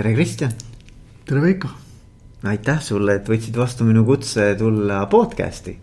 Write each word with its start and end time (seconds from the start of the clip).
tere, 0.00 0.14
Kristjan. 0.14 0.52
tere, 1.28 1.40
Veiko. 1.42 1.68
aitäh 2.48 2.78
sulle, 2.80 3.18
et 3.18 3.26
võtsid 3.28 3.56
vastu 3.60 3.84
minu 3.84 4.00
kutse 4.08 4.46
tulla 4.56 5.02
podcast'i. 5.12 5.74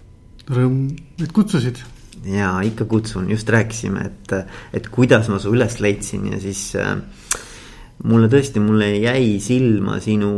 Rõõm, 0.50 0.88
et 1.22 1.34
kutsusid. 1.36 1.84
ja 2.26 2.56
ikka 2.66 2.88
kutsun, 2.90 3.28
just 3.30 3.50
rääkisime, 3.54 4.08
et, 4.10 4.34
et 4.74 4.88
kuidas 4.90 5.30
ma 5.30 5.38
su 5.38 5.52
üles 5.54 5.78
leidsin 5.84 6.26
ja 6.32 6.40
siis 6.42 6.64
äh, 6.82 6.96
mulle 8.10 8.26
tõesti, 8.34 8.64
mulle 8.64 8.90
jäi 8.96 9.38
silma 9.44 10.00
sinu 10.02 10.32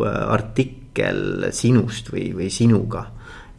äh, 0.00 0.16
artikkel 0.32 1.50
sinust 1.52 2.08
või, 2.14 2.30
või 2.38 2.48
sinuga 2.48 3.04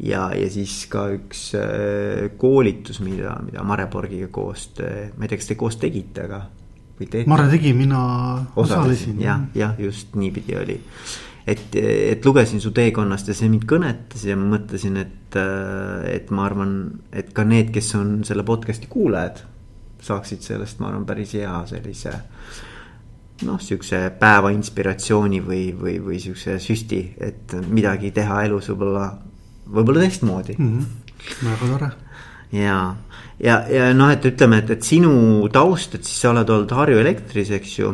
ja, 0.01 0.31
ja 0.33 0.49
siis 0.49 0.87
ka 0.89 1.05
üks 1.19 1.51
äh, 1.59 2.31
koolitus, 2.41 2.97
mida, 3.05 3.37
mida 3.45 3.61
Mare 3.61 3.85
Borgiga 3.93 4.31
koos, 4.33 4.71
ma 4.81 5.21
ei 5.21 5.29
tea, 5.29 5.37
kas 5.37 5.53
te 5.53 5.59
koos 5.59 5.77
tegite, 5.77 6.25
aga 6.25 6.41
või 7.01 7.09
teete? 7.09 7.29
Mare 7.29 7.49
tegi, 7.51 7.73
mina 7.77 7.99
osalesin. 8.55 9.19
jah, 9.21 9.43
jah, 9.57 9.75
just 9.81 10.15
niipidi 10.15 10.57
oli. 10.57 10.79
et, 11.49 11.75
et 11.75 12.25
lugesin 12.25 12.61
su 12.61 12.71
teekonnast 12.75 13.31
ja 13.31 13.35
see 13.37 13.49
mind 13.49 13.65
kõnetas 13.69 14.25
ja 14.27 14.37
mõtlesin, 14.37 14.99
et, 15.01 15.37
et 16.11 16.29
ma 16.31 16.45
arvan, 16.45 16.75
et 17.11 17.31
ka 17.33 17.45
need, 17.47 17.71
kes 17.73 17.95
on 17.99 18.19
selle 18.27 18.45
podcast'i 18.47 18.89
kuulajad, 18.91 19.41
saaksid 20.01 20.45
sellest, 20.45 20.79
ma 20.81 20.91
arvan, 20.91 21.05
päris 21.09 21.33
hea 21.37 21.55
sellise 21.69 22.13
noh, 23.45 23.57
sihukese 23.61 24.03
päeva 24.19 24.51
inspiratsiooni 24.53 25.41
või, 25.45 25.63
või, 25.77 25.97
või 26.03 26.19
sihukese 26.21 26.59
süsti, 26.61 27.01
et 27.21 27.55
midagi 27.69 28.13
teha 28.13 28.43
elus 28.45 28.69
võib-olla, 28.71 29.07
võib-olla 29.65 30.05
teistmoodi 30.05 30.57
mm. 30.57 30.71
-hmm. 30.77 31.49
väga 31.49 31.71
tore 31.73 31.91
ja, 32.51 32.95
ja, 33.43 33.57
ja 33.69 33.89
noh, 33.97 34.11
et 34.13 34.25
ütleme, 34.29 34.61
et, 34.61 34.71
et 34.77 34.85
sinu 34.85 35.11
taust, 35.53 35.97
et 35.97 36.07
siis 36.07 36.23
sa 36.23 36.31
oled 36.33 36.49
olnud 36.49 36.73
Harju 36.77 37.01
Elektris, 37.01 37.51
eks 37.57 37.75
ju 37.79 37.91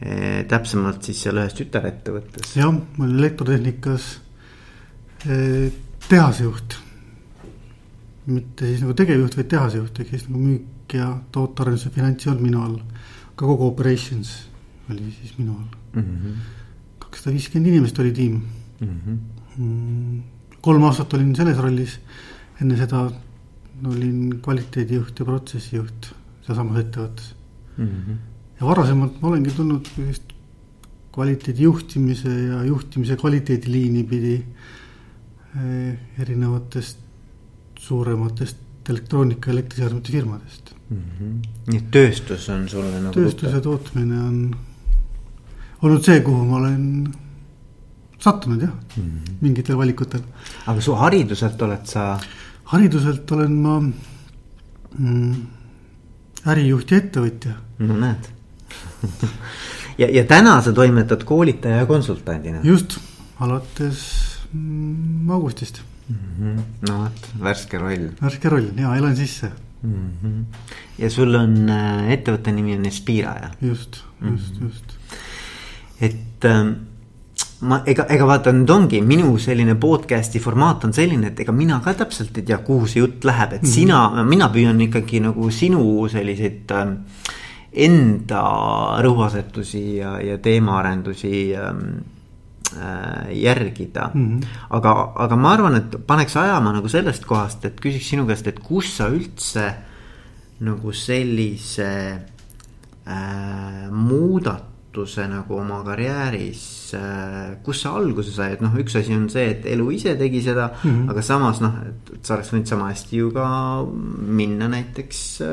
e,. 0.00 0.44
täpsemalt 0.50 1.06
siis 1.08 1.22
seal 1.24 1.40
ühes 1.40 1.56
tütarettevõttes. 1.56 2.56
jah, 2.58 2.72
ma 2.72 3.06
olin 3.06 3.20
elektrotehnikas 3.22 4.08
e, 5.26 5.70
tehasejuht. 6.08 6.78
mitte 8.26 8.66
siis 8.66 8.82
nagu 8.82 8.96
tegevjuht, 8.98 9.38
vaid 9.38 9.50
tehasejuht, 9.54 10.02
ehk 10.02 10.12
siis 10.14 10.28
nagu 10.28 10.42
müük 10.42 10.96
ja 10.96 11.10
tootearenduse 11.32 11.90
finants 11.94 12.26
ei 12.26 12.32
olnud 12.32 12.46
minu 12.46 12.62
all. 12.62 12.78
ka 13.36 13.44
kogu 13.44 13.66
operations 13.72 14.36
oli 14.90 15.10
siis 15.10 15.34
minu 15.38 15.56
all 15.56 15.72
-hmm.. 15.96 16.34
kakssada 16.98 17.34
viiskümmend 17.34 17.72
inimest 17.72 17.98
oli 17.98 18.12
tiim 18.12 18.40
mhm. 18.80 18.90
mm. 18.96 19.18
-hmm. 19.58 20.22
kolm 20.60 20.84
aastat 20.84 21.14
olin 21.14 21.34
selles 21.36 21.58
rollis, 21.58 21.98
enne 22.60 22.76
seda 22.76 23.08
olin 23.84 24.38
kvaliteedijuht 24.42 25.18
ja 25.18 25.24
protsessijuht 25.28 26.12
sealsamas 26.46 26.78
ettevõttes 26.84 27.34
mm. 27.76 27.88
-hmm. 27.88 28.18
ja 28.60 28.66
varasemalt 28.66 29.20
ma 29.20 29.28
olengi 29.28 29.52
tulnud 29.56 29.88
sellist 29.94 30.32
kvaliteedi 31.12 31.62
juhtimise 31.62 32.30
ja 32.30 32.62
juhtimise 32.64 33.16
kvaliteediliini 33.16 34.04
pidi 34.04 34.36
eh, 34.36 35.98
erinevatest 36.20 36.98
suurematest 37.80 38.90
elektroonika 38.90 39.50
elektriseadmete 39.50 40.12
firmadest 40.12 40.74
mm. 40.90 40.96
-hmm. 40.96 41.36
nii 41.66 41.78
et 41.82 41.90
tööstus 41.90 42.48
on 42.48 42.68
sulle 42.68 43.00
nagu. 43.00 43.14
tööstus 43.14 43.52
ja 43.52 43.60
tootmine 43.60 44.22
on 44.22 44.40
olnud 45.82 46.04
see, 46.04 46.20
kuhu 46.20 46.44
ma 46.44 46.56
olen 46.56 47.14
sattunud 48.18 48.62
jah 48.62 48.72
mm, 48.72 49.02
-hmm. 49.02 49.38
mingitel 49.40 49.76
valikutel. 49.76 50.20
aga 50.66 50.80
su 50.80 50.94
hariduselt 50.94 51.62
oled 51.62 51.86
sa 51.86 52.18
hariduselt 52.72 53.32
olen 53.32 53.52
ma 53.62 53.76
mm, 53.80 55.34
ärijuht 56.50 56.90
ja 56.90 57.02
ettevõtja. 57.02 57.58
no 57.78 57.98
näed 58.00 58.30
ja, 60.00 60.08
ja 60.10 60.24
täna 60.28 60.58
sa 60.62 60.72
toimetad 60.74 61.22
koolitaja 61.28 61.82
ja 61.82 61.86
konsultandina. 61.86 62.60
just, 62.66 62.98
alates 63.40 64.00
mm, 64.52 65.30
augustist 65.30 65.82
mm. 66.08 66.16
-hmm. 66.40 66.64
no 66.88 66.98
vot, 67.04 67.30
värske 67.42 67.78
roll. 67.78 68.10
värske 68.22 68.48
roll 68.48 68.70
ja 68.76 68.96
elan 68.96 69.16
sisse 69.16 69.52
mm. 69.82 70.10
-hmm. 70.22 70.42
ja 70.98 71.10
sul 71.10 71.34
on 71.34 71.68
äh, 71.70 72.10
ettevõtte 72.18 72.52
nimi 72.52 72.76
on 72.76 72.86
Espira 72.86 73.36
ja. 73.42 73.50
just, 73.60 74.02
just 74.20 74.54
mm, 74.54 74.58
-hmm. 74.58 74.64
just. 74.64 74.98
et 76.00 76.44
ähm, 76.44 76.72
ma, 77.60 77.80
ega, 77.88 78.04
ega 78.12 78.26
vaata 78.28 78.52
nüüd 78.52 78.70
ongi 78.72 79.00
minu 79.04 79.36
selline 79.40 79.76
podcast'i 79.80 80.40
formaat 80.42 80.84
on 80.88 80.92
selline, 80.96 81.30
et 81.32 81.40
ega 81.40 81.54
mina 81.56 81.78
ka 81.84 81.94
täpselt 81.96 82.36
ei 82.36 82.44
tea, 82.50 82.58
kuhu 82.64 82.88
see 82.90 83.00
jutt 83.00 83.24
läheb, 83.24 83.52
et 83.52 83.62
mm 83.62 83.68
-hmm. 83.68 83.74
sina, 83.74 84.24
mina 84.24 84.50
püüan 84.52 84.80
ikkagi 84.80 85.20
nagu 85.20 85.50
sinu 85.50 86.08
selliseid 86.12 86.70
äh, 86.70 86.92
enda 87.72 88.42
rõhuasetusi 89.04 89.96
ja, 89.96 90.20
ja 90.20 90.38
teemaarendusi 90.38 91.56
ähm, 91.56 91.80
äh, 92.76 93.32
järgida 93.32 94.10
mm. 94.14 94.26
-hmm. 94.26 94.46
aga, 94.70 95.12
aga 95.16 95.36
ma 95.36 95.52
arvan, 95.52 95.74
et 95.74 96.06
paneks 96.06 96.36
ajama 96.36 96.72
nagu 96.72 96.88
sellest 96.88 97.24
kohast, 97.24 97.64
et 97.64 97.80
küsiks 97.80 98.08
sinu 98.08 98.26
käest, 98.26 98.46
et 98.46 98.60
kus 98.60 98.96
sa 98.96 99.08
üldse 99.08 99.74
nagu 100.60 100.92
sellise 100.92 101.92
äh, 103.06 103.90
muudatuse 103.90 104.75
muutuse 104.96 105.26
nagu 105.28 105.58
oma 105.60 105.82
karjääris, 105.84 106.94
äh, 106.96 107.60
kus 107.62 107.82
see 107.82 107.90
alguse 107.90 108.32
sai, 108.32 108.52
et 108.54 108.60
noh, 108.64 108.72
üks 108.80 108.96
asi 108.96 109.14
on 109.14 109.28
see, 109.28 109.50
et 109.52 109.66
elu 109.68 109.90
ise 109.92 110.16
tegi 110.16 110.40
seda 110.42 110.70
mm, 110.72 110.90
-hmm. 110.90 111.10
aga 111.10 111.22
samas 111.22 111.60
noh, 111.60 111.72
et 112.14 112.24
sa 112.24 112.34
oleks 112.34 112.52
võinud 112.52 112.66
sama 112.66 112.88
hästi 112.90 113.16
ju 113.16 113.30
ka 113.34 113.84
minna 114.40 114.68
näiteks 114.68 115.40
äh, 115.44 115.48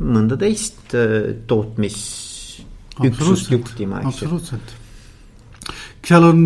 mõnda 0.00 0.36
teist 0.36 0.94
äh, 0.94 1.34
tootmisüksust 1.46 3.50
juhtima, 3.50 4.00
eks 4.02 4.04
ju. 4.04 4.08
absoluutselt, 4.28 4.76
seal 6.04 6.24
on 6.28 6.40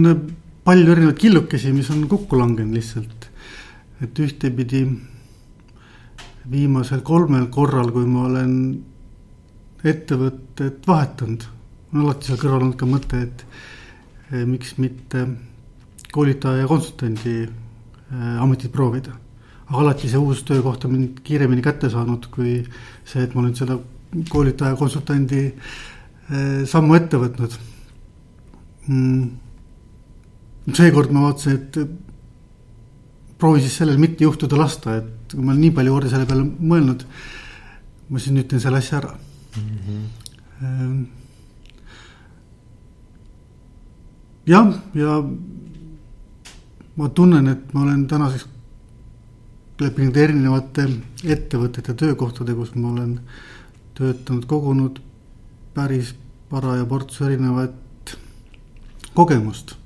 palju 0.65 0.93
erinevaid 0.93 1.19
killukesi, 1.19 1.73
mis 1.73 1.91
on 1.91 2.09
kokku 2.09 2.39
langenud 2.39 2.75
lihtsalt, 2.75 3.31
et 4.03 4.19
ühtepidi 4.19 4.87
viimasel 6.51 7.01
kolmel 7.03 7.47
korral, 7.51 7.91
kui 7.91 8.07
ma 8.07 8.27
olen 8.31 8.85
ettevõtet 9.85 10.87
vahetanud 10.87 11.58
on 11.93 12.05
alati 12.05 12.29
seal 12.29 12.41
kõrval 12.41 12.65
olnud 12.65 12.77
ka 12.79 12.89
mõte, 12.89 13.21
et 13.25 13.45
eh, 14.33 14.45
miks 14.49 14.77
mitte 14.81 15.25
koolitaja 16.13 16.63
ja 16.63 16.69
konsultandi 16.69 17.37
eh, 17.45 18.43
ametit 18.43 18.73
proovida. 18.73 19.15
aga 19.69 19.81
alati 19.83 20.09
see 20.09 20.21
uus 20.21 20.43
töökoht 20.49 20.85
on 20.85 20.95
mind 20.95 21.21
kiiremini 21.25 21.63
kätte 21.65 21.91
saanud, 21.93 22.31
kui 22.33 22.63
see, 23.05 23.23
et 23.23 23.35
ma 23.35 23.43
olen 23.43 23.55
seda 23.57 23.79
koolitaja, 24.29 24.77
konsultandi 24.77 25.45
eh, 25.49 26.65
sammu 26.69 26.95
ette 26.97 27.21
võtnud 27.21 27.59
mm.. 28.89 29.29
seekord 30.73 31.13
ma 31.13 31.29
vaatasin, 31.29 31.57
et 31.57 31.81
proovi 33.39 33.65
siis 33.65 33.77
sellel 33.81 34.01
mitte 34.01 34.25
juhtuda 34.25 34.59
lasta, 34.61 34.99
et 35.01 35.33
kui 35.33 35.45
ma 35.45 35.53
olen 35.53 35.63
nii 35.67 35.77
palju 35.77 35.95
kordi 35.95 36.13
selle 36.13 36.29
peale 36.29 36.45
mõelnud, 36.45 37.05
ma 38.09 38.21
siis 38.21 38.35
nüüd 38.35 38.49
teen 38.51 38.61
selle 38.65 38.81
asja 38.81 39.01
ära 39.01 39.15
mm. 39.15 39.79
-hmm 40.59 41.18
jah, 44.49 44.71
ja 44.95 45.19
ma 46.97 47.09
tunnen, 47.09 47.49
et 47.53 47.75
ma 47.75 47.85
olen 47.85 48.07
tänaseks 48.11 48.47
leppinud 49.79 50.17
erinevate 50.19 50.89
ettevõtete 51.23 51.95
töökohtade, 51.95 52.55
kus 52.59 52.73
ma 52.75 52.91
olen 52.91 53.19
töötanud, 53.99 54.47
kogunud 54.51 54.99
päris 55.75 56.15
paraja 56.51 56.87
portsu 56.89 57.29
erinevat 57.29 58.17
kogemust. 59.15 59.77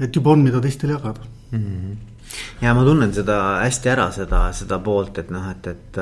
et 0.00 0.16
juba 0.16 0.30
on, 0.34 0.42
mida 0.44 0.60
teistele 0.60 0.92
jagada 0.92 1.20
mm. 1.50 1.58
-hmm. 1.58 1.96
ja 2.60 2.74
ma 2.74 2.82
tunnen 2.84 3.14
seda 3.14 3.36
hästi 3.62 3.88
ära, 3.88 4.10
seda, 4.12 4.52
seda 4.52 4.78
poolt, 4.78 5.18
et 5.18 5.30
noh, 5.30 5.46
et, 5.50 5.66
et 5.66 5.96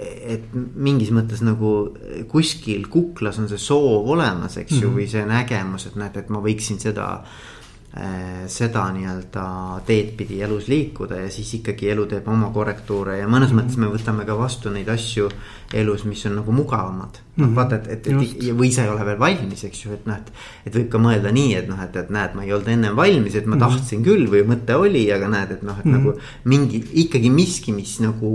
et 0.00 0.50
mingis 0.54 1.12
mõttes 1.14 1.44
nagu 1.44 1.92
kuskil 2.30 2.88
kuklas 2.92 3.40
on 3.42 3.48
see 3.50 3.60
soov 3.60 4.08
olemas, 4.16 4.56
eks 4.56 4.78
ju 4.78 4.80
mm, 4.80 4.90
-hmm. 4.90 4.98
või 4.98 5.08
see 5.10 5.24
nägemus, 5.28 5.86
et 5.86 5.96
näed, 6.00 6.16
et 6.16 6.28
ma 6.32 6.42
võiksin 6.44 6.80
seda 6.80 7.08
äh,. 7.20 8.46
seda 8.46 8.84
nii-öelda 8.94 9.44
teed 9.86 10.12
pidi 10.14 10.36
elus 10.46 10.68
liikuda 10.70 11.24
ja 11.24 11.30
siis 11.30 11.48
ikkagi 11.56 11.88
elu 11.90 12.04
teeb 12.06 12.28
oma 12.30 12.52
korrektuure 12.54 13.16
ja 13.18 13.26
mõnes 13.26 13.50
mm 13.50 13.58
-hmm. 13.58 13.64
mõttes 13.64 13.76
me 13.82 13.88
võtame 13.90 14.26
ka 14.26 14.36
vastu 14.38 14.70
neid 14.70 14.88
asju 14.88 15.26
elus, 15.74 16.04
mis 16.04 16.22
on 16.26 16.36
nagu 16.36 16.52
mugavamad 16.52 17.18
mm. 17.18 17.34
-hmm. 17.34 17.48
noh, 17.48 17.56
vaata, 17.56 17.76
et, 17.76 17.88
et, 17.88 18.06
et 18.06 18.54
või 18.54 18.70
sa 18.70 18.84
ei 18.84 18.88
ole 18.94 19.06
veel 19.06 19.18
valmis, 19.18 19.64
eks 19.64 19.84
ju, 19.84 19.92
et 19.92 20.06
noh, 20.06 20.16
et. 20.16 20.32
et 20.66 20.76
võib 20.76 20.88
ka 20.88 20.98
mõelda 20.98 21.32
nii, 21.32 21.54
et 21.54 21.68
noh, 21.68 21.82
et, 21.82 21.96
et 21.96 22.10
näed, 22.10 22.34
ma 22.34 22.44
ei 22.44 22.52
olnud 22.52 22.68
ennem 22.68 22.96
valmis, 22.96 23.34
et 23.34 23.46
ma 23.46 23.56
mm 23.56 23.60
-hmm. 23.60 23.68
tahtsin 23.68 24.04
küll 24.04 24.30
või 24.30 24.46
mõte 24.46 24.74
oli, 24.74 25.12
aga 25.12 25.28
näed, 25.28 25.50
et 25.50 25.62
noh, 25.62 25.78
et 25.78 25.84
mm 25.84 25.94
-hmm. 25.94 25.98
nagu 25.98 26.18
mingi 26.44 26.84
ikkagi 26.92 27.30
miski, 27.30 27.72
mis 27.72 28.00
nagu 28.00 28.30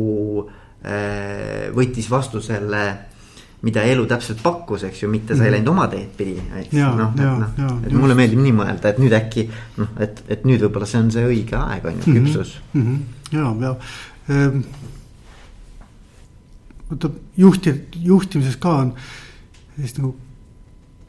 Äh, 0.45 0.64
võttis 1.73 2.05
vastu 2.11 2.41
selle, 2.45 2.81
mida 3.65 3.81
elu 3.89 4.03
täpselt 4.05 4.41
pakkus, 4.43 4.83
eks 4.85 5.01
ju, 5.01 5.09
mitte 5.09 5.33
sa 5.33 5.45
ei 5.45 5.49
mhm. 5.49 5.55
läinud 5.55 5.71
oma 5.71 5.87
teed 5.89 6.11
pidi. 6.17 6.35
noh, 6.37 7.15
et 7.15 7.57
noh, 7.57 7.79
et 7.87 7.95
mulle 7.95 8.17
meeldib 8.17 8.41
nii 8.43 8.53
mõelda, 8.53 8.91
et 8.91 8.99
nüüd 9.01 9.15
äkki 9.17 9.47
noh, 9.79 9.95
et, 10.05 10.21
et 10.29 10.43
nüüd 10.45 10.61
võib-olla 10.67 10.89
see 10.89 11.01
on 11.01 11.13
see 11.15 11.25
õige 11.25 11.57
aeg, 11.57 11.87
on 11.89 11.97
ju, 11.97 12.03
mhm. 12.05 12.19
küpsus 12.19 12.57
mm. 12.73 12.83
-hmm. 12.83 12.99
ja, 13.33 13.55
ja 13.65 13.75
ehm, 14.35 14.61
vaata 16.89 17.09
juhti, 17.37 17.73
juhtimises 18.05 18.59
ka 18.61 18.75
on 18.83 18.93
sellist 19.75 19.97
nagu 19.99 20.13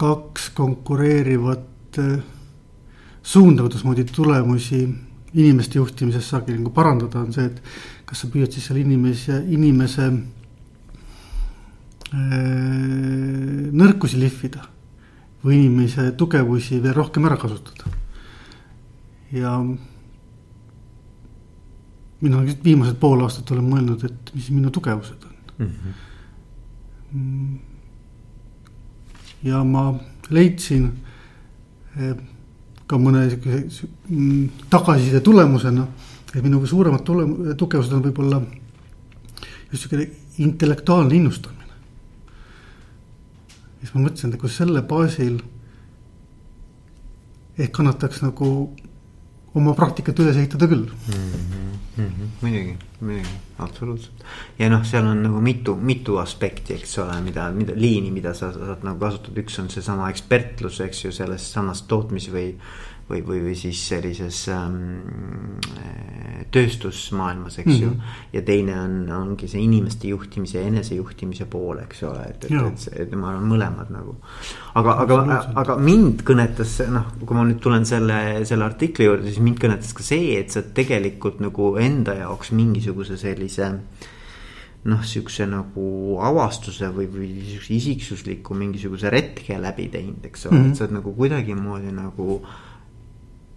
kaks 0.00 0.50
konkureerivat 0.56 2.00
äh, 2.00 2.16
suunda, 3.22 3.62
kuidasmoodi 3.62 4.04
tulemusi 4.04 4.86
inimeste 5.34 5.78
juhtimises 5.78 6.28
saagi 6.28 6.56
nagu 6.56 6.70
parandada, 6.70 7.20
on 7.20 7.32
see, 7.32 7.44
et 7.44 7.62
kas 8.06 8.22
sa 8.22 8.30
püüad 8.30 8.52
siis 8.54 8.66
seal 8.68 8.78
inimese, 8.80 9.40
inimese 9.50 10.06
äh, 10.12 10.16
nõrkusi 13.74 14.20
lihvida 14.20 14.62
või 15.42 15.60
inimese 15.60 16.12
tugevusi 16.18 16.80
veel 16.82 16.94
rohkem 16.96 17.26
ära 17.28 17.36
kasutada. 17.40 17.84
ja 19.32 19.58
mina 22.20 22.42
viimased 22.64 22.96
pool 23.00 23.22
aastat 23.22 23.50
olen 23.52 23.66
mõelnud, 23.70 24.04
et 24.06 24.34
mis 24.34 24.50
minu 24.50 24.70
tugevused 24.70 25.26
on 25.26 25.32
mhm. 25.58 25.70
mm. 27.12 27.12
-hmm. 27.12 27.58
ja 29.50 29.64
ma 29.64 29.94
leidsin 30.30 30.92
eh, 31.96 32.16
ka 32.86 32.98
mõne 32.98 33.24
siukese 33.30 33.88
mm, 34.08 34.48
tagasiside 34.70 35.20
tulemusena, 35.20 35.86
et 36.34 36.42
minu 36.42 36.60
suuremad 36.66 37.04
tule-, 37.06 37.54
tugevused 37.58 37.92
on 37.92 38.02
võib-olla 38.04 38.40
just 39.72 39.84
siukene 39.86 40.08
intellektuaalne 40.38 41.14
innustamine. 41.16 41.62
siis 43.80 43.94
ma 43.94 44.06
mõtlesin, 44.06 44.32
et 44.34 44.40
kui 44.40 44.50
selle 44.50 44.82
baasil 44.82 45.38
ehk 47.56 47.72
kannataks 47.72 48.22
nagu 48.24 48.48
oma 49.56 49.72
praktikat 49.76 50.18
üles 50.20 50.36
ehitada 50.36 50.68
küll 50.68 50.84
mm. 50.84 51.14
-hmm, 51.14 51.76
mm 51.96 52.08
-hmm. 52.08 52.32
muidugi, 52.40 52.76
muidugi, 53.00 53.36
absoluutselt. 53.58 54.24
ja 54.58 54.68
noh, 54.70 54.84
seal 54.84 55.06
on 55.06 55.22
nagu 55.22 55.40
mitu, 55.40 55.76
mitu 55.76 56.18
aspekti, 56.18 56.74
eks 56.74 56.98
ole, 56.98 57.20
mida, 57.20 57.50
mida 57.52 57.72
liini, 57.76 58.10
mida 58.10 58.34
sa 58.34 58.52
saad 58.52 58.84
nagu 58.84 58.98
kasutada, 58.98 59.40
üks 59.40 59.58
on 59.60 59.70
seesama 59.70 60.10
ekspertlus, 60.10 60.80
eks 60.80 61.04
ju, 61.04 61.12
selles 61.12 61.52
samas 61.52 61.82
tootmis 61.82 62.28
või 62.32 62.54
või, 63.10 63.20
või, 63.26 63.40
või 63.44 63.54
siis 63.58 63.80
sellises 63.88 64.48
ähm, 64.50 65.60
tööstusmaailmas, 66.50 67.58
eks 67.58 67.66
mm 67.66 67.72
-hmm. 67.72 67.82
ju. 67.82 67.90
Mhm. 67.90 68.00
ja 68.32 68.42
teine 68.42 68.80
on, 68.80 68.96
ongi 69.12 69.48
see 69.48 69.60
inimeste 69.62 70.08
juhtimise 70.08 70.58
ja 70.58 70.66
enesejuhtimise 70.66 71.46
pool, 71.50 71.78
eks 71.82 72.02
ole, 72.02 72.24
et, 72.30 72.44
et, 72.44 72.52
et, 72.52 72.88
et 73.00 73.14
ma 73.18 73.30
arvan 73.30 73.48
mõlemad 73.50 73.90
nagu. 73.90 74.16
aga, 74.74 74.96
aga, 75.04 75.38
aga 75.54 75.76
mind 75.76 76.22
kõnetas 76.26 76.78
noh, 76.90 77.12
kui 77.24 77.36
ma 77.36 77.44
nüüd 77.44 77.60
tulen 77.62 77.86
selle, 77.86 78.44
selle 78.44 78.64
artikli 78.64 79.08
juurde, 79.08 79.30
siis 79.30 79.40
mind 79.40 79.62
kõnetas 79.62 79.94
ka 79.94 80.02
see, 80.02 80.36
et 80.40 80.50
sa 80.50 80.62
tegelikult 80.62 81.40
nagu 81.40 81.76
enda 81.76 82.14
jaoks 82.14 82.52
mingisuguse 82.52 83.16
sellise 83.16 83.72
noh, 84.86 85.02
sihukese 85.02 85.46
nagu 85.50 86.18
avastuse 86.22 86.88
või, 86.94 87.08
või 87.10 87.28
sihukese 87.42 87.74
isiksusliku 87.74 88.54
mingisuguse 88.54 89.10
retke 89.10 89.58
läbi 89.58 89.88
teinud, 89.90 90.24
eks 90.24 90.46
ole 90.46 90.56
mm, 90.56 90.62
-hmm. 90.62 90.70
et 90.70 90.76
sa 90.76 90.84
oled 90.84 90.96
nagu 91.00 91.14
kuidagimoodi 91.14 91.92
nagu 91.92 92.40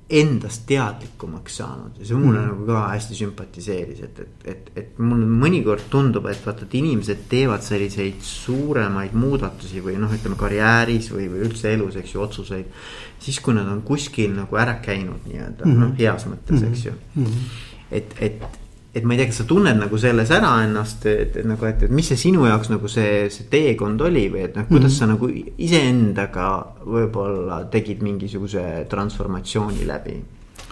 endast 0.10 0.64
teadlikumaks 0.70 1.60
saanud 1.60 1.98
ja 2.00 2.06
see 2.10 2.18
mulle 2.18 2.40
mm. 2.40 2.48
nagu 2.50 2.66
ka 2.66 2.84
hästi 2.96 3.18
sümpatiseeris, 3.20 4.00
et, 4.08 4.22
et, 4.24 4.48
et, 4.54 4.72
et 4.82 5.02
mulle 5.02 5.28
mõnikord 5.30 5.86
tundub, 5.94 6.26
et 6.32 6.42
vaata, 6.46 6.66
et 6.66 6.78
inimesed 6.80 7.28
teevad 7.30 7.62
selliseid 7.66 8.24
suuremaid 8.26 9.14
muudatusi 9.14 9.84
või 9.86 10.00
noh, 10.02 10.14
ütleme 10.16 10.40
karjääris 10.40 11.12
või, 11.14 11.28
või 11.30 11.44
üldse 11.46 11.76
elus, 11.76 12.00
eks 12.02 12.16
ju, 12.16 12.24
otsuseid. 12.26 12.72
siis, 13.20 13.38
kui 13.44 13.54
nad 13.54 13.70
on 13.70 13.84
kuskil 13.86 14.34
nagu 14.34 14.58
ära 14.58 14.80
käinud 14.82 15.28
nii-öelda 15.30 15.66
mm 15.66 15.72
-hmm. 15.72 15.86
noh, 15.86 15.94
heas 16.00 16.26
mõttes 16.26 16.66
eks 16.72 16.86
ju 16.86 16.94
mm. 16.94 17.26
-hmm. 17.26 17.54
et, 17.92 18.16
et 18.20 18.60
et 18.94 19.04
ma 19.06 19.14
ei 19.14 19.20
tea, 19.20 19.30
kas 19.30 19.42
sa 19.44 19.46
tunned 19.46 19.78
nagu 19.78 19.98
selles 20.02 20.32
ära 20.34 20.56
ennast, 20.64 21.06
et, 21.06 21.36
et 21.38 21.46
nagu, 21.46 21.66
et, 21.70 21.84
et 21.86 21.92
mis 21.94 22.08
see 22.10 22.18
sinu 22.18 22.48
jaoks 22.48 22.72
nagu 22.72 22.90
see, 22.90 23.28
see 23.34 23.46
teekond 23.52 24.02
oli 24.02 24.26
või 24.34 24.48
et 24.48 24.56
noh, 24.58 24.66
kuidas 24.66 24.96
mm 24.96 24.96
-hmm. 24.96 25.00
sa 25.00 25.06
nagu 25.06 25.30
iseendaga 25.58 26.48
võib-olla 26.86 27.64
tegid 27.70 28.02
mingisuguse 28.02 28.86
transformatsiooni 28.90 29.86
läbi? 29.88 30.18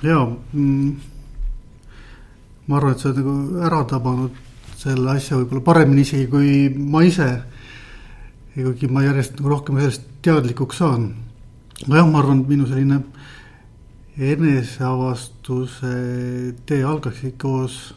ja 0.03 0.25
mm, 0.53 0.95
ma 2.67 2.77
arvan, 2.77 2.91
et 2.91 2.99
sa 2.99 3.09
oled 3.09 3.21
nagu 3.21 3.61
ära 3.65 3.83
tabanud 3.83 4.31
selle 4.77 5.11
asja 5.11 5.37
võib-olla 5.37 5.61
paremini 5.61 6.01
isegi 6.01 6.27
kui 6.27 6.69
ma 6.69 7.03
ise. 7.03 7.41
kuigi 8.57 8.87
ma 8.87 9.03
järjest 9.03 9.37
nagu 9.37 9.49
rohkem 9.49 9.77
sellest 9.77 10.01
teadlikuks 10.21 10.77
saan. 10.77 11.13
nojah, 11.87 12.09
ma 12.09 12.19
arvan, 12.19 12.41
et 12.41 12.47
minu 12.47 12.65
selline 12.65 13.01
eneseavastuse 14.17 15.93
tee 16.65 16.83
algaski 16.83 17.31
koos 17.37 17.93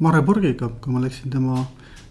Mare 0.00 0.22
Purgiga, 0.24 0.70
kui 0.80 0.94
ma 0.94 1.02
läksin 1.02 1.32
tema 1.32 1.60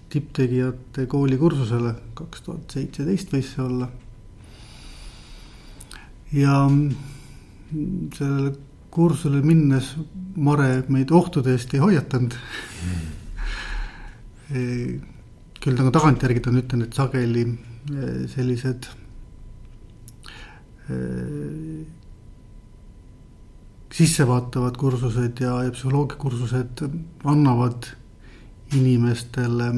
tipptegijate 0.09 1.05
kooli 1.09 1.37
kursusele, 1.37 1.93
kaks 2.17 2.43
tuhat 2.45 2.75
seitseteist 2.75 3.33
võis 3.33 3.49
see 3.53 3.63
olla. 3.65 3.89
ja 6.29 6.55
sellele 8.13 8.51
kursusele 8.93 9.41
minnes 9.41 9.95
Mare 10.35 10.83
meid 10.93 11.11
ohtude 11.11 11.51
eest 11.55 11.73
ei 11.73 11.81
hoiatanud 11.81 12.35
mm. 14.53 15.01
küll 15.59 15.75
nagu 15.77 15.91
tagantjärgi 15.93 16.43
ta 16.45 16.51
on 16.53 16.61
ütelnud, 16.61 16.87
et 16.87 16.99
sageli 17.01 17.43
äh, 17.49 18.29
sellised 18.29 18.89
sissevaatavad 23.93 24.77
kursused 24.77 25.41
ja, 25.41 25.63
ja 25.63 25.71
psühholoogiakursused 25.73 26.83
annavad 27.25 27.89
inimestele 28.77 29.69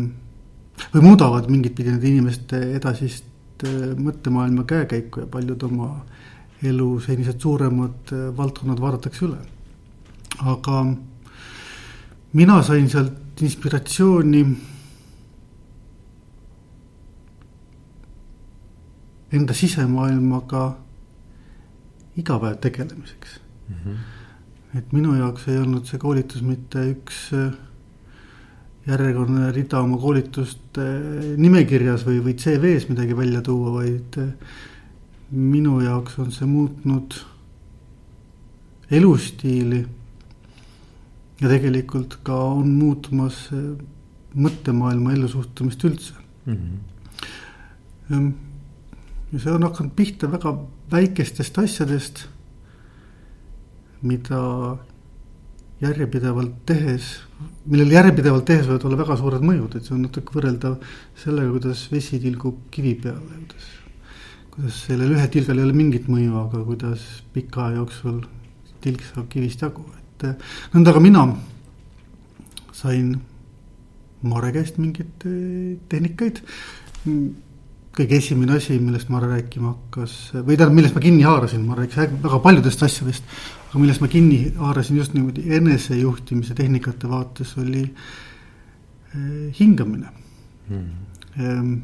või 0.93 1.03
muudavad 1.05 1.47
mingit 1.51 1.75
pidi 1.77 1.93
nende 1.93 2.09
inimeste 2.09 2.59
edasist 2.75 3.63
äh, 3.65 3.93
mõttemaailma 3.95 4.65
käekäiku 4.67 5.23
ja 5.23 5.29
paljud 5.31 5.63
oma 5.63 5.93
elu 6.63 6.89
senised 7.05 7.39
suuremad 7.39 8.11
äh, 8.11 8.27
valdkonnad 8.37 8.81
vaadatakse 8.81 9.25
üle. 9.25 9.39
aga 10.39 10.85
mina 12.33 12.61
sain 12.63 12.89
sealt 12.89 13.41
inspiratsiooni 13.41 14.43
enda 19.31 19.53
sisemaailmaga 19.53 20.65
igapäev 22.17 22.57
tegelemiseks 22.61 23.40
mm. 23.71 23.91
-hmm. 23.91 24.77
et 24.77 24.93
minu 24.93 25.15
jaoks 25.15 25.47
ei 25.47 25.57
olnud 25.57 25.85
see 25.85 25.99
koolitus 25.99 26.41
mitte 26.45 26.85
üks 26.91 27.29
äh, 27.33 27.51
järjekordne 28.87 29.51
rida 29.53 29.79
oma 29.81 29.97
koolituste 30.01 30.85
nimekirjas 31.37 32.05
või, 32.07 32.19
või 32.25 32.35
CV-s 32.39 32.89
midagi 32.89 33.17
välja 33.17 33.41
tuua, 33.45 33.73
vaid 33.77 34.17
äh, 34.17 34.31
minu 35.31 35.79
jaoks 35.83 36.17
on 36.19 36.31
see 36.31 36.47
muutnud 36.49 37.15
elustiili. 38.91 39.85
ja 41.41 41.49
tegelikult 41.49 42.19
ka 42.23 42.35
on 42.35 42.69
muutumas 42.77 43.47
äh, 43.53 43.71
mõttemaailma 44.35 45.13
ellusuhtumist 45.13 45.83
üldse 45.83 46.13
mm. 46.45 46.57
-hmm. 48.09 48.31
ja 49.31 49.39
see 49.39 49.51
on 49.51 49.63
hakanud 49.63 49.95
pihta 49.95 50.31
väga 50.31 50.55
väikestest 50.91 51.57
asjadest 51.57 52.27
mida 54.01 54.41
järjepidevalt 55.81 56.61
tehes, 56.69 57.07
millel 57.65 57.93
järjepidevalt 57.95 58.45
tehes 58.45 58.67
võivad 58.69 58.85
olla 58.87 58.99
väga 59.01 59.17
suured 59.17 59.45
mõjud, 59.45 59.77
et 59.77 59.87
see 59.87 59.95
on 59.95 60.03
natuke 60.05 60.35
võrreldav 60.35 60.75
sellega, 61.17 61.53
kuidas 61.55 61.85
vesi 61.91 62.19
tilgub 62.21 62.67
kivi 62.73 62.93
peale, 63.01 63.39
kuidas. 63.39 63.69
kuidas 64.51 64.81
sellel 64.85 65.15
ühe 65.15 65.27
tilgal 65.33 65.57
ei 65.57 65.65
ole 65.65 65.77
mingit 65.77 66.09
mõju, 66.11 66.35
aga 66.43 66.61
kuidas 66.67 67.07
pika 67.33 67.65
aja 67.67 67.81
jooksul 67.81 68.21
tilk 68.81 69.01
saab 69.07 69.29
kivist 69.31 69.61
jagu, 69.65 69.85
et 69.97 70.27
nõnda 70.75 70.93
ka 70.93 71.01
mina 71.01 71.25
sain 72.81 73.15
Mare 74.21 74.51
käest 74.53 74.75
mingeid 74.77 75.23
eh, 75.25 75.79
tehnikaid. 75.89 76.43
kõige 77.91 78.19
esimene 78.21 78.53
asi, 78.59 78.77
millest 78.79 79.09
Mare 79.09 79.31
rääkima 79.31 79.71
hakkas 79.71 80.13
või 80.35 80.53
tähendab, 80.53 80.75
millest 80.77 80.95
ma 80.95 81.01
kinni 81.01 81.25
haarasin, 81.25 81.65
ma 81.65 81.75
rääkisin 81.79 82.21
väga 82.21 82.39
paljudest 82.43 82.83
asjadest 82.85 83.25
aga 83.71 83.79
millest 83.79 84.01
ma 84.03 84.07
kinni 84.11 84.51
haarasin 84.57 84.97
just 84.99 85.13
niimoodi 85.15 85.45
enesejuhtimise 85.55 86.55
tehnikate 86.55 87.07
vaates 87.09 87.53
oli 87.57 87.83
eh, 89.15 89.59
hingamine. 89.59 90.09
Mm.. 90.69 91.81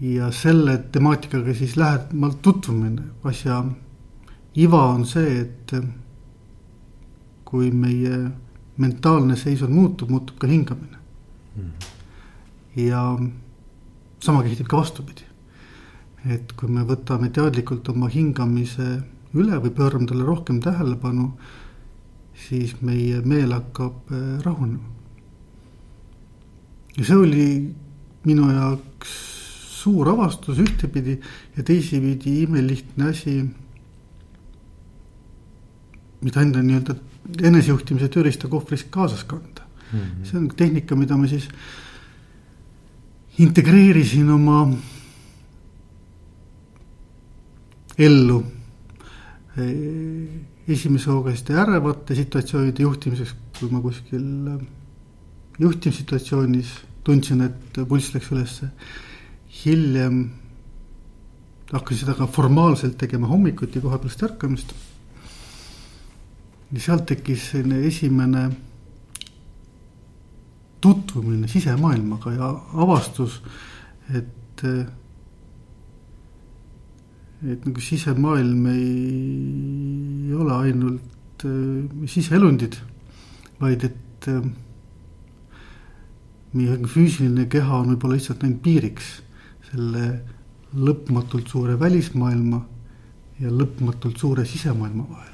ja 0.00 0.30
selle 0.34 0.78
temaatikaga 0.92 1.54
siis 1.54 1.76
lähemalt 1.76 2.42
tutvumine, 2.42 3.02
asja 3.24 3.60
iva 4.54 4.82
on 4.90 5.06
see, 5.06 5.40
et 5.40 5.74
kui 7.44 7.70
meie 7.70 8.18
mentaalne 8.82 9.38
seisund 9.38 9.74
muutub, 9.74 10.10
muutub 10.10 10.38
ka 10.42 10.50
hingamine. 10.50 10.98
Mm.. 11.54 11.70
ja 12.82 13.06
sama 14.18 14.42
kehtib 14.42 14.66
ka 14.66 14.82
vastupidi. 14.82 15.30
et 16.24 16.52
kui 16.56 16.70
me 16.72 16.82
võtame 16.88 17.28
teadlikult 17.30 17.88
oma 17.92 18.08
hingamise 18.08 18.86
üle 19.34 19.58
või 19.62 19.72
pöörame 19.74 20.06
talle 20.06 20.26
rohkem 20.26 20.60
tähelepanu, 20.62 21.32
siis 22.46 22.74
meie 22.82 23.20
meel 23.26 23.54
hakkab 23.54 24.10
äh, 24.12 24.26
rahunema. 24.44 24.92
ja 26.96 27.04
see 27.04 27.16
oli 27.18 27.46
minu 28.24 28.50
jaoks 28.52 29.14
suur 29.84 30.08
avastus 30.08 30.60
ühtepidi 30.62 31.18
ja 31.56 31.62
teisipidi 31.62 32.42
imelihtne 32.42 33.10
asi. 33.10 33.44
mida 36.24 36.40
enda 36.40 36.62
nii-öelda 36.62 36.94
enesejuhtimise 37.44 38.08
tööriistakohvris 38.08 38.86
kaasas 38.90 39.24
kanda 39.28 39.66
mm. 39.92 39.98
-hmm. 39.98 40.24
see 40.24 40.38
on 40.38 40.48
tehnika, 40.48 40.96
mida 40.96 41.16
ma 41.16 41.26
siis 41.28 41.48
integreerisin 43.38 44.30
oma 44.30 44.68
ellu 47.98 48.44
esimese 49.56 51.10
hooga 51.10 51.30
selliste 51.30 51.54
ärevate 51.54 52.16
situatsioonide 52.18 52.82
juhtimiseks, 52.82 53.34
kui 53.58 53.70
ma 53.70 53.80
kuskil 53.84 54.24
juhtimissituatsioonis 55.62 56.72
tundsin, 57.04 57.44
et 57.46 57.82
pulss 57.88 58.14
läks 58.14 58.32
ülesse. 58.32 58.70
hiljem 59.64 60.30
hakkasin 61.72 62.00
seda 62.00 62.14
ka 62.18 62.26
formaalselt 62.26 62.96
tegema 62.98 63.28
hommikuti 63.30 63.80
koha 63.80 63.98
pealst 63.98 64.22
ärkamist. 64.26 64.74
ja 66.72 66.80
sealt 66.80 67.06
tekkis 67.06 67.50
selline 67.50 67.86
esimene 67.86 68.50
tutvumine 70.80 71.48
sisemaailmaga 71.48 72.32
ja 72.32 72.48
avastus, 72.74 73.42
et 74.14 74.62
et 77.44 77.64
nagu 77.66 77.80
sisemaailm 77.80 78.66
ei 78.72 80.34
ole 80.34 80.54
ainult 80.54 81.44
äh, 81.44 82.06
siseelundid, 82.08 82.78
vaid 83.60 83.84
et 83.84 84.28
äh, 84.32 84.46
meie 86.54 86.78
füüsiline 86.88 87.48
keha 87.50 87.82
on 87.82 87.92
võib-olla 87.92 88.18
lihtsalt 88.18 88.44
ainult 88.46 88.62
piiriks 88.64 89.10
selle 89.70 90.06
lõpmatult 90.74 91.50
suure 91.50 91.76
välismaailma 91.78 92.62
ja 93.42 93.50
lõpmatult 93.50 94.18
suure 94.18 94.44
sisemaailma 94.48 95.06
vahel. 95.10 95.30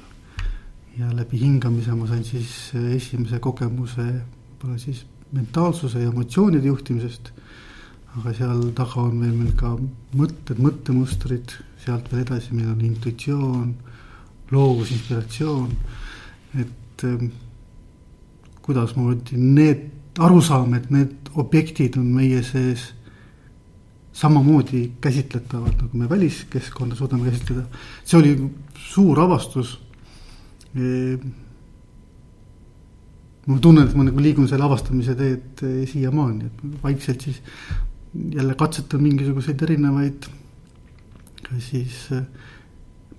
ja 0.97 1.07
läbi 1.15 1.39
hingamise 1.39 1.93
ma 1.95 2.07
sain 2.09 2.23
siis 2.27 2.73
äh, 2.75 2.95
esimese 2.97 3.39
kogemuse 3.39 4.03
võib-olla 4.03 4.77
siis 4.81 5.05
mentaalsuse 5.31 6.01
ja 6.01 6.09
emotsioonide 6.11 6.67
juhtimisest. 6.67 7.31
Aga 8.19 8.33
seal 8.35 8.63
taga 8.75 9.05
on 9.05 9.21
veel 9.21 9.35
meil 9.37 9.53
ka 9.59 9.75
mõtted, 10.19 10.59
mõttemustrid 10.59 11.53
sealt 11.79 12.09
veel 12.11 12.25
edasi 12.25 12.55
meil 12.55 12.73
on 12.73 12.81
intuitsioon, 12.83 13.69
loovus, 14.51 14.91
inspiratsioon. 14.91 15.71
et 16.59 17.03
ähm, 17.07 17.29
kuidasmoodi 18.61 19.37
need 19.39 20.19
arusaam, 20.19 20.73
et 20.75 20.89
need 20.91 21.31
objektid 21.39 21.95
on 21.97 22.09
meie 22.11 22.41
sees 22.43 22.91
samamoodi 24.13 24.81
käsitletavad, 25.01 25.77
nagu 25.79 25.97
me 25.97 26.09
väliskeskkonda 26.09 26.95
suudame 26.95 27.29
käsitleda. 27.29 27.63
see 28.03 28.19
oli 28.19 28.51
suur 28.75 29.19
avastus. 29.19 29.79
Ehm, 30.75 31.31
ma 33.47 33.59
tunnen, 33.59 33.87
et 33.87 33.95
ma 33.95 34.03
nagu 34.03 34.19
liigun 34.19 34.47
selle 34.47 34.63
avastamise 34.67 35.15
teed 35.15 35.63
eh, 35.63 35.87
siiamaani, 35.87 36.45
et 36.45 36.83
vaikselt 36.83 37.21
siis 37.21 37.41
jälle 38.13 38.55
katsetan 38.55 39.03
mingisuguseid 39.03 39.61
erinevaid 39.61 40.27
siis 41.59 42.07
äh, 42.11 42.23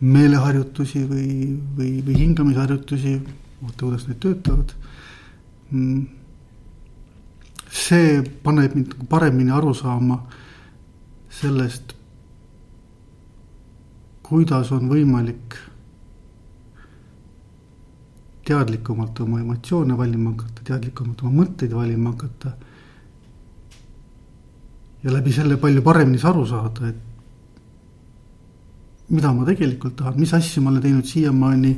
meeleharjutusi 0.01 1.05
või, 1.09 1.29
või, 1.77 1.91
või 2.07 2.19
hingamisharjutusi, 2.19 3.15
vaata 3.63 3.85
kuidas 3.85 4.09
need 4.09 4.21
töötavad. 4.23 4.75
Mm. 5.73 6.07
see 7.73 8.21
paneb 8.45 8.75
mind 8.77 8.91
nagu 8.93 9.07
paremini 9.09 9.53
aru 9.57 9.71
saama 9.75 10.19
sellest, 11.33 11.95
kuidas 14.27 14.73
on 14.77 14.91
võimalik 14.91 15.57
teadlikumalt 18.45 19.21
oma 19.25 19.41
emotsioone 19.41 19.97
valima 19.97 20.35
hakata, 20.35 20.67
teadlikumalt 20.69 21.23
oma 21.23 21.43
mõtteid 21.43 21.73
valima 21.73 22.13
hakata. 22.13 22.53
Ja 25.03 25.13
läbi 25.13 25.33
selle 25.35 25.57
palju 25.61 25.83
paremini 25.83 26.21
aru 26.23 26.47
saada, 26.47 26.89
et 26.89 27.01
mida 29.13 29.33
ma 29.33 29.45
tegelikult 29.47 29.97
tahan, 29.99 30.19
mis 30.21 30.33
asju 30.35 30.63
ma 30.63 30.71
olen 30.71 30.83
teinud 30.83 31.07
siiamaani 31.09 31.73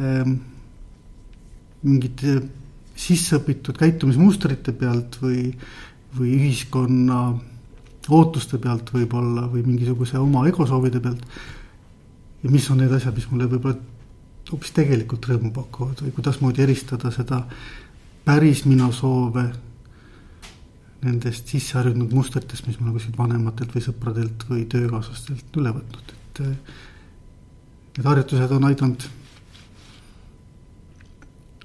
ähm, 0.00 0.34
mingite 1.82 2.42
sisseõpitud 3.02 3.78
käitumismustrite 3.80 4.74
pealt 4.78 5.16
või, 5.22 5.48
või 6.18 6.36
ühiskonna 6.36 7.22
ootuste 8.12 8.58
pealt 8.62 8.92
võib-olla 8.94 9.48
või 9.50 9.64
mingisuguse 9.66 10.18
oma 10.20 10.44
egosoovide 10.50 11.00
pealt. 11.00 11.24
ja 12.42 12.50
mis 12.50 12.70
on 12.70 12.82
need 12.82 12.92
asjad, 12.92 13.14
mis 13.16 13.30
mulle 13.30 13.48
võib-olla 13.50 13.78
hoopis 14.52 14.74
tegelikult 14.76 15.26
rõõmu 15.30 15.52
pakuvad 15.54 16.02
või 16.04 16.12
kuidasmoodi 16.14 16.62
eristada 16.62 17.10
seda 17.14 17.42
päris 18.24 18.64
mina 18.66 18.90
soove 18.92 19.46
nendest 21.02 21.48
sisseharjunud 21.50 22.12
mustritest, 22.14 22.66
mis 22.66 22.78
ma 22.78 22.86
olen 22.86 22.98
kuskilt 22.98 23.18
vanematelt 23.18 23.74
või 23.74 23.84
sõpradelt 23.84 24.44
või 24.48 24.66
töökaaslastelt 24.70 25.60
üle 25.60 25.74
võtnud 25.74 26.18
et 26.32 26.40
äh, 26.40 26.56
need 27.96 28.06
harjutused 28.08 28.54
on 28.56 28.64
aidanud 28.70 29.04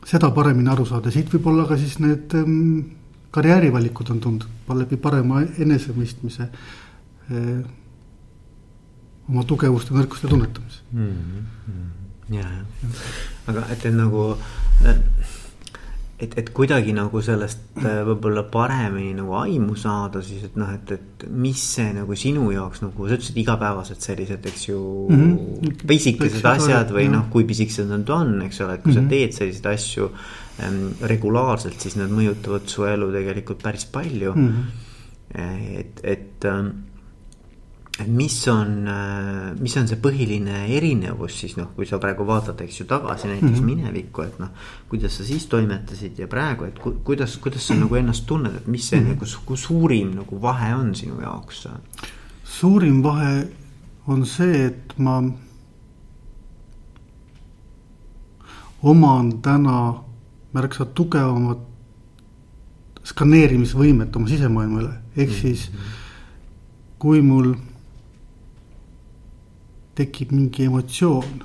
seda 0.07 0.29
paremini 0.35 0.71
aru 0.71 0.85
saada, 0.87 1.11
siit 1.11 1.31
võib-olla 1.31 1.67
ka 1.67 1.77
siis 1.79 1.97
need 2.03 2.35
ähm, 2.39 2.95
karjäärivalikud 3.35 4.11
on 4.11 4.21
tulnud 4.23 4.47
läbi 4.81 4.99
parema 4.99 5.43
enesemõistmise 5.63 6.49
äh,. 7.31 7.63
oma 9.27 9.43
tugevuste, 9.43 9.93
nõrkuste 9.95 10.27
tunnetamise 10.27 10.83
mm. 10.91 11.07
-hmm. 11.67 12.35
ja, 12.35 12.47
ja, 12.47 12.91
aga 13.47 13.65
et, 13.71 13.85
et 13.85 13.95
nagu 13.95 14.29
äh, 14.85 15.01
et, 16.17 16.33
et 16.39 16.47
kuidagi 16.49 16.93
nagu 16.97 17.19
sellest 17.21 17.77
äh, 17.77 17.99
võib-olla 18.07 18.41
paremini 18.49 19.13
nagu 19.17 19.35
aimu 19.37 19.75
saada, 19.77 20.23
siis 20.25 20.47
et 20.47 20.55
noh, 20.57 20.71
et, 20.73 20.93
et 20.95 21.27
mis 21.29 21.61
see 21.75 21.91
nagu 21.93 22.17
sinu 22.17 22.47
jaoks 22.53 22.81
nagu, 22.81 23.05
sa 23.05 23.19
ütlesid 23.19 23.37
igapäevased 23.43 24.01
sellised, 24.01 24.49
eks 24.49 24.65
ju 24.69 24.79
mm. 24.79 25.21
-hmm. 25.21 25.85
pisikesed 25.91 26.49
asjad 26.49 26.93
või 26.95 27.05
noh, 27.13 27.29
kui 27.33 27.45
pisikesed 27.49 27.91
nad 27.91 28.09
on, 28.09 28.39
eks 28.47 28.63
ole, 28.65 28.79
et 28.79 28.83
kui 28.83 28.95
mm 28.95 28.97
-hmm. 28.97 29.05
sa 29.05 29.13
teed 29.13 29.37
selliseid 29.37 29.69
asju 29.73 30.09
ähm, 30.65 30.81
regulaarselt, 31.13 31.79
siis 31.79 31.99
nad 32.01 32.09
mõjutavad 32.09 32.65
su 32.65 32.89
elu 32.89 33.11
tegelikult 33.19 33.63
päris 33.63 33.85
palju 33.85 34.33
mm. 34.33 34.47
-hmm. 34.49 35.79
et, 35.79 36.01
et 36.03 36.45
ähm, 36.45 36.73
mis 38.05 38.47
on, 38.47 38.87
äh, 38.87 39.59
mis 39.59 39.73
on 39.77 39.87
see 39.89 39.97
põhiline 40.01 40.67
erinevus 40.77 41.39
siis 41.41 41.55
noh, 41.57 41.71
kui 41.75 41.87
sa 41.89 41.97
praegu 42.01 42.27
vaatad, 42.27 42.59
eks 42.61 42.81
ju, 42.81 42.85
tagasi 42.89 43.27
näiteks 43.27 43.49
mm 43.49 43.57
-hmm. 43.57 43.65
minevikku, 43.65 44.21
et 44.21 44.39
noh. 44.39 44.49
kuidas 44.89 45.17
sa 45.17 45.23
siis 45.23 45.45
toimetasid 45.45 46.19
ja 46.19 46.27
praegu, 46.27 46.65
et 46.65 46.79
ku, 46.79 46.91
kuidas, 47.03 47.37
kuidas 47.37 47.67
sa 47.67 47.73
nagu 47.73 47.95
ennast 47.95 48.25
tunned, 48.25 48.55
et 48.55 48.67
mis 48.67 48.89
see 48.89 48.99
mm 48.99 49.05
-hmm. 49.05 49.09
nagu 49.41 49.55
suurim 49.55 50.15
nagu 50.15 50.41
vahe 50.41 50.75
on 50.75 50.95
sinu 50.95 51.21
jaoks? 51.21 51.67
suurim 52.43 53.03
vahe 53.03 53.47
on 54.07 54.25
see, 54.25 54.65
et 54.65 54.93
ma 54.97 55.23
oman 58.83 59.41
täna 59.41 60.03
märksa 60.53 60.85
tugevamat 60.85 61.57
skaneerimisvõimet 63.03 64.15
oma 64.15 64.27
sisemaailma 64.27 64.81
üle, 64.81 64.93
ehk 65.15 65.31
siis 65.31 65.71
mm 65.71 65.77
-hmm. 65.77 65.81
kui 66.99 67.21
mul 67.21 67.55
tekib 69.97 70.33
mingi 70.35 70.67
emotsioon, 70.67 71.43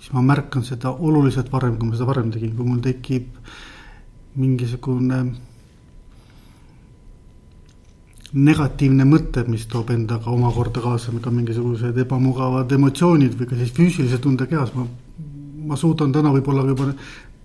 siis 0.00 0.12
ma 0.16 0.22
märkan 0.24 0.64
seda 0.66 0.92
oluliselt 0.92 1.50
varem, 1.52 1.76
kui 1.78 1.90
ma 1.90 1.96
seda 1.96 2.08
varem 2.08 2.32
tegin, 2.34 2.54
kui 2.56 2.66
mul 2.66 2.82
tekib 2.84 3.30
mingisugune 4.40 5.20
negatiivne 8.30 9.04
mõte, 9.10 9.42
mis 9.50 9.66
toob 9.70 9.90
endaga 9.90 10.30
omakorda 10.30 10.82
kaasa 10.84 11.12
ka 11.22 11.32
mingisugused 11.34 11.96
ebamugavad 11.98 12.70
emotsioonid 12.76 13.34
või 13.38 13.50
ka 13.50 13.58
siis 13.58 13.74
füüsilise 13.74 14.20
tunde 14.22 14.46
kehas, 14.50 14.70
ma, 14.76 14.86
ma 15.66 15.78
suudan 15.78 16.12
täna 16.14 16.30
võib-olla 16.36 16.62
juba 16.68 16.92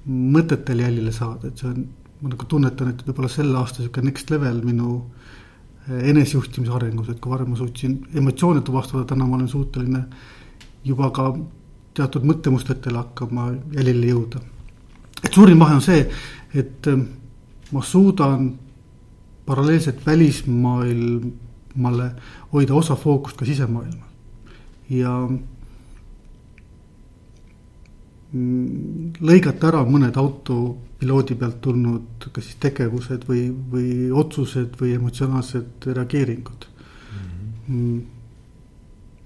mõtetel 0.05 0.83
jälile 0.85 1.11
saada, 1.15 1.49
et 1.49 1.57
see 1.57 1.71
on, 1.71 1.87
ma 2.21 2.35
nagu 2.35 2.45
tunnetan, 2.49 2.93
et 2.93 3.01
võib-olla 3.07 3.31
selle 3.33 3.57
aasta 3.57 3.81
sihuke 3.81 4.03
next 4.05 4.29
level 4.29 4.61
minu 4.67 4.99
äh, 4.99 5.24
enesejuhtimise 5.87 6.71
arengus, 6.73 7.09
et 7.09 7.19
kui 7.21 7.31
varem 7.31 7.49
ma 7.53 7.57
suutsin 7.59 7.99
emotsioone 8.15 8.61
tuvastada, 8.65 9.05
täna 9.05 9.27
ma 9.27 9.35
olen 9.37 9.47
suuteline 9.47 10.03
juba 10.85 11.11
ka 11.13 11.37
teatud 11.95 12.23
mõttemustritele 12.27 12.97
hakkama 12.97 13.51
jälile 13.73 14.07
jõuda. 14.13 14.39
et 15.23 15.33
suurim 15.33 15.59
vahe 15.59 15.75
on 15.75 15.81
see, 15.81 16.09
et 16.53 16.87
ähm, 16.87 17.01
ma 17.71 17.81
suudan 17.81 18.59
paralleelselt 19.45 20.05
välismaailmale 20.05 22.11
hoida 22.53 22.73
osa 22.73 22.95
fookust 22.95 23.37
ka 23.37 23.45
sisemaailmal 23.45 24.09
ja 24.89 25.29
lõigata 28.35 29.69
ära 29.69 29.83
mõned 29.87 30.17
autopiloodi 30.19 31.37
pealt 31.39 31.61
tulnud 31.63 32.27
kas 32.33 32.49
siis 32.49 32.57
tegevused 32.63 33.27
või, 33.29 33.45
või 33.71 33.89
otsused 34.11 34.75
või 34.79 34.95
emotsionaalsed 34.97 35.87
reageeringud 35.87 36.65
mm. 36.67 37.29
-hmm. 37.67 38.01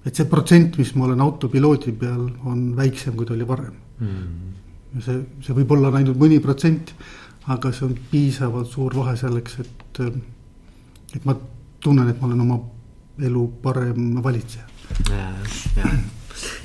et 0.05 0.15
see 0.15 0.29
protsent, 0.29 0.77
mis 0.77 0.93
ma 0.95 1.07
olen 1.07 1.21
autopiloodi 1.25 1.95
peal, 2.03 2.27
on 2.45 2.75
väiksem, 2.77 3.15
kui 3.15 3.25
ta 3.25 3.33
oli 3.33 3.47
varem 3.47 3.73
mm. 3.99 4.07
-hmm. 4.07 5.01
see, 5.05 5.23
see 5.47 5.57
võib 5.61 5.73
olla 5.77 5.93
ainult 5.97 6.19
mõni 6.19 6.39
protsent, 6.43 6.93
aga 7.47 7.71
see 7.71 7.87
on 7.87 7.97
piisavalt 8.11 8.69
suur 8.69 8.95
vahe 8.95 9.15
selleks, 9.17 9.59
et, 9.59 10.03
et 11.15 11.25
ma 11.25 11.37
tunnen, 11.79 12.09
et 12.09 12.21
ma 12.21 12.27
olen 12.27 12.45
oma 12.45 12.61
elu 13.19 13.47
parem 13.63 14.23
valitseja. 14.23 14.65
ja, 15.09 15.33
ja 15.75 15.91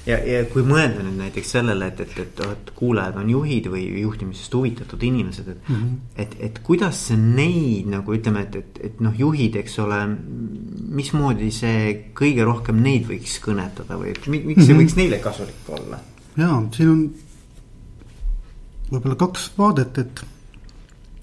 ja, 0.06 0.18
ja 0.18 0.42
kui 0.50 0.64
mõelda 0.66 1.02
nüüd 1.04 1.16
näiteks 1.18 1.54
sellele, 1.56 1.88
et, 1.92 2.00
et, 2.04 2.16
et, 2.22 2.42
et 2.52 2.72
kuulajad 2.76 3.18
on 3.20 3.30
juhid 3.30 3.68
või 3.72 3.84
juhtimisest 4.02 4.54
huvitatud 4.54 5.02
inimesed, 5.02 5.48
et 5.48 5.68
mm. 5.68 5.76
-hmm. 5.76 5.94
et, 6.24 6.36
et 6.48 6.60
kuidas 6.66 7.00
see 7.08 7.18
neid 7.20 7.88
nagu 7.92 8.14
ütleme, 8.16 8.44
et, 8.46 8.56
et, 8.60 8.80
et 8.90 9.00
noh, 9.04 9.14
juhid, 9.18 9.56
eks 9.62 9.78
ole. 9.84 10.00
mismoodi 10.94 11.50
see 11.50 12.12
kõige 12.14 12.44
rohkem 12.46 12.82
neid 12.82 13.08
võiks 13.08 13.38
kõnetada 13.42 13.96
või 13.98 14.12
miks 14.14 14.26
mm 14.26 14.42
-hmm. 14.44 14.66
see 14.66 14.74
mhm. 14.74 14.82
võiks 14.82 14.96
neile 14.96 15.18
kasulik 15.18 15.68
olla? 15.68 15.98
ja 16.36 16.62
siin 16.76 16.88
on 16.88 17.00
võib-olla 18.90 19.16
kaks 19.16 19.50
vaadet, 19.58 19.98
et 19.98 20.24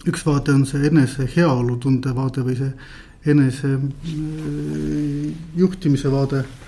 üks 0.07 0.25
vaade 0.25 0.51
on 0.51 0.65
see 0.65 0.87
enese 0.87 1.29
heaolutunde 1.35 2.15
vaade 2.15 2.41
või 2.41 2.57
see 2.57 2.73
enese 3.31 3.75
äh, 3.77 3.81
juhtimise 5.55 6.11
vaade 6.11 6.43
Mm. 6.43 6.60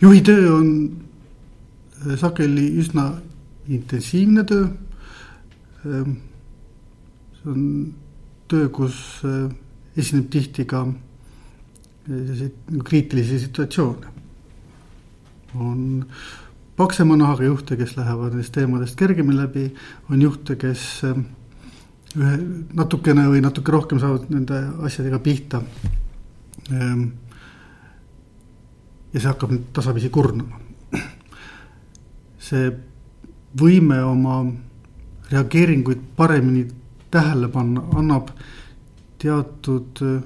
Juhi 0.00 0.22
töö 0.22 0.52
on 0.54 0.68
äh, 2.06 2.18
sageli 2.18 2.68
üsna 2.78 3.12
intensiivne 3.68 4.44
töö. 4.46 4.68
Ähm, 5.86 6.16
see 7.38 7.50
on 7.50 7.94
töö, 8.48 8.68
kus 8.68 9.22
äh, 9.24 9.50
esineb 9.96 10.30
tihti 10.30 10.64
ka 10.64 10.84
äh, 10.86 10.94
selliseid 12.08 12.84
kriitilisi 12.84 13.38
situatsioone. 13.46 14.12
on 15.54 16.06
paksema 16.76 17.16
nahaga 17.16 17.44
juhte, 17.44 17.76
kes 17.76 17.96
lähevad 17.96 18.32
nendest 18.34 18.52
teemadest 18.52 18.96
kergemini 18.98 19.38
läbi, 19.38 19.68
on 20.10 20.22
juhte, 20.22 20.56
kes 20.58 21.04
ühe 22.14 22.32
natukene 22.74 23.28
või 23.30 23.42
natuke 23.42 23.70
rohkem 23.70 24.00
saavad 24.02 24.26
nende 24.34 24.58
asjadega 24.82 25.20
pihta 25.22 25.62
ähm, 26.72 27.12
ja 29.14 29.20
see 29.20 29.30
hakkab 29.30 29.52
nüüd 29.54 29.70
tasapisi 29.72 30.10
kurnama. 30.10 30.58
see 32.44 32.68
võime 33.56 34.02
oma 34.04 34.42
reageeringuid 35.30 36.02
paremini 36.16 36.66
tähele 37.10 37.48
panna 37.48 37.84
annab 37.96 38.32
teatud 39.22 40.02
äh, 40.02 40.22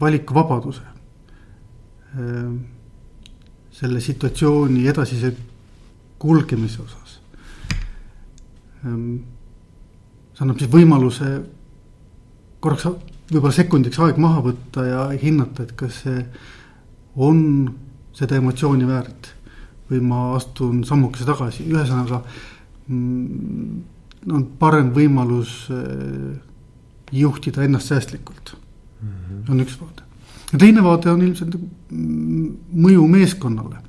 valikuvabaduse 0.00 0.84
äh, 0.84 2.52
selle 3.80 4.00
situatsiooni 4.00 4.86
edasise 4.90 5.32
kulgemise 6.18 6.82
osas. 6.82 7.20
Ähm, 8.84 9.20
see 10.34 10.44
annab 10.44 10.60
siis 10.60 10.70
võimaluse 10.72 11.28
korraks 12.60 12.88
võib-olla 13.28 13.54
sekundiks 13.54 13.98
aeg 14.02 14.20
maha 14.20 14.42
võtta 14.44 14.84
ja 14.86 15.02
hinnata, 15.20 15.66
et 15.66 15.74
kas 15.78 16.02
see 16.04 16.22
on 17.18 17.42
seda 18.16 18.38
emotsiooni 18.38 18.88
väärt. 18.88 19.34
või 19.88 20.02
ma 20.04 20.34
astun 20.36 20.82
sammukese 20.84 21.24
tagasi, 21.24 21.64
ühesõnaga 21.64 22.18
mm, 22.92 23.78
on 24.34 24.42
parem 24.60 24.90
võimalus 24.92 25.70
äh, 25.72 26.34
juhtida 27.12 27.64
ennast 27.64 27.88
säästlikult 27.88 28.52
mm. 28.52 29.08
-hmm. 29.08 29.50
on 29.50 29.60
üks 29.60 29.78
vaade. 29.80 30.02
ja 30.52 30.58
teine 30.58 30.84
vaade 30.84 31.10
on 31.10 31.22
ilmselt 31.22 31.56
mm, 31.56 32.52
mõju 32.84 33.06
meeskonnale. 33.08 33.80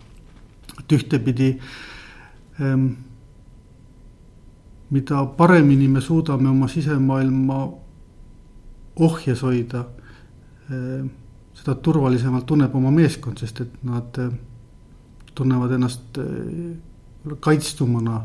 et 0.80 0.92
ühtepidi 0.92 1.60
ähm, 2.62 2.88
mida 4.90 5.26
paremini 5.26 5.88
me 5.88 6.02
suudame 6.02 6.50
oma 6.50 6.68
sisemaailma 6.68 7.68
ohjes 9.00 9.42
hoida, 9.44 9.86
eh, 10.70 11.04
seda 11.60 11.76
turvalisemalt 11.84 12.46
tunneb 12.48 12.76
oma 12.76 12.92
meeskond, 12.92 13.40
sest 13.40 13.64
et 13.64 13.84
nad 13.88 14.20
eh, 14.20 14.32
tunnevad 15.36 15.76
ennast 15.78 16.20
eh, 16.24 17.36
kaitstumana. 17.40 18.24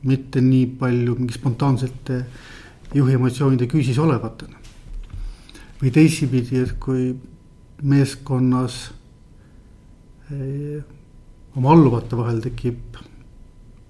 mitte 0.00 0.40
nii 0.40 0.66
palju 0.78 1.14
mingi 1.18 1.34
spontaansete 1.34 2.18
juhi 2.94 3.14
emotsioonide 3.16 3.66
küüsis 3.66 3.98
olevatena. 3.98 4.56
või 5.80 5.90
teisipidi, 5.90 6.60
et 6.60 6.76
kui 6.78 7.16
meeskonnas 7.82 8.76
oma 11.56 11.72
alluvate 11.72 12.16
vahel 12.16 12.40
tekib 12.44 13.00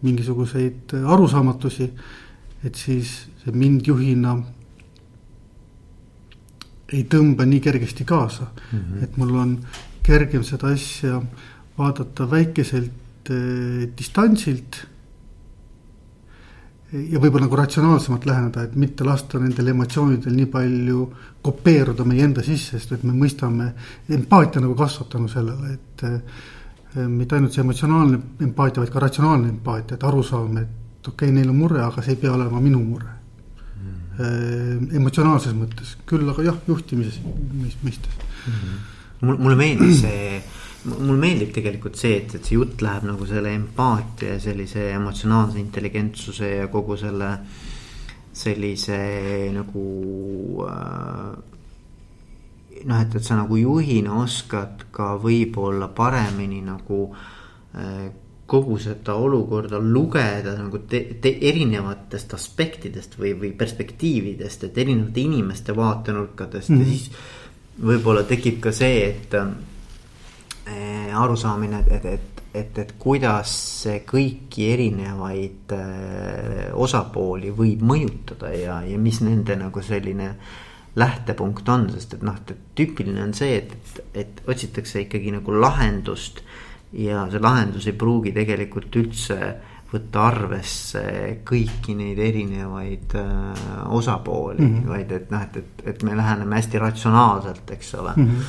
mingisuguseid 0.03 0.95
arusaamatusi, 1.05 1.90
et 2.64 2.75
siis 2.75 3.12
see 3.43 3.53
mind 3.53 3.87
juhina 3.87 4.38
ei 6.92 7.05
tõmba 7.11 7.46
nii 7.46 7.61
kergesti 7.62 8.05
kaasa 8.05 8.46
mm. 8.50 8.79
-hmm. 8.79 9.03
et 9.05 9.16
mul 9.16 9.35
on 9.38 9.59
kergem 10.03 10.44
seda 10.46 10.72
asja 10.74 11.20
vaadata 11.79 12.31
väikeselt 12.31 13.31
eh, 13.31 13.88
distantsilt. 13.98 14.87
ja 16.90 17.20
võib-olla 17.22 17.46
nagu 17.46 17.55
ratsionaalsemalt 17.55 18.24
läheneda, 18.26 18.62
et 18.66 18.72
mitte 18.74 19.05
lasta 19.07 19.38
nendel 19.38 19.68
emotsioonidel 19.70 20.35
nii 20.35 20.46
palju 20.50 21.05
kopeeruda 21.42 22.03
meie 22.05 22.24
enda 22.26 22.42
sisse, 22.42 22.81
sest 22.81 22.96
et 22.96 23.05
me 23.07 23.14
mõistame, 23.14 23.68
empaatia 24.11 24.59
nagu 24.64 24.74
kasvab 24.74 25.12
tänu 25.12 25.29
sellele, 25.31 25.76
et 25.76 26.03
eh, 26.09 27.07
mitte 27.07 27.38
ainult 27.38 27.55
see 27.55 27.62
emotsionaalne 27.62 28.18
empaatia, 28.40 28.83
vaid 28.83 28.90
ka 28.90 29.05
ratsionaalne 29.07 29.53
empaatia, 29.55 29.94
et 29.94 30.09
aru 30.11 30.22
saame, 30.26 30.66
et 30.66 31.09
okei 31.12 31.29
okay,, 31.29 31.37
neil 31.38 31.55
on 31.55 31.62
mure, 31.62 31.79
aga 31.85 32.03
see 32.03 32.16
ei 32.16 32.22
pea 32.24 32.35
olema 32.35 32.61
minu 32.61 32.83
mure 32.83 33.19
emotsionaalses 34.18 35.55
mõttes, 35.57 35.94
küll 36.09 36.29
aga 36.29 36.42
jah, 36.44 36.57
juhtimises 36.68 37.20
mõistes 37.85 38.16
mm. 38.16 38.53
-hmm. 38.53 38.81
mul, 39.27 39.38
mulle 39.38 39.57
meeldib 39.57 39.94
see, 39.96 40.40
mulle 40.85 41.18
meeldib 41.20 41.53
tegelikult 41.55 41.96
see, 41.96 42.16
et, 42.23 42.35
et 42.35 42.44
see 42.44 42.59
jutt 42.59 42.83
läheb 42.83 43.07
nagu 43.09 43.27
selle 43.27 43.55
empaatia 43.55 44.35
ja 44.35 44.40
sellise 44.40 44.90
emotsionaalse 44.92 45.61
intelligentsuse 45.61 46.57
ja 46.57 46.68
kogu 46.68 46.96
selle 47.01 47.37
sellise 48.33 48.99
nagu 49.53 49.87
äh, 50.68 51.33
noh, 52.87 53.01
et, 53.01 53.14
et 53.14 53.25
sa 53.25 53.37
nagu 53.40 53.59
juhina 53.59 54.20
oskad 54.23 54.87
ka 54.94 55.14
võib-olla 55.20 55.90
paremini 55.94 56.62
nagu 56.64 57.03
äh, 57.75 58.11
kogu 58.51 58.79
seda 58.83 59.15
olukorda 59.15 59.79
lugeda 59.79 60.57
nagu 60.59 60.81
te, 60.91 61.03
te, 61.23 61.31
erinevatest 61.51 62.35
aspektidest 62.35 63.15
või, 63.21 63.35
või 63.39 63.53
perspektiividest, 63.59 64.67
et 64.67 64.81
erinevate 64.83 65.23
inimeste 65.23 65.77
vaatenurkadest 65.77 66.73
mm 66.73 66.77
-hmm. 66.77 66.83
ja 66.83 66.87
mhm. 66.87 66.97
siis 66.97 67.87
võib-olla 67.91 68.25
tekib 68.29 68.59
ka 68.65 68.73
see, 68.75 69.05
et 69.09 69.35
äh, 69.39 71.15
arusaamine, 71.17 71.85
et, 71.87 72.05
et, 72.05 72.43
et, 72.55 72.79
et 72.79 72.95
kuidas 72.99 73.53
see 73.83 74.01
kõiki 74.07 74.67
erinevaid 74.73 75.77
äh, 75.77 76.75
osapooli 76.75 77.55
võib 77.57 77.85
mõjutada 77.87 78.51
ja, 78.55 78.81
ja 78.83 78.99
mis 78.99 79.21
nende 79.25 79.57
nagu 79.57 79.83
selline 79.83 80.35
lähtepunkt 80.97 81.69
on, 81.69 81.87
sest 81.95 82.19
et 82.19 82.27
noh, 82.27 82.35
tüüpiline 82.75 83.23
on 83.23 83.35
see, 83.35 83.63
et, 83.63 83.73
et, 83.73 84.03
et 84.25 84.43
otsitakse 84.51 85.07
ikkagi 85.07 85.31
nagu 85.39 85.55
lahendust 85.55 86.43
ja 86.92 87.26
see 87.31 87.42
lahendus 87.42 87.87
ei 87.87 87.96
pruugi 87.98 88.33
tegelikult 88.35 88.96
üldse 88.98 89.38
võtta 89.90 90.26
arvesse 90.31 91.03
kõiki 91.46 91.96
neid 91.98 92.18
erinevaid 92.22 93.14
äh, 93.18 93.62
osapooli 93.90 94.62
mm, 94.62 94.74
-hmm. 94.74 94.88
vaid 94.88 95.12
et 95.12 95.31
noh, 95.31 95.42
et, 95.42 95.57
et, 95.57 95.83
et 95.94 96.03
me 96.07 96.14
läheneme 96.16 96.57
hästi 96.57 96.79
ratsionaalselt, 96.79 97.70
eks 97.70 97.94
ole 97.94 98.12
mm. 98.16 98.26
-hmm. 98.26 98.44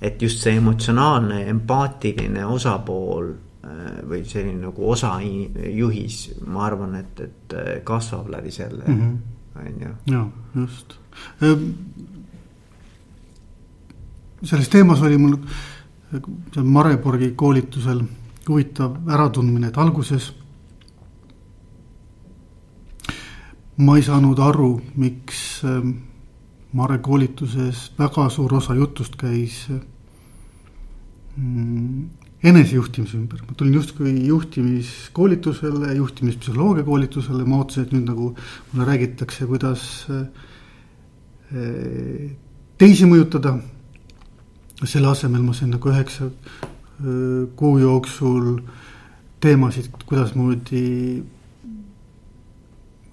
et 0.00 0.22
just 0.22 0.42
see 0.42 0.56
emotsionaalne, 0.56 1.44
empaatiline 1.48 2.44
osapool 2.46 3.30
äh, 3.30 4.02
või 4.08 4.24
selline 4.24 4.66
nagu 4.66 4.90
osajuhis, 4.90 6.20
ma 6.46 6.66
arvan, 6.66 6.94
et, 6.94 7.20
et 7.20 7.54
äh, 7.54 7.74
kasvab 7.84 8.30
läbi 8.30 8.50
selle, 8.50 8.84
mhm. 8.86 9.16
on 9.56 9.82
ju. 9.82 9.94
ja, 10.14 10.26
just. 10.56 10.98
Ehm, 11.42 11.70
selles 14.42 14.68
teemas 14.68 15.02
oli 15.02 15.18
mul 15.18 15.36
seal 16.10 16.66
Mareborgi 16.66 17.32
koolitusel 17.38 18.02
huvitav 18.48 18.96
äratundmine, 19.08 19.70
et 19.70 19.78
alguses 19.78 20.32
ma 23.80 23.96
ei 23.96 24.04
saanud 24.04 24.38
aru, 24.44 24.74
miks 25.00 25.64
ähm, 25.64 25.96
Mare 26.72 26.98
koolituses 27.02 27.90
väga 27.98 28.28
suur 28.30 28.52
osa 28.54 28.74
jutust 28.78 29.16
käis 29.18 29.66
äh, 29.72 29.80
mm, 31.36 32.04
enesejuhtimise 32.46 33.16
ümber, 33.18 33.40
ma 33.46 33.52
tulin 33.58 33.74
justkui 33.74 34.12
juhtimiskoolitusele, 34.26 35.94
juhtimispsühholoogia 35.98 36.84
koolitusele, 36.86 37.44
ma 37.44 37.56
ootasin, 37.60 37.82
et 37.84 37.92
nüüd 37.96 38.06
nagu 38.08 38.26
mulle 38.72 38.84
räägitakse, 38.88 39.46
kuidas 39.50 39.82
eh, 40.14 40.22
teisi 42.80 43.04
mõjutada. 43.10 43.50
Selle 44.88 45.10
asemel 45.10 45.42
ma 45.44 45.52
sain 45.56 45.72
nagu 45.74 45.90
üheksa 45.90 46.30
kuu 47.56 47.78
jooksul 47.80 48.60
teemasid, 49.40 49.88
kuidasmoodi 50.08 50.84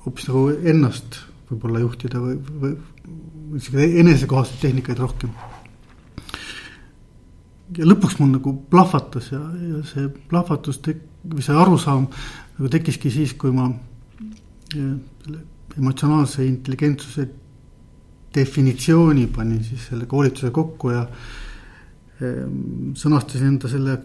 hoopis 0.04 0.28
nagu 0.28 0.48
ennast 0.72 1.22
võib-olla 1.48 1.84
juhtida 1.84 2.20
või, 2.20 2.38
või, 2.64 2.74
või 3.52 3.64
sihuke 3.64 3.88
enesekohaseid 4.02 4.60
tehnikaid 4.64 5.00
rohkem. 5.00 5.32
Ja 7.78 7.88
lõpuks 7.88 8.18
mul 8.20 8.34
nagu 8.36 8.54
plahvatas 8.72 9.32
ja, 9.32 9.40
ja 9.40 9.82
see 9.88 10.08
plahvatus 10.32 10.80
tek-, 10.84 11.04
või 11.28 11.44
see 11.44 11.56
arusaam 11.56 12.08
nagu 12.58 12.72
tekkiski 12.72 13.12
siis, 13.12 13.36
kui 13.40 13.52
ma 13.56 13.70
selle 14.72 15.44
emotsionaalse 15.78 16.46
intelligentsuse 16.48 17.28
definitsiooni 18.36 19.28
panin 19.32 19.64
siis 19.64 19.88
selle 19.92 20.08
koolituse 20.10 20.52
kokku 20.56 20.92
ja 20.92 21.06
sõnastasin 22.18 23.52
enda 23.52 23.70
selle, 23.70 23.98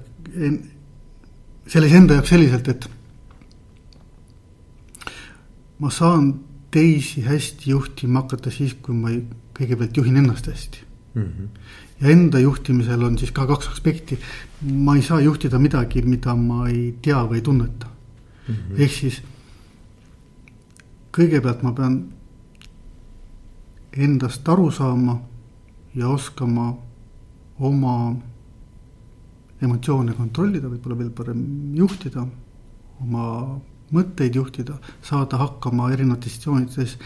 selles 1.67 1.95
enda 1.97 2.19
jaoks 2.19 2.33
selliselt, 2.35 2.69
et 2.69 2.89
ma 5.81 5.91
saan 5.91 6.35
teisi 6.73 7.25
hästi 7.25 7.71
juhtima 7.71 8.21
hakata 8.25 8.53
siis, 8.53 8.75
kui 8.83 8.97
ma 8.97 9.15
kõigepealt 9.57 9.97
juhin 9.97 10.21
ennast 10.21 10.49
hästi 10.49 10.85
mm. 11.15 11.23
-hmm 11.23 11.49
ja 12.03 12.11
enda 12.11 12.39
juhtimisel 12.39 13.05
on 13.07 13.19
siis 13.19 13.31
ka 13.31 13.47
kaks 13.47 13.69
aspekti. 13.69 14.19
ma 14.63 14.97
ei 14.97 15.03
saa 15.03 15.21
juhtida 15.21 15.59
midagi, 15.59 16.03
mida 16.03 16.35
ma 16.35 16.69
ei 16.69 16.95
tea 17.03 17.23
või 17.31 17.43
tunneta 17.43 17.87
mm 18.49 18.55
-hmm.. 18.55 18.83
ehk 18.83 18.93
siis 18.93 19.23
kõigepealt 21.13 21.63
ma 21.63 21.73
pean 21.73 22.03
endast 23.93 24.49
aru 24.49 24.71
saama 24.71 25.21
ja 25.95 26.09
oskama 26.09 26.75
oma 27.63 27.97
emotsioone 29.63 30.15
kontrollida, 30.19 30.71
võib-olla 30.71 30.99
veel 30.99 31.11
parem 31.15 31.43
juhtida, 31.79 32.25
oma 33.03 33.27
mõtteid 33.93 34.37
juhtida, 34.39 34.79
saada 35.05 35.39
hakkama 35.41 35.91
erinevates 35.95 36.37
situatsioonides 36.37 36.97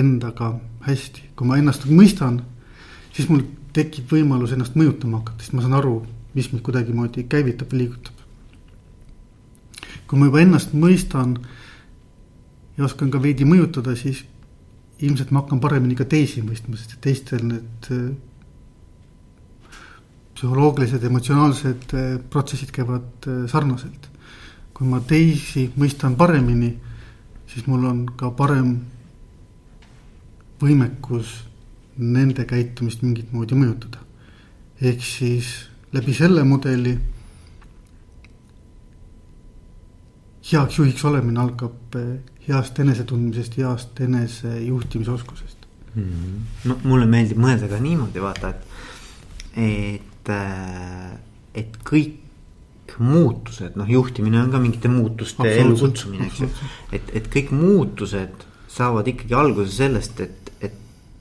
endaga 0.00 0.54
hästi. 0.86 1.32
kui 1.36 1.48
ma 1.48 1.58
ennast 1.58 1.86
mõistan, 1.90 2.40
siis 3.12 3.28
mul 3.28 3.42
tekib 3.76 4.12
võimalus 4.12 4.54
ennast 4.54 4.76
mõjutama 4.78 5.20
hakata, 5.20 5.44
sest 5.44 5.56
ma 5.56 5.64
saan 5.64 5.76
aru, 5.76 5.98
mis 6.36 6.48
mind 6.52 6.62
kuidagimoodi 6.64 7.26
käivitab 7.28 7.72
või 7.72 7.84
liigutab. 7.84 8.14
kui 10.06 10.18
ma 10.18 10.30
juba 10.30 10.40
ennast 10.40 10.72
mõistan 10.72 11.36
ja 12.78 12.84
oskan 12.84 13.10
ka 13.10 13.20
veidi 13.22 13.44
mõjutada, 13.44 13.96
siis 13.96 14.24
ilmselt 15.00 15.30
ma 15.30 15.42
hakkan 15.42 15.60
paremini 15.60 15.96
ka 15.96 16.04
teisi 16.04 16.42
mõistma, 16.42 16.76
sest 16.76 16.96
teistel 17.00 17.42
need 17.44 17.90
psühholoogilised, 20.36 21.04
emotsionaalsed 21.08 21.94
äh, 21.96 22.10
protsessid 22.30 22.72
käivad 22.74 23.26
äh, 23.28 23.46
sarnaselt. 23.50 24.10
kui 24.76 24.84
ma 24.84 24.98
teisi 25.00 25.70
mõistan 25.80 26.18
paremini, 26.20 26.68
siis 27.48 27.64
mul 27.64 27.86
on 27.88 28.02
ka 28.12 28.28
parem 28.36 28.74
võimekus 30.60 31.30
nende 31.96 32.44
käitumist 32.44 33.00
mingit 33.02 33.32
moodi 33.32 33.56
mõjutada. 33.56 34.04
ehk 34.80 35.00
siis 35.00 35.46
läbi 35.92 36.12
selle 36.14 36.44
mudeli 36.44 36.92
heaks 40.50 40.78
juhiks 40.78 41.04
olemine 41.04 41.40
algab 41.42 41.96
eh, 41.98 42.18
heast 42.46 42.78
enesetundmisest, 42.78 43.56
heast 43.58 44.00
enesejuhtimisoskusest 44.00 45.66
mm. 45.94 46.02
-hmm. 46.02 46.68
no 46.68 46.78
mulle 46.84 47.06
meeldib 47.06 47.40
mõelda 47.42 47.68
ka 47.70 47.80
niimoodi, 47.82 48.22
vaata, 48.22 48.50
et, 48.50 48.66
et, 49.56 50.05
et 50.32 51.76
kõik 51.84 52.96
muutused, 52.98 53.76
noh, 53.76 53.88
juhtimine 53.90 54.40
on 54.40 54.50
ka 54.50 54.58
mingite 54.62 54.88
muutuste 54.88 55.48
ellukutsumine, 55.50 56.26
eks 56.30 56.40
ju. 56.40 56.48
et, 56.96 57.10
et 57.18 57.30
kõik 57.32 57.50
muutused 57.52 58.44
saavad 58.72 59.08
ikkagi 59.10 59.34
alguse 59.34 59.72
sellest, 59.74 60.20
et 60.20 60.46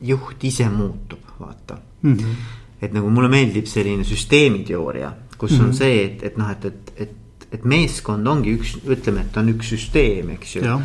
juht 0.01 0.43
ise 0.43 0.69
muutub, 0.69 1.19
vaata 1.39 1.77
mm. 2.01 2.13
-hmm. 2.13 2.35
et 2.81 2.93
nagu 2.93 3.09
mulle 3.09 3.29
meeldib 3.29 3.65
selline 3.65 4.03
süsteemiteooria, 4.03 5.13
kus 5.37 5.51
mm 5.51 5.57
-hmm. 5.57 5.61
on 5.61 5.67
mhm. 5.67 5.77
see, 5.77 6.03
et, 6.05 6.23
et 6.23 6.37
noh, 6.37 6.51
et, 6.51 6.65
et, 6.65 6.93
et, 6.97 7.47
et 7.51 7.65
meeskond 7.65 8.27
ongi 8.27 8.57
üks, 8.57 8.77
ütleme, 8.87 9.21
et 9.21 9.37
on 9.37 9.49
üks 9.49 9.69
süsteem, 9.69 10.29
eks 10.29 10.55
ju. 10.55 10.63
ja, 10.63 10.81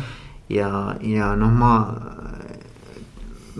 ja, 0.49 0.95
ja 1.01 1.35
noh, 1.35 1.51
ma 1.51 1.73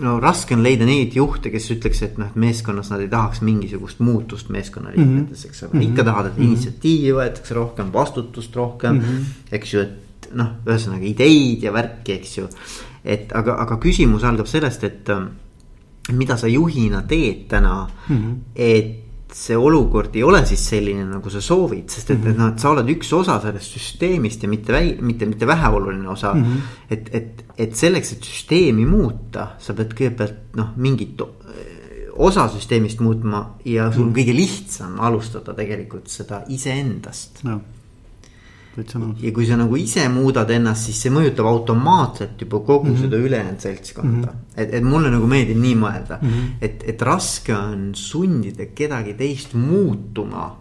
no 0.02 0.18
raske 0.20 0.56
on 0.56 0.62
leida 0.64 0.86
neid 0.88 1.14
juhte, 1.16 1.50
kes 1.52 1.68
ütleks, 1.76 2.02
et 2.06 2.16
noh, 2.20 2.30
et 2.30 2.38
meeskonnas 2.44 2.90
nad 2.92 3.02
ei 3.02 3.10
tahaks 3.12 3.42
mingisugust 3.46 4.00
muutust 4.04 4.50
meeskonnaliikmetes, 4.54 5.44
eks 5.48 5.62
ole 5.62 5.70
mm 5.72 5.78
-hmm., 5.78 5.90
ikka 5.90 6.04
tahavad, 6.04 6.30
et 6.30 6.38
-hmm. 6.38 6.48
initsiatiivi 6.48 7.12
võetakse 7.18 7.54
rohkem, 7.54 7.92
vastutust 7.92 8.56
rohkem 8.56 8.96
mm, 8.96 9.04
-hmm. 9.04 9.54
eks 9.58 9.74
ju, 9.74 9.80
et 9.80 10.28
noh, 10.34 10.50
ühesõnaga 10.66 11.06
ideid 11.06 11.62
ja 11.62 11.72
värki, 11.72 12.12
eks 12.12 12.38
ju. 12.38 12.48
et 13.04 13.32
aga, 13.34 13.56
aga 13.62 13.76
küsimus 13.76 14.24
algab 14.24 14.46
sellest, 14.46 14.84
et 14.84 15.08
mida 16.12 16.36
sa 16.36 16.48
juhina 16.48 17.02
teed 17.02 17.48
täna 17.48 17.88
mm, 18.08 18.16
-hmm. 18.16 18.36
et 18.54 18.98
see 19.34 19.56
olukord 19.56 20.16
ei 20.16 20.22
ole 20.26 20.42
siis 20.46 20.64
selline, 20.72 21.04
nagu 21.08 21.30
sa 21.32 21.40
soovid, 21.40 21.88
sest 21.90 22.10
et 22.14 22.26
et 22.30 22.38
noh, 22.38 22.52
et 22.52 22.62
sa 22.62 22.70
oled 22.70 22.88
üks 22.94 23.12
osa 23.16 23.38
sellest 23.42 23.76
süsteemist 23.78 24.42
ja 24.42 24.48
mitte 24.48 24.74
väi-, 24.74 24.96
mitte, 25.00 25.26
mitte 25.26 25.46
väheoluline 25.46 26.08
osa 26.08 26.34
mm. 26.34 26.42
-hmm. 26.42 26.72
et, 26.90 27.10
et, 27.14 27.44
et 27.58 27.76
selleks, 27.76 28.12
et 28.12 28.24
süsteemi 28.24 28.86
muuta, 28.86 29.52
sa 29.58 29.74
pead 29.74 29.94
kõigepealt 29.98 30.56
noh, 30.56 30.72
mingit 30.76 31.22
osa 32.12 32.48
süsteemist 32.48 33.00
muutma 33.00 33.58
ja 33.64 33.90
sul 33.92 34.02
on 34.02 34.08
mm 34.08 34.12
-hmm. 34.12 34.18
kõige 34.18 34.36
lihtsam 34.36 35.00
alustada 35.00 35.54
tegelikult 35.54 36.08
seda 36.08 36.42
iseendast 36.48 37.44
no 37.44 37.60
ja 38.76 39.32
kui 39.34 39.44
sa 39.46 39.56
nagu 39.60 39.76
ise 39.76 40.04
muudad 40.08 40.50
ennast, 40.50 40.86
siis 40.88 41.00
see 41.04 41.12
mõjutab 41.12 41.48
automaatselt 41.48 42.40
juba 42.40 42.62
kogu 42.64 42.88
mm 42.88 42.94
-hmm. 42.94 43.00
seda 43.04 43.16
ülejäänud 43.16 43.60
seltskonda 43.60 44.32
mm. 44.32 44.38
-hmm. 44.38 44.62
et, 44.62 44.74
et 44.74 44.84
mulle 44.84 45.10
nagu 45.10 45.26
meeldib 45.26 45.58
nii 45.60 45.74
mõelda 45.76 46.18
mm, 46.22 46.28
-hmm. 46.28 46.48
et, 46.60 46.84
et 46.86 47.02
raske 47.02 47.54
on 47.54 47.90
sundida 47.94 48.66
kedagi 48.74 49.14
teist 49.14 49.54
muutuma. 49.54 50.56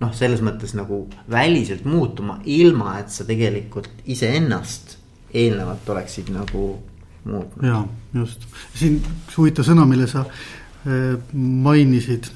noh, 0.00 0.14
selles 0.14 0.40
mõttes 0.42 0.74
nagu 0.74 1.08
väliselt 1.30 1.84
muutuma, 1.84 2.40
ilma 2.44 2.98
et 2.98 3.10
sa 3.10 3.24
tegelikult 3.24 3.90
iseennast 4.04 4.98
eelnevalt 5.34 5.88
oleksid 5.88 6.28
nagu 6.30 6.78
muutnud. 7.24 7.64
ja 7.64 7.84
just, 8.14 8.42
siin 8.74 9.00
üks 9.26 9.36
huvitav 9.36 9.64
sõna, 9.64 9.86
mille 9.86 10.06
sa 10.06 10.20
äh, 10.20 11.18
mainisid, 11.32 12.26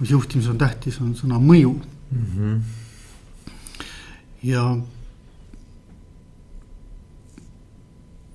mis 0.00 0.10
juhtimises 0.10 0.50
on 0.50 0.58
tähtis, 0.58 1.00
on 1.00 1.14
sõna 1.14 1.38
mõju 1.38 1.74
mm. 2.10 2.24
-hmm 2.36 2.83
ja 4.44 4.76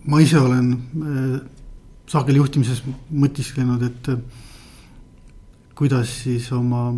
ma 0.05 0.19
ise 0.21 0.39
olen 0.39 0.71
äh, 0.73 1.41
sageli 2.09 2.41
juhtimises 2.41 2.81
mõtisklenud, 3.09 3.83
et 3.85 4.09
äh, 4.09 4.21
kuidas 5.77 6.11
siis 6.23 6.49
oma 6.51 6.89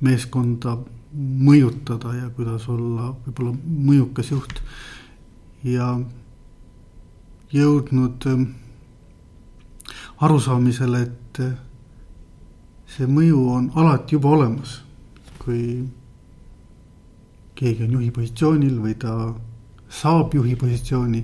meeskonda 0.00 0.78
mõjutada 1.16 2.14
ja 2.16 2.30
kuidas 2.36 2.66
olla 2.72 3.12
võib-olla 3.26 3.52
mõjukas 3.64 4.32
juht. 4.32 4.62
ja 5.64 5.98
jõudnud 7.52 8.26
äh, 8.32 8.46
arusaamisele, 10.24 11.02
et 11.02 11.40
see 12.96 13.06
mõju 13.06 13.44
on 13.52 13.70
alati 13.74 14.16
juba 14.16 14.32
olemas, 14.38 14.80
kui 15.42 15.84
keegi 17.56 17.86
on 17.86 17.96
juhi 17.96 18.10
positsioonil 18.12 18.80
või 18.82 18.94
ta 19.00 19.12
saab 19.88 20.34
juhi 20.34 20.56
positsiooni, 20.58 21.22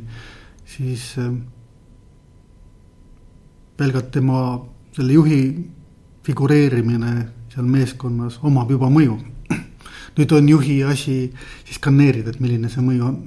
siis 0.65 1.13
äh, 1.21 1.33
pelgalt 3.77 4.11
tema 4.15 4.41
selle 4.97 5.19
juhi 5.19 5.43
figureerimine 6.25 7.13
seal 7.53 7.69
meeskonnas 7.69 8.39
omab 8.49 8.71
juba 8.71 8.89
mõju. 8.93 9.19
nüüd 10.17 10.33
on 10.39 10.49
juhi 10.49 10.81
asi 10.87 11.17
siis 11.67 11.79
skaneerida, 11.81 12.33
et 12.33 12.41
milline 12.41 12.71
see 12.73 12.85
mõju 12.85 13.07
on. 13.11 13.23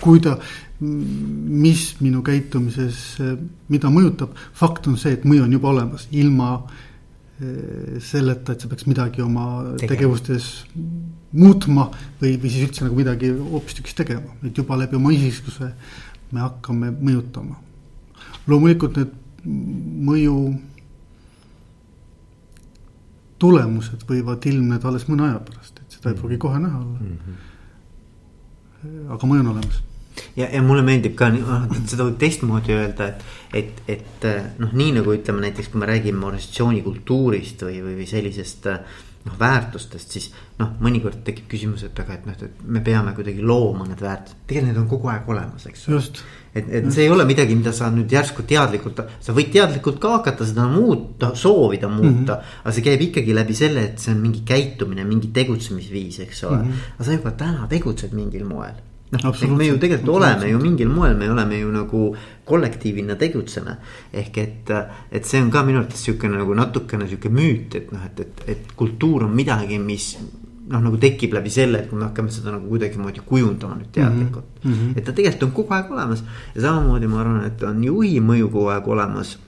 kui 0.00 0.20
ta, 0.20 0.34
mis 0.80 1.82
minu 2.00 2.22
käitumises, 2.24 3.00
äh, 3.22 3.34
mida 3.68 3.92
mõjutab, 3.92 4.34
fakt 4.56 4.88
on 4.88 4.98
see, 4.98 5.14
et 5.14 5.26
mõju 5.28 5.46
on 5.46 5.58
juba 5.58 5.74
olemas, 5.74 6.08
ilma 6.10 6.54
äh, 6.56 6.89
selleta, 8.04 8.52
et 8.52 8.60
sa 8.60 8.68
peaks 8.68 8.84
midagi 8.84 9.22
oma 9.24 9.46
Tegema. 9.78 9.88
tegevustes 9.94 10.48
muutma 11.32 11.86
või, 12.20 12.34
või 12.36 12.50
siis 12.50 12.66
üldse 12.66 12.84
nagu 12.84 12.98
midagi 12.98 13.30
hoopistükkis 13.32 13.96
tegema, 13.96 14.34
et 14.44 14.56
juba 14.56 14.76
läbi 14.76 14.98
oma 14.98 15.12
isiksuse 15.14 15.70
me 16.32 16.42
hakkame 16.44 16.90
mõjutama. 16.98 17.56
loomulikult 18.46 18.96
need 19.00 19.14
mõju 20.10 20.36
tulemused 23.40 24.04
võivad 24.08 24.44
ilmneda 24.46 24.88
alles 24.88 25.06
mõne 25.08 25.30
aja 25.30 25.38
pärast, 25.40 25.80
et 25.80 25.96
seda 25.96 26.12
ei 26.12 26.18
pruugi 26.18 26.38
kohe 26.38 26.58
näha 26.60 26.78
olla 26.78 26.98
mm. 27.00 27.18
-hmm. 27.24 29.14
aga 29.16 29.26
mõju 29.26 29.40
on 29.40 29.54
olemas 29.54 29.80
ja, 30.36 30.48
ja 30.48 30.62
mulle 30.62 30.82
meeldib 30.86 31.14
ka 31.18 31.30
et 31.34 31.92
seda 31.92 32.06
võib 32.06 32.18
teistmoodi 32.20 32.74
öelda, 32.76 33.12
et, 33.12 33.28
et, 33.62 33.84
et 33.90 34.26
noh, 34.62 34.72
nii 34.72 34.96
nagu 35.00 35.14
ütleme 35.14 35.46
näiteks, 35.46 35.70
kui 35.72 35.82
me 35.82 35.90
räägime 35.90 36.26
organisatsioonikultuurist 36.30 37.66
või, 37.68 37.78
või, 37.84 37.96
või 38.02 38.10
sellisest 38.10 38.68
noh, 39.26 39.38
väärtustest, 39.40 40.16
siis 40.16 40.30
noh, 40.60 40.74
mõnikord 40.80 41.22
tekib 41.24 41.48
küsimus, 41.50 41.84
et 41.86 41.98
aga, 42.00 42.16
et 42.16 42.28
noh, 42.28 42.36
et 42.46 42.62
me 42.64 42.82
peame 42.84 43.12
kuidagi 43.16 43.44
looma 43.44 43.88
need 43.88 44.00
väärtused, 44.00 44.44
tegelikult 44.46 44.70
need 44.70 44.82
on 44.84 44.92
kogu 44.92 45.10
aeg 45.12 45.32
olemas, 45.34 45.66
eks. 45.68 45.88
just 45.92 46.22
et, 46.54 46.66
et 46.66 46.88
see 46.92 47.04
ei 47.04 47.12
ole 47.12 47.24
midagi, 47.28 47.54
mida 47.58 47.72
sa 47.76 47.90
nüüd 47.94 48.10
järsku 48.10 48.44
teadlikult, 48.48 49.02
sa 49.22 49.34
võid 49.36 49.52
teadlikult 49.54 50.00
ka 50.02 50.16
hakata 50.18 50.46
seda 50.48 50.66
muuta, 50.70 51.32
soovida 51.38 51.90
muuta 51.90 52.10
mm. 52.10 52.26
-hmm. 52.26 52.60
aga 52.64 52.74
see 52.76 52.86
käib 52.86 53.04
ikkagi 53.06 53.36
läbi 53.36 53.56
selle, 53.56 53.84
et 53.90 54.02
see 54.02 54.14
on 54.14 54.22
mingi 54.24 54.42
käitumine, 54.46 55.04
mingi 55.06 55.30
tegutsemisviis, 55.34 56.20
eks 56.26 56.44
ole 56.44 56.62
mm. 56.62 56.70
-hmm. 56.70 56.94
aga 56.96 57.04
sa 57.04 57.18
juba 57.18 57.34
täna 57.44 57.66
tegutsed 57.70 58.16
mingil 58.16 58.44
moel. 58.44 58.74
Noh, 59.10 59.56
me 59.56 59.66
ju 59.66 59.78
tegelikult 59.82 60.16
oleme 60.16 60.50
ju 60.50 60.58
mingil 60.62 60.88
moel, 60.88 61.16
me 61.18 61.30
oleme 61.30 61.58
ju 61.58 61.70
nagu 61.74 62.02
kollektiivina 62.44 63.16
tegutseme. 63.18 63.76
ehk 64.12 64.38
et, 64.38 64.70
et 65.10 65.24
see 65.24 65.42
on 65.42 65.50
ka 65.50 65.64
minu 65.66 65.82
arvates 65.82 66.04
sihukene 66.04 66.38
nagu 66.38 66.54
natukene 66.54 67.08
sihuke 67.08 67.28
müüt, 67.28 67.74
et 67.74 67.90
noh, 67.92 68.04
et, 68.06 68.20
et, 68.20 68.44
et 68.54 68.72
kultuur 68.76 69.26
on 69.26 69.34
midagi, 69.34 69.78
mis 69.78 70.12
noh, 70.70 70.80
nagu 70.80 70.98
tekib 71.02 71.34
läbi 71.34 71.50
selle, 71.50 71.82
et 71.82 71.90
kui 71.90 71.98
me 71.98 72.06
hakkame 72.06 72.32
seda 72.34 72.54
nagu 72.54 72.70
kuidagimoodi 72.70 73.24
kujundama 73.26 73.78
nüüd 73.80 73.92
teadlikult 73.94 74.64
mm. 74.64 74.72
-hmm. 74.72 74.98
et 74.98 75.04
ta 75.04 75.12
tegelikult 75.12 75.48
on 75.48 75.54
kogu 75.58 75.74
aeg 75.74 75.90
olemas 75.90 76.24
ja 76.54 76.60
samamoodi 76.66 77.06
ma 77.10 77.20
arvan, 77.20 77.44
et 77.46 77.62
on 77.62 77.84
juhi 77.84 78.20
mõju 78.20 78.50
kogu 78.50 78.68
aeg 78.74 78.88
olemas. 78.88 79.38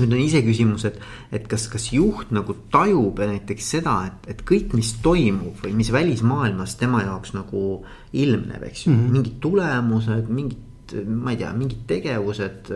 Nüüd 0.00 0.12
on 0.12 0.20
iseküsimus, 0.20 0.84
et, 0.88 1.00
et 1.32 1.48
kas, 1.48 1.66
kas 1.72 1.88
juht 1.94 2.32
nagu 2.34 2.56
tajub 2.72 3.22
näiteks 3.22 3.72
seda, 3.76 3.96
et, 4.10 4.30
et 4.34 4.44
kõik, 4.48 4.74
mis 4.76 4.92
toimub 5.04 5.62
või 5.64 5.72
mis 5.78 5.92
välismaailmas 5.94 6.76
tema 6.80 7.02
jaoks 7.06 7.32
nagu 7.36 7.64
ilmneb, 8.12 8.62
eks 8.68 8.86
ju 8.86 8.92
mm 8.92 9.00
-hmm., 9.00 9.18
mingid 9.18 9.40
tulemused, 9.40 10.28
mingid 10.28 10.64
ma 11.10 11.32
ei 11.32 11.40
tea, 11.40 11.50
mingid 11.52 11.82
tegevused, 11.86 12.70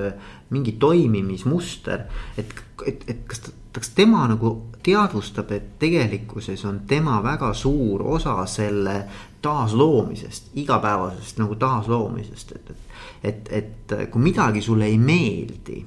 mingi 0.50 0.72
toimimismuster, 0.82 2.08
et, 2.38 2.54
et, 2.86 3.04
et 3.06 3.26
kas 3.28 3.44
ta 3.44 3.52
kas 3.72 3.88
tema 3.94 4.24
nagu 4.28 4.50
teadvustab, 4.82 5.52
et 5.52 5.78
tegelikkuses 5.78 6.64
on 6.64 6.80
tema 6.88 7.20
väga 7.22 7.52
suur 7.54 8.02
osa 8.02 8.46
selle 8.46 8.96
taasloomisest, 9.42 10.50
igapäevasest 10.54 11.38
nagu 11.38 11.54
taasloomisest, 11.54 12.52
et, 12.52 12.70
et. 12.70 12.76
et, 13.22 13.52
et 13.52 14.10
kui 14.10 14.22
midagi 14.22 14.62
sulle 14.62 14.86
ei 14.86 14.98
meeldi, 14.98 15.84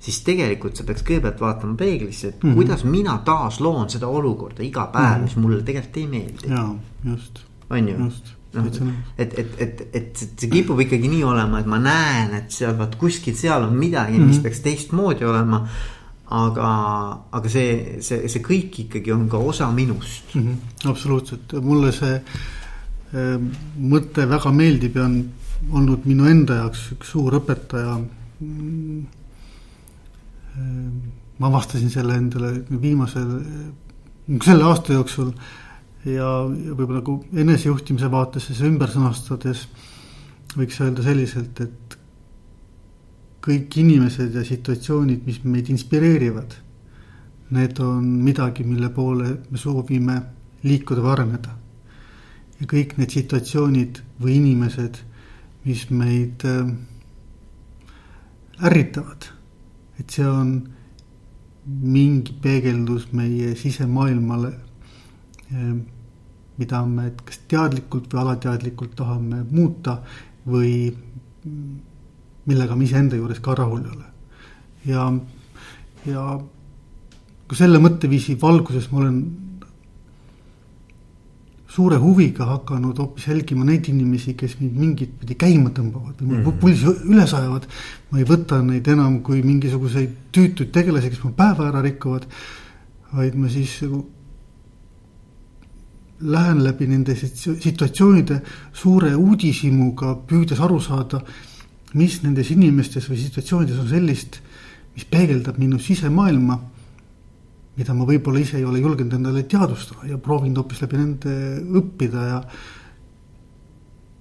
siis 0.00 0.22
tegelikult 0.24 0.76
sa 0.76 0.84
peaks 0.88 1.04
kõigepealt 1.04 1.40
vaatama 1.40 1.76
peeglisse, 1.76 2.28
et 2.28 2.42
mm 2.42 2.50
-hmm. 2.50 2.54
kuidas 2.54 2.84
mina 2.84 3.18
taasloon 3.24 3.90
seda 3.90 4.08
olukorda 4.08 4.62
iga 4.62 4.86
päev 4.92 5.04
mm, 5.04 5.14
-hmm. 5.14 5.22
mis 5.22 5.36
mulle 5.36 5.62
tegelikult 5.62 5.96
ei 5.96 6.06
meeldi. 6.06 6.48
jaa, 6.48 6.74
just. 7.04 7.40
on 7.70 7.88
ju? 7.88 7.96
noh, 7.98 8.66
et, 9.18 9.38
et, 9.38 9.54
et, 9.58 9.88
et 9.94 10.16
see 10.16 10.50
kipub 10.50 10.80
ikkagi 10.80 11.08
nii 11.08 11.24
olema, 11.24 11.60
et 11.60 11.66
ma 11.66 11.78
näen, 11.78 12.34
et 12.34 12.50
seal 12.50 12.78
vaat 12.78 12.96
kuskil 12.98 13.36
seal 13.36 13.62
on 13.62 13.74
midagi 13.74 14.12
mm, 14.12 14.18
-hmm. 14.18 14.26
mis 14.26 14.36
mhm. 14.36 14.42
peaks 14.42 14.60
teistmoodi 14.60 15.24
olema 15.24 15.66
aga, 16.30 16.70
aga 17.30 17.48
see, 17.50 17.98
see, 18.06 18.28
see 18.30 18.42
kõik 18.44 18.84
ikkagi 18.84 19.12
on 19.12 19.28
ka 19.30 19.38
osa 19.38 19.70
minust 19.74 20.34
mm. 20.34 20.42
-hmm, 20.42 20.90
absoluutselt, 20.90 21.52
mulle 21.62 21.92
see 21.92 22.14
äh, 22.14 23.36
mõte 23.76 24.28
väga 24.28 24.52
meeldib 24.54 24.96
ja 24.96 25.04
on 25.04 25.24
olnud 25.70 26.06
minu 26.06 26.28
enda 26.30 26.62
jaoks 26.62 26.92
üks 26.96 27.10
suur 27.14 27.34
õpetaja 27.40 27.98
mm,. 28.40 29.19
Ma 31.40 31.48
avastasin 31.48 31.90
selle 31.90 32.16
endale 32.20 32.52
viimasel, 32.82 33.30
selle 34.44 34.64
aasta 34.68 34.96
jooksul 34.96 35.30
ja, 36.04 36.12
ja 36.14 36.74
võib-olla 36.74 37.00
nagu 37.00 37.16
enesejuhtimise 37.44 38.10
vaates 38.12 38.50
siis 38.50 38.60
ümber 38.66 38.92
sõnastades 38.92 39.66
võiks 40.56 40.80
öelda 40.82 41.04
selliselt, 41.06 41.60
et 41.62 41.96
kõik 43.44 43.78
inimesed 43.80 44.34
ja 44.36 44.44
situatsioonid, 44.44 45.24
mis 45.26 45.40
meid 45.44 45.70
inspireerivad, 45.72 46.56
need 47.56 47.80
on 47.82 48.04
midagi, 48.24 48.66
mille 48.66 48.90
poole 48.94 49.32
me 49.50 49.58
soovime 49.58 50.20
liikuda 50.66 51.02
või 51.04 51.12
areneda. 51.14 51.56
ja 52.60 52.66
kõik 52.68 52.98
need 52.98 53.08
situatsioonid 53.08 54.02
või 54.20 54.34
inimesed, 54.36 54.98
mis 55.64 55.86
meid 55.90 56.44
äh, 56.44 56.68
ärritavad, 58.60 59.30
et 60.00 60.10
see 60.10 60.26
on 60.26 60.52
mingi 61.66 62.34
peegeldus 62.42 63.10
meie 63.12 63.54
sisemaailmale, 63.58 64.52
äh, 65.52 65.74
mida 66.60 66.84
me 66.86 67.10
kas 67.24 67.42
teadlikult 67.48 68.12
või 68.12 68.22
alateadlikult 68.24 68.96
tahame 68.96 69.44
muuta 69.50 70.00
või 70.46 70.90
millega 72.50 72.76
ma 72.76 72.84
iseenda 72.84 73.16
juures 73.16 73.40
ka 73.40 73.54
rahul 73.56 73.84
ei 73.84 73.92
ole. 73.94 74.08
ja, 74.88 75.04
ja 76.08 76.24
ka 77.46 77.58
selle 77.58 77.80
mõtteviisi 77.82 78.36
valguses 78.40 78.90
ma 78.92 79.02
olen 79.04 79.20
suure 81.70 81.96
huviga 82.02 82.46
hakanud 82.48 82.98
hoopis 82.98 83.28
jälgima 83.30 83.64
neid 83.64 83.88
inimesi, 83.92 84.34
kes 84.38 84.56
mind 84.60 84.78
mingit 84.78 85.12
pidi 85.20 85.36
käima 85.38 85.70
tõmbavad 85.74 86.18
või 86.18 86.26
mul 86.26 86.38
mm 86.38 86.46
-hmm. 86.46 86.60
pulsi 86.60 86.94
üles 87.06 87.34
ajavad. 87.34 87.66
ma 88.10 88.18
ei 88.18 88.24
võta 88.24 88.62
neid 88.62 88.88
enam 88.88 89.20
kui 89.22 89.42
mingisuguseid 89.42 90.16
tüütuid 90.32 90.72
tegelasi, 90.72 91.10
kes 91.10 91.22
mu 91.24 91.32
päeva 91.32 91.68
ära 91.68 91.82
rikuvad. 91.82 92.26
vaid 93.12 93.34
ma 93.34 93.48
siis 93.48 93.82
nagu 93.82 94.06
lähen 96.20 96.64
läbi 96.64 96.86
nende 96.86 97.14
situatsioonide 97.16 98.42
suure 98.72 99.14
uudishimuga, 99.14 100.18
püüdes 100.26 100.60
aru 100.60 100.80
saada 100.80 101.22
mis 101.98 102.20
nendes 102.22 102.50
inimestes 102.54 103.08
või 103.10 103.18
situatsioonides 103.18 103.80
on 103.82 103.88
sellist, 103.90 104.38
mis 104.94 105.06
peegeldab 105.10 105.58
minu 105.58 105.78
sisemaailma, 105.82 106.58
mida 107.80 107.96
ma 107.96 108.06
võib-olla 108.08 108.42
ise 108.42 108.58
ei 108.60 108.66
ole 108.68 108.82
julgenud 108.82 109.16
endale 109.16 109.46
teadvustada 109.48 110.10
ja 110.10 110.20
proovinud 110.20 110.60
hoopis 110.60 110.84
läbi 110.84 111.00
nende 111.00 111.34
õppida 111.80 112.26
ja. 112.28 112.38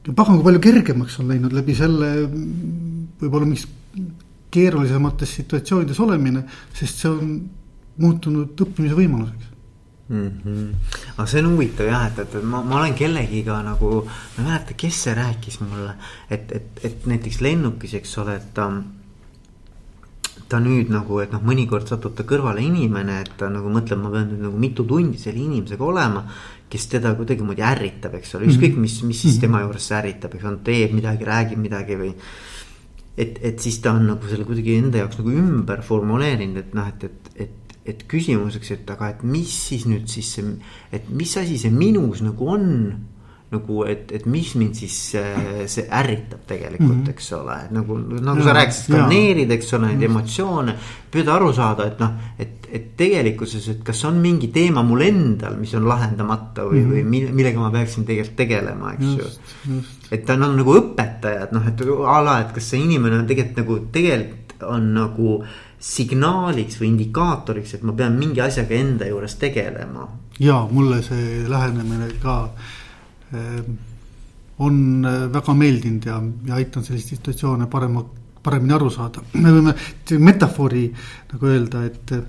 ja 0.08 0.16
pagan, 0.16 0.40
kui 0.40 0.48
palju 0.48 0.64
kergemaks 0.64 1.20
on 1.20 1.30
läinud 1.34 1.56
läbi 1.56 1.76
selle 1.78 2.14
võib-olla 3.20 3.46
mingis 3.46 3.68
keerulisemates 4.50 5.36
situatsioonides 5.42 6.00
olemine, 6.02 6.46
sest 6.74 7.04
see 7.04 7.12
on 7.12 7.34
muutunud 8.00 8.64
õppimise 8.66 8.98
võimaluseks 8.98 9.50
mm. 10.10 10.32
-hmm. 10.46 10.76
aga 11.16 11.26
see 11.26 11.44
on 11.44 11.52
huvitav 11.54 11.90
jah, 11.90 12.08
et, 12.08 12.20
et 12.20 12.44
ma, 12.44 12.62
ma 12.64 12.80
olen 12.82 12.96
kellegiga 12.98 13.60
nagu, 13.66 13.92
ma 14.06 14.44
ei 14.44 14.48
mäleta, 14.48 14.78
kes 14.78 15.04
see 15.04 15.18
rääkis 15.18 15.60
mulle, 15.64 15.94
et, 16.30 16.52
et, 16.52 16.82
et 16.84 17.06
näiteks 17.06 17.42
lennukis, 17.46 17.94
eks 18.00 18.18
ole, 18.24 18.40
et 18.42 18.54
ta. 18.54 18.72
Ta 20.50 20.60
nüüd 20.64 20.90
nagu, 20.94 21.20
et 21.24 21.34
noh, 21.34 21.42
mõnikord 21.46 21.90
satub 21.90 22.16
ta 22.18 22.26
kõrvale 22.28 22.64
inimene, 22.66 23.20
et 23.24 23.36
ta 23.38 23.52
nagu 23.54 23.70
mõtleb, 23.74 24.02
ma 24.02 24.12
pean 24.14 24.32
nüüd 24.32 24.46
nagu 24.48 24.62
mitu 24.62 24.86
tundi 24.90 25.20
selle 25.22 25.44
inimesega 25.46 25.86
olema. 25.86 26.26
kes 26.70 26.84
teda 26.86 27.16
kuidagimoodi 27.18 27.64
ärritab, 27.66 28.14
eks 28.20 28.36
ole, 28.38 28.46
ükskõik 28.52 28.76
mis, 28.78 29.00
mis 29.02 29.18
siis 29.24 29.40
mhm. 29.40 29.42
tema 29.42 29.62
juures 29.64 29.88
ärritab, 29.98 30.36
eks 30.38 30.46
on, 30.46 30.60
teeb 30.62 30.92
midagi, 30.94 31.26
räägib 31.26 31.58
midagi 31.58 31.98
või 31.98 32.12
et, 33.18 33.40
et 33.42 33.58
siis 33.60 33.80
ta 33.82 33.96
on 33.98 34.06
nagu 34.12 34.30
selle 34.30 34.46
kuidagi 34.46 34.76
enda 34.78 35.02
jaoks 35.02 35.18
nagu 35.18 35.34
ümber 35.34 35.82
formuleerinud, 35.88 36.60
et 36.62 36.78
noh, 36.78 36.92
et, 36.94 37.08
et, 37.10 37.32
et 37.48 37.56
et 37.90 38.04
küsimuseks, 38.12 38.74
et 38.76 38.92
aga, 38.94 39.14
et 39.16 39.24
mis 39.26 39.50
siis 39.50 39.88
nüüd 39.90 40.10
siis 40.12 40.28
see, 40.36 40.52
et 40.94 41.08
mis 41.10 41.32
asi 41.40 41.58
see 41.58 41.72
minus 41.74 42.22
nagu 42.22 42.52
on 42.54 42.68
nagu, 43.50 43.84
et, 43.90 44.12
et 44.14 44.26
mis 44.30 44.50
mind 44.60 44.78
siis 44.78 44.96
see, 45.14 45.66
see 45.72 45.86
ärritab 45.90 46.44
tegelikult 46.48 46.92
mm, 46.92 47.04
-hmm. 47.04 47.14
eks 47.16 47.32
ole, 47.34 47.56
et 47.66 47.72
nagu, 47.74 47.98
nagu 47.98 48.38
ja, 48.38 48.46
sa 48.46 48.54
rääkisid, 48.54 48.84
skaneerida, 48.92 49.54
eks 49.58 49.74
ole, 49.74 49.88
neid 49.90 50.04
emotsioone. 50.06 50.76
püüda 51.10 51.34
aru 51.34 51.54
saada, 51.54 51.88
et 51.90 52.00
noh, 52.00 52.12
et, 52.38 52.68
et 52.72 52.92
tegelikkuses, 52.98 53.68
et 53.70 53.80
kas 53.84 54.04
on 54.06 54.20
mingi 54.22 54.52
teema 54.54 54.84
mul 54.86 55.02
endal, 55.02 55.56
mis 55.58 55.74
on 55.74 55.88
lahendamata 55.90 56.68
või 56.70 56.84
mm, 56.84 56.92
-hmm. 56.92 57.24
või 57.26 57.32
millega 57.40 57.60
ma 57.60 57.72
peaksin 57.74 58.06
tegelikult 58.06 58.38
tegelema, 58.38 58.94
eks 58.94 59.16
just, 59.18 59.56
ju. 59.66 59.82
et 60.12 60.26
ta 60.26 60.38
on 60.38 60.56
nagu 60.62 60.76
õpetaja, 60.78 61.48
et 61.48 61.52
noh, 61.52 61.66
et 61.68 61.82
a 62.06 62.22
la, 62.22 62.40
et 62.42 62.54
kas 62.54 62.70
see 62.70 62.84
inimene 62.86 63.18
on 63.24 63.26
tegelikult 63.26 63.58
nagu, 63.64 63.80
tegelikult 63.92 64.68
on 64.70 64.94
nagu 64.94 65.44
signaaliks 65.80 66.78
või 66.82 66.92
indikaatoriks, 66.94 67.74
et 67.74 67.84
ma 67.88 67.94
pean 67.96 68.18
mingi 68.20 68.42
asjaga 68.44 68.76
enda 68.76 69.08
juures 69.08 69.36
tegelema. 69.40 70.08
ja 70.40 70.68
mulle 70.72 71.02
see 71.04 71.50
lähenemine 71.50 72.12
ka 72.22 72.52
on 74.60 75.06
äh, 75.06 75.26
väga 75.34 75.56
meeldinud 75.56 76.06
ja, 76.10 76.20
ja 76.48 76.60
aitanud 76.60 76.88
selliseid 76.88 77.20
situatsioone 77.20 77.68
parema, 77.72 78.04
paremini 78.44 78.76
aru 78.76 78.90
saada. 78.94 79.24
me 79.44 79.54
võime 79.56 79.76
metafoori 80.30 80.86
nagu 81.34 81.52
öelda, 81.52 81.84
et 81.90 82.16
äh, 82.18 82.24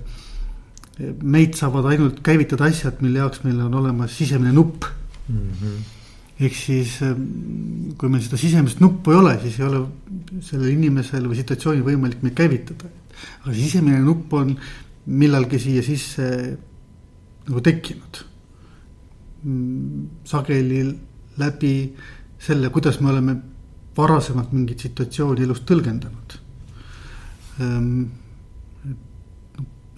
meid 1.23 1.57
saavad 1.57 1.89
ainult 1.91 2.21
käivitada 2.25 2.69
asjad, 2.69 3.01
mille 3.01 3.23
jaoks 3.23 3.43
meil 3.47 3.59
on 3.65 3.79
olemas 3.81 4.15
sisemine 4.17 4.53
nupp 4.55 4.85
mm. 5.27 5.49
-hmm 5.63 5.81
ehk 6.41 6.55
siis 6.57 6.95
kui 8.01 8.09
meil 8.09 8.23
seda 8.25 8.37
sisemist 8.39 8.79
nuppu 8.81 9.11
ei 9.11 9.17
ole, 9.19 9.35
siis 9.43 9.59
ei 9.59 9.65
ole 9.67 9.83
sellel 10.41 10.71
inimesel 10.71 11.27
või 11.29 11.37
situatsioonil 11.37 11.83
võimalik 11.85 12.23
meid 12.25 12.33
käivitada 12.33 12.89
aga 13.43 13.53
sisemine 13.55 14.01
nupp 14.05 14.33
on 14.37 14.53
millalgi 15.11 15.59
siia 15.61 15.83
sisse 15.85 16.27
nagu 17.47 17.63
tekkinud. 17.65 18.21
Sageli 20.23 20.81
läbi 21.37 21.73
selle, 22.39 22.69
kuidas 22.69 22.99
me 23.01 23.09
oleme 23.09 23.35
varasemalt 23.97 24.51
mingit 24.53 24.79
situatsiooni 24.85 25.43
elus 25.43 25.63
tõlgendanud. 25.67 26.37
Ehm, 27.61 28.03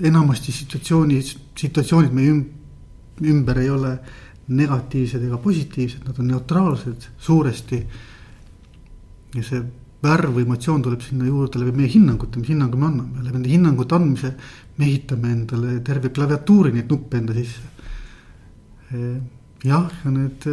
enamasti 0.03 0.51
situatsioonid, 0.51 1.35
situatsioonid 1.59 2.15
meie 2.15 2.33
ümber 3.33 3.59
ei 3.61 3.69
ole 3.69 3.93
negatiivsed 4.47 5.23
ega 5.23 5.37
positiivsed, 5.37 6.03
nad 6.07 6.19
on 6.19 6.27
neutraalsed 6.33 7.07
suuresti. 7.19 7.85
ja 9.33 9.41
see 9.41 9.63
värv 10.03 10.35
või 10.35 10.43
emotsioon 10.45 10.81
tuleb 10.85 11.01
sinna 11.01 11.25
juurde 11.25 11.57
läbi 11.57 11.71
meie 11.77 11.89
hinnangute, 11.89 12.37
mis 12.37 12.51
hinnangu 12.51 12.77
me 12.77 12.85
anname, 12.85 13.23
läbi 13.23 13.39
nende 13.39 13.49
hinnangute 13.49 13.95
andmise 13.95 14.33
me 14.77 14.85
ehitame 14.85 15.31
endale 15.31 15.79
terve 15.81 16.11
klaviatuuri 16.13 16.73
neid 16.75 16.91
nuppe 16.91 17.17
enda 17.17 17.33
sisse. 17.33 17.72
Jah, 18.93 19.91
ja 20.03 20.11
need 20.13 20.47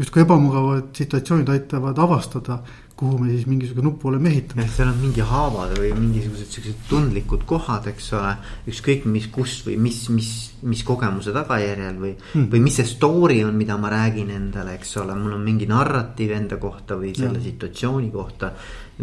justkui 0.00 0.22
ebamugavad 0.22 0.94
situatsioonid 0.96 1.50
aitavad 1.52 1.98
avastada 1.98 2.62
kuhu 3.00 3.18
me 3.18 3.30
siis 3.32 3.46
mingisuguse 3.48 3.84
nupu 3.84 4.08
oleme 4.08 4.28
ehitanud. 4.28 4.64
jah, 4.64 4.72
seal 4.74 4.90
on 4.90 4.98
mingi 5.00 5.24
haavad 5.24 5.72
või 5.78 5.92
mingisugused 5.96 6.52
siuksed 6.52 6.82
tundlikud 6.90 7.46
kohad, 7.48 7.88
eks 7.88 8.10
ole. 8.18 8.34
ükskõik 8.68 9.06
mis, 9.08 9.30
kus 9.32 9.54
või 9.64 9.78
mis, 9.86 10.02
mis, 10.12 10.30
mis 10.68 10.84
kogemuse 10.84 11.32
tagajärjel 11.36 11.96
või 11.96 12.12
hmm., 12.18 12.50
või 12.52 12.60
mis 12.66 12.76
see 12.80 12.90
story 12.90 13.40
on, 13.46 13.56
mida 13.56 13.78
ma 13.80 13.92
räägin 13.94 14.34
endale, 14.36 14.76
eks 14.76 14.98
ole, 15.00 15.16
mul 15.16 15.38
on 15.38 15.46
mingi 15.46 15.68
narratiiv 15.70 16.36
enda 16.36 16.60
kohta 16.60 17.00
või 17.00 17.14
selle 17.16 17.40
ja. 17.40 17.46
situatsiooni 17.48 18.12
kohta. 18.12 18.52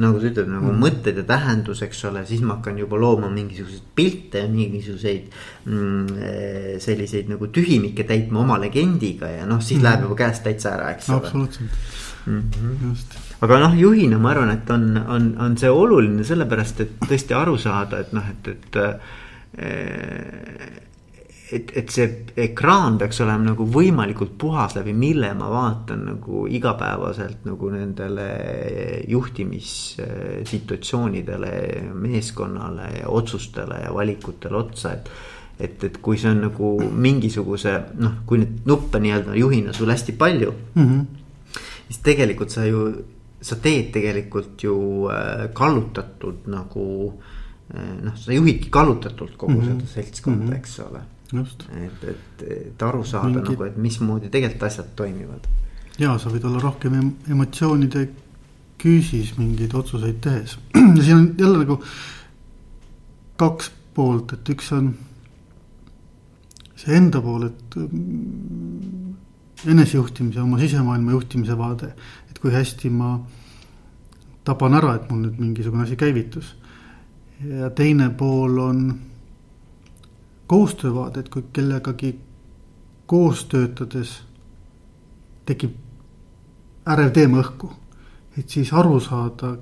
Nagu 0.02 0.22
sa 0.22 0.32
ütled, 0.32 0.50
nagu 0.52 0.72
hmm. 0.72 0.82
mõtted 0.84 1.22
ja 1.22 1.26
tähendus, 1.28 1.84
eks 1.86 2.04
ole, 2.10 2.24
siis 2.30 2.42
ma 2.46 2.58
hakkan 2.58 2.80
juba 2.82 3.00
looma 3.02 3.30
mingisuguseid 3.34 3.86
pilte 3.98 4.44
ja 4.46 4.50
mingisuguseid 4.52 5.30
mm, 5.66 6.18
eh, 6.18 6.74
selliseid 6.84 7.32
nagu 7.34 7.50
tühimikke 7.54 8.08
täitma 8.08 8.44
oma 8.44 8.60
legendiga 8.62 9.32
ja 9.32 9.46
noh, 9.50 9.62
siis 9.62 9.80
hmm. 9.80 9.88
läheb 9.88 10.08
juba 10.08 10.20
käest 10.26 10.46
täitsa 10.48 10.76
ära, 10.76 10.92
eks 10.96 11.10
ole. 11.10 11.24
absoluutselt 11.24 11.72
mm, 12.26 12.42
-hmm. 12.42 12.90
just 12.90 13.18
aga 13.42 13.60
noh, 13.62 13.78
juhina 13.78 14.18
ma 14.22 14.32
arvan, 14.34 14.52
et 14.56 14.70
on, 14.74 14.90
on, 14.98 15.30
on 15.44 15.58
see 15.62 15.70
oluline 15.70 16.26
sellepärast, 16.26 16.82
et 16.82 17.06
tõesti 17.06 17.38
aru 17.38 17.58
saada, 17.62 18.02
et 18.02 18.14
noh, 18.18 18.34
et, 18.34 18.52
et. 18.56 18.82
Et, 21.52 21.72
et 21.80 21.90
see 21.92 22.26
ekraan 22.44 22.98
peaks 23.00 23.22
olema 23.24 23.44
nagu 23.52 23.66
võimalikult 23.72 24.34
puhas, 24.40 24.76
läbi 24.76 24.94
mille 24.94 25.34
ma 25.38 25.50
vaatan 25.52 26.06
nagu 26.12 26.48
igapäevaselt 26.52 27.46
nagu 27.48 27.70
nendele 27.72 28.28
juhtimissituatsioonidele, 29.08 31.82
meeskonnale 31.94 32.88
ja 33.00 33.10
otsustele 33.10 33.76
ja 33.86 33.94
valikutele 33.94 34.58
otsa, 34.58 34.92
et 34.94 35.10
et, 35.58 35.84
et 35.84 35.98
kui 36.06 36.18
see 36.22 36.30
on 36.30 36.42
nagu 36.46 36.68
mingisuguse 36.94 37.72
noh, 37.98 38.12
kui 38.30 38.38
neid 38.44 38.62
nuppe 38.70 39.00
nii-öelda 39.02 39.34
juhina 39.40 39.72
sul 39.74 39.90
hästi 39.90 40.14
palju 40.14 40.52
mm. 40.76 40.84
-hmm. 40.84 41.02
siis 41.88 42.00
tegelikult 42.06 42.52
sa 42.54 42.62
ju 42.66 42.80
sa 43.42 43.56
teed 43.56 43.92
tegelikult 43.94 44.64
ju 44.64 45.10
äh, 45.10 45.54
kallutatud 45.54 46.36
nagu 46.46 47.14
äh, 47.74 48.04
noh, 48.04 48.16
sa 48.16 48.34
juhidki 48.34 48.70
kallutatult 48.70 49.38
kogu 49.38 49.52
mm 49.52 49.62
-hmm. 49.62 49.66
seda 49.66 49.86
seltskonda 49.94 50.44
mm, 50.44 50.52
-hmm. 50.52 50.58
eks 50.58 50.80
ole. 50.80 51.00
Et, 51.34 52.04
et, 52.12 52.44
et 52.48 52.84
aru 52.84 53.04
saada 53.04 53.32
Mingi... 53.32 53.52
nagu, 53.52 53.63
et 53.68 53.78
mismoodi 53.78 54.30
tegelikult 54.34 54.68
asjad 54.70 54.94
toimivad. 54.96 55.48
ja 56.00 56.18
sa 56.22 56.32
võid 56.34 56.46
olla 56.48 56.62
rohkem 56.63 56.94
em 57.00 57.12
emotsioonide 57.30 58.08
küüsis 58.78 59.34
mingeid 59.38 59.74
otsuseid 59.76 60.22
tehes 60.22 60.58
ja 60.98 61.04
siin 61.04 61.18
on 61.18 61.28
jälle 61.40 61.66
nagu 61.66 61.82
kaks 63.38 63.72
poolt, 63.94 64.34
et 64.34 64.50
üks 64.50 64.72
on 64.74 64.94
see 66.78 66.94
enda 66.94 67.22
pool, 67.22 67.48
et 67.50 67.76
mm, 67.82 69.13
enesejuhtimise, 69.74 70.42
oma 70.42 70.60
sisemaailma 70.62 71.16
juhtimise 71.16 71.58
vaade 71.58 71.92
et 72.38 72.42
kui 72.42 72.54
hästi 72.54 72.92
ma 72.94 73.16
taban 74.46 74.78
ära, 74.78 74.94
et 74.96 75.10
mul 75.10 75.24
nüüd 75.26 75.40
mingisugune 75.42 75.84
asi 75.88 75.98
käivitus. 75.98 76.56
ja 77.42 77.70
teine 77.70 78.10
pool 78.18 78.58
on 78.58 78.80
koostöövaade, 80.48 81.20
et 81.20 81.30
kui 81.30 81.44
kellegagi 81.54 82.14
koos 83.08 83.46
töötades 83.52 84.22
tekib 85.48 85.76
ärev 86.88 87.12
teema 87.16 87.42
õhku, 87.44 87.70
et 88.38 88.50
siis 88.50 88.72
aru 88.76 89.00
saada, 89.04 89.56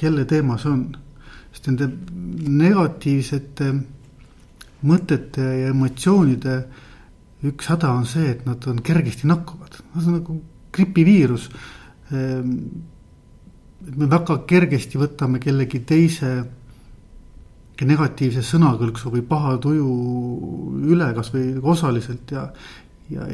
kelle 0.00 0.24
teema 0.24 0.58
see 0.58 0.70
on. 0.72 0.84
sest 1.50 1.66
nende 1.66 1.88
negatiivsete 2.46 3.72
mõtete 4.86 5.42
ja 5.42 5.72
emotsioonide 5.72 6.54
üks 7.48 7.70
häda 7.72 7.90
on 7.96 8.06
see, 8.06 8.28
et 8.30 8.44
nad 8.46 8.64
on 8.70 8.78
kergesti 8.84 9.26
nakkuvad, 9.26 9.80
nad 9.94 10.06
on 10.06 10.16
nagu 10.20 10.36
gripiviirus. 10.72 11.48
Ehm, 12.12 12.54
et 13.88 13.96
me 13.96 14.06
väga 14.10 14.38
kergesti 14.46 15.00
võtame 15.00 15.40
kellegi 15.42 15.80
teise 15.88 16.34
negatiivse 17.88 18.42
sõnakõlksu 18.44 19.12
või 19.14 19.22
paha 19.26 19.56
tuju 19.62 19.88
üle 20.92 21.10
kasvõi 21.16 21.54
osaliselt 21.72 22.34
ja. 22.34 22.44
ja 23.10 23.28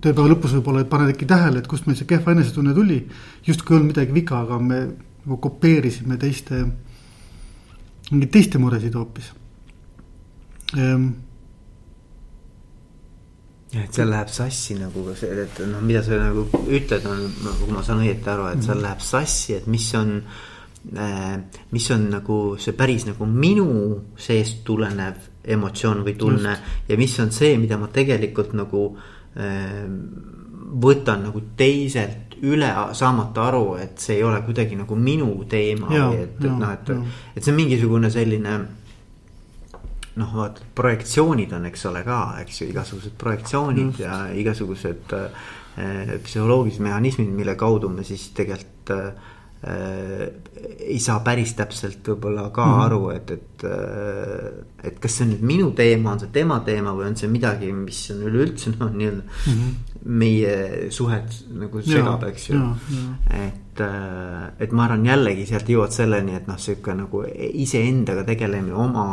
tööpäeva 0.00 0.30
lõpus 0.32 0.56
võib-olla 0.56 0.84
ei 0.84 0.90
pane 0.90 1.10
äkki 1.12 1.28
tähele, 1.28 1.60
et 1.60 1.68
kust 1.70 1.86
meil 1.86 1.98
see 1.98 2.08
kehva 2.08 2.32
enesetunne 2.32 2.74
tuli. 2.76 3.02
justkui 3.46 3.74
ei 3.74 3.80
olnud 3.80 3.92
midagi 3.92 4.16
viga, 4.16 4.40
aga 4.46 4.58
me 4.62 4.80
nagu 5.26 5.38
kopeerisime 5.42 6.16
teiste, 6.22 6.64
mingeid 8.10 8.32
teiste 8.32 8.62
muresid 8.62 8.94
hoopis 8.94 9.30
ehm, 10.78 11.06
et 13.76 13.92
seal 13.92 14.08
läheb 14.08 14.30
sassi 14.32 14.78
nagu 14.78 15.08
see, 15.18 15.32
et 15.44 15.62
noh, 15.68 15.82
mida 15.84 16.02
sa 16.06 16.18
nagu 16.22 16.46
ütled, 16.64 17.08
on, 17.10 17.24
kui 17.60 17.72
ma 17.74 17.82
saan 17.84 18.04
õieti 18.06 18.30
aru, 18.32 18.52
et 18.54 18.62
seal 18.64 18.80
läheb 18.80 19.02
sassi, 19.04 19.56
et 19.58 19.66
mis 19.70 19.90
on 19.98 20.20
äh,. 20.20 20.44
Mis 21.70 21.90
on 21.90 22.04
nagu 22.10 22.36
see 22.62 22.76
päris 22.78 23.08
nagu 23.08 23.26
minu 23.26 23.66
seest 24.16 24.62
tulenev 24.64 25.16
emotsioon 25.46 26.04
või 26.06 26.14
tunne 26.18 26.52
Just. 26.54 26.88
ja 26.88 26.98
mis 26.98 27.18
on 27.22 27.32
see, 27.34 27.56
mida 27.58 27.78
ma 27.78 27.88
tegelikult 27.92 28.54
nagu 28.54 28.86
äh, 28.94 29.82
võtan 30.86 31.26
nagu 31.26 31.42
teiselt 31.58 32.36
üle 32.46 32.68
saamata 32.94 33.46
aru, 33.48 33.76
et 33.80 33.98
see 34.02 34.18
ei 34.18 34.24
ole 34.26 34.42
kuidagi 34.44 34.76
nagu 34.76 34.96
minu 34.98 35.30
teema 35.48 35.92
ja, 35.94 36.08
või 36.10 36.24
et, 36.26 36.40
et 36.42 36.50
noh, 36.50 36.72
et, 36.72 36.90
et 37.34 37.44
see 37.44 37.54
on 37.54 37.58
mingisugune 37.58 38.10
selline 38.12 38.56
noh, 40.16 40.34
vaata 40.36 40.66
projektsioonid 40.76 41.54
on, 41.56 41.68
eks 41.70 41.86
ole 41.90 42.02
ka, 42.06 42.20
eks 42.42 42.60
ju, 42.62 42.68
igasugused 42.72 43.16
projektsioonid 43.20 43.86
mm. 43.86 44.02
ja 44.02 44.18
igasugused 44.36 45.16
äh, 45.16 45.46
psühholoogilised 46.24 46.84
mehhanismid, 46.84 47.32
mille 47.36 47.56
kaudu 47.58 47.90
me 47.92 48.04
siis 48.06 48.30
tegelikult 48.36 48.94
äh, 48.96 49.32
ei 49.66 50.98
saa 51.02 51.18
päris 51.26 51.54
täpselt 51.58 52.06
võib-olla 52.06 52.46
ka 52.54 52.64
mm. 52.66 52.82
aru, 52.86 53.00
et, 53.14 53.32
et, 53.34 53.64
äh, 53.66 54.86
et 54.86 55.00
kas 55.02 55.18
see 55.18 55.26
on 55.26 55.32
nüüd 55.34 55.44
minu 55.50 55.72
teema, 55.76 56.14
on 56.14 56.22
see 56.22 56.32
tema 56.34 56.60
teema 56.66 56.94
või 56.96 57.08
on 57.10 57.18
see 57.18 57.30
midagi, 57.32 57.72
mis 57.74 58.04
on 58.14 58.22
üleüldse 58.28 58.76
noh, 58.76 58.92
nii-öelda 58.92 59.24
mm 59.24 59.58
-hmm. 59.58 60.00
meie 60.22 60.54
suhet 60.94 61.40
nagu 61.50 61.82
segab, 61.82 62.24
eks 62.30 62.48
ju. 62.50 62.62
et, 63.42 63.82
äh, 63.82 64.48
et 64.58 64.72
ma 64.72 64.86
arvan 64.86 65.06
jällegi 65.06 65.46
sealt 65.50 65.68
jõuad 65.68 65.94
selleni, 65.94 66.36
et 66.38 66.46
noh, 66.46 66.58
sihuke 66.58 66.94
nagu 66.94 67.24
iseendaga 67.64 68.24
tegelemine, 68.24 68.74
oma 68.74 69.06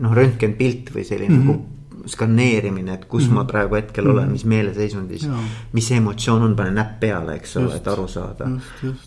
noh, 0.00 0.16
röntgenpilt 0.16 0.92
või 0.94 1.04
selline 1.04 1.34
mm 1.34 1.42
-hmm. 1.42 1.46
nagu 1.46 1.79
skaneerimine, 2.06 2.94
et 2.94 3.04
kus 3.04 3.24
mm 3.24 3.30
-hmm. 3.30 3.34
ma 3.34 3.44
praegu 3.44 3.74
hetkel 3.74 4.08
olen, 4.08 4.24
mhm. 4.24 4.32
mis 4.32 4.44
meeleseisundis. 4.44 5.28
mis 5.72 5.90
emotsioon 5.90 6.42
on, 6.42 6.56
pane 6.56 6.70
näpp 6.70 7.00
peale, 7.00 7.34
eks 7.34 7.56
ole, 7.56 7.76
et 7.76 7.88
aru 7.88 8.08
saada. 8.08 8.50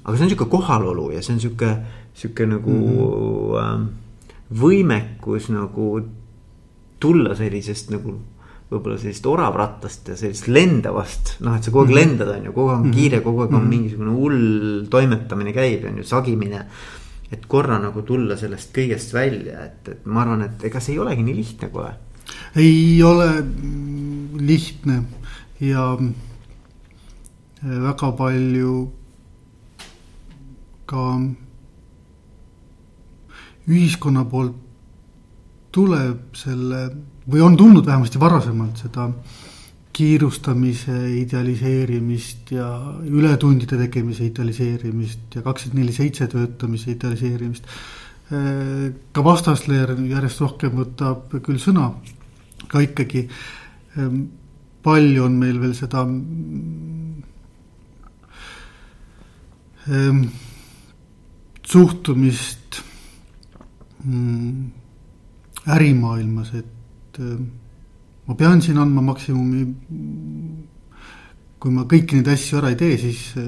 aga 0.03 0.17
see 0.17 0.23
on 0.23 0.29
sihuke 0.29 0.49
kohalolu 0.49 1.11
ja 1.11 1.21
see 1.21 1.33
on 1.33 1.39
sihuke, 1.39 1.77
sihuke 2.13 2.45
nagu 2.45 2.71
mm 2.71 3.83
-hmm. 3.83 3.87
võimekus 4.59 5.49
nagu 5.49 6.01
tulla 6.99 7.35
sellisest 7.35 7.89
nagu 7.89 8.19
võib-olla 8.71 8.97
sellisest 8.97 9.25
oravrattast 9.25 10.07
ja 10.07 10.15
sellisest 10.15 10.47
lendavast, 10.47 11.35
noh, 11.39 11.55
et 11.55 11.63
sa 11.63 11.71
kogu 11.71 11.83
aeg 11.83 11.89
mm 11.89 11.93
-hmm. 11.93 12.07
lendad, 12.07 12.27
on 12.27 12.45
ju, 12.45 12.51
kogu 12.51 12.69
aeg 12.69 12.85
on 12.85 12.91
kiire, 12.91 13.21
kogu 13.21 13.41
aeg 13.41 13.53
on 13.53 13.59
mm 13.59 13.65
-hmm. 13.65 13.69
mingisugune 13.69 14.11
hull 14.11 14.85
toimetamine 14.89 15.53
käib, 15.53 15.85
on 15.85 15.97
ju, 15.97 16.03
sagimine 16.03 16.65
et 17.33 17.45
korra 17.49 17.79
nagu 17.81 18.03
tulla 18.05 18.37
sellest 18.39 18.73
kõigest 18.75 19.13
välja, 19.15 19.65
et, 19.65 19.89
et 19.89 20.05
ma 20.05 20.23
arvan, 20.23 20.45
et 20.45 20.65
ega 20.69 20.81
see 20.83 20.95
ei 20.95 21.01
olegi 21.01 21.25
nii 21.25 21.37
lihtne 21.39 21.69
kohe. 21.73 21.93
Ei 22.55 23.03
ole 23.03 23.29
lihtne 24.39 25.03
ja 25.59 25.85
äh, 25.99 27.81
väga 27.87 28.11
palju 28.11 28.75
ka 30.85 31.05
ühiskonna 33.67 34.25
poolt 34.29 34.59
tuleb 35.73 36.35
selle 36.37 36.83
või 37.29 37.41
on 37.41 37.55
tulnud 37.57 37.85
vähemasti 37.87 38.19
varasemalt 38.19 38.83
seda 38.83 39.07
kiirustamise 39.93 40.95
idealiseerimist 41.19 42.51
ja 42.55 42.67
ületundide 43.05 43.77
tegemise 43.77 44.25
idealiseerimist 44.25 45.37
ja 45.37 45.43
kakskümmend 45.45 45.83
neli 45.83 45.93
seitse 45.93 46.27
töötamise 46.27 46.95
idealiseerimist. 46.95 47.67
Ka 48.29 49.23
vastasleer 49.25 49.91
järjest 50.07 50.41
rohkem 50.41 50.77
võtab 50.77 51.33
küll 51.43 51.59
sõna, 51.61 51.89
aga 52.65 52.81
ikkagi 52.85 53.25
ähm, 53.99 54.23
palju 54.83 55.25
on 55.25 55.35
meil 55.39 55.59
veel 55.61 55.75
seda 55.77 56.03
ähm, 59.91 60.23
suhtumist 61.67 62.81
mm, 64.03 64.71
ärimaailmas, 65.75 66.53
et 66.59 67.19
ähm, 67.19 67.49
ma 68.27 68.35
pean 68.39 68.61
siin 68.61 68.79
andma 68.81 69.01
maksimumi. 69.13 69.67
kui 71.63 71.71
ma 71.71 71.85
kõiki 71.87 72.17
neid 72.17 72.27
asju 72.27 72.57
ära 72.59 72.73
ei 72.73 72.75
tee, 72.75 72.97
siis 72.99 73.19
äh, 73.39 73.43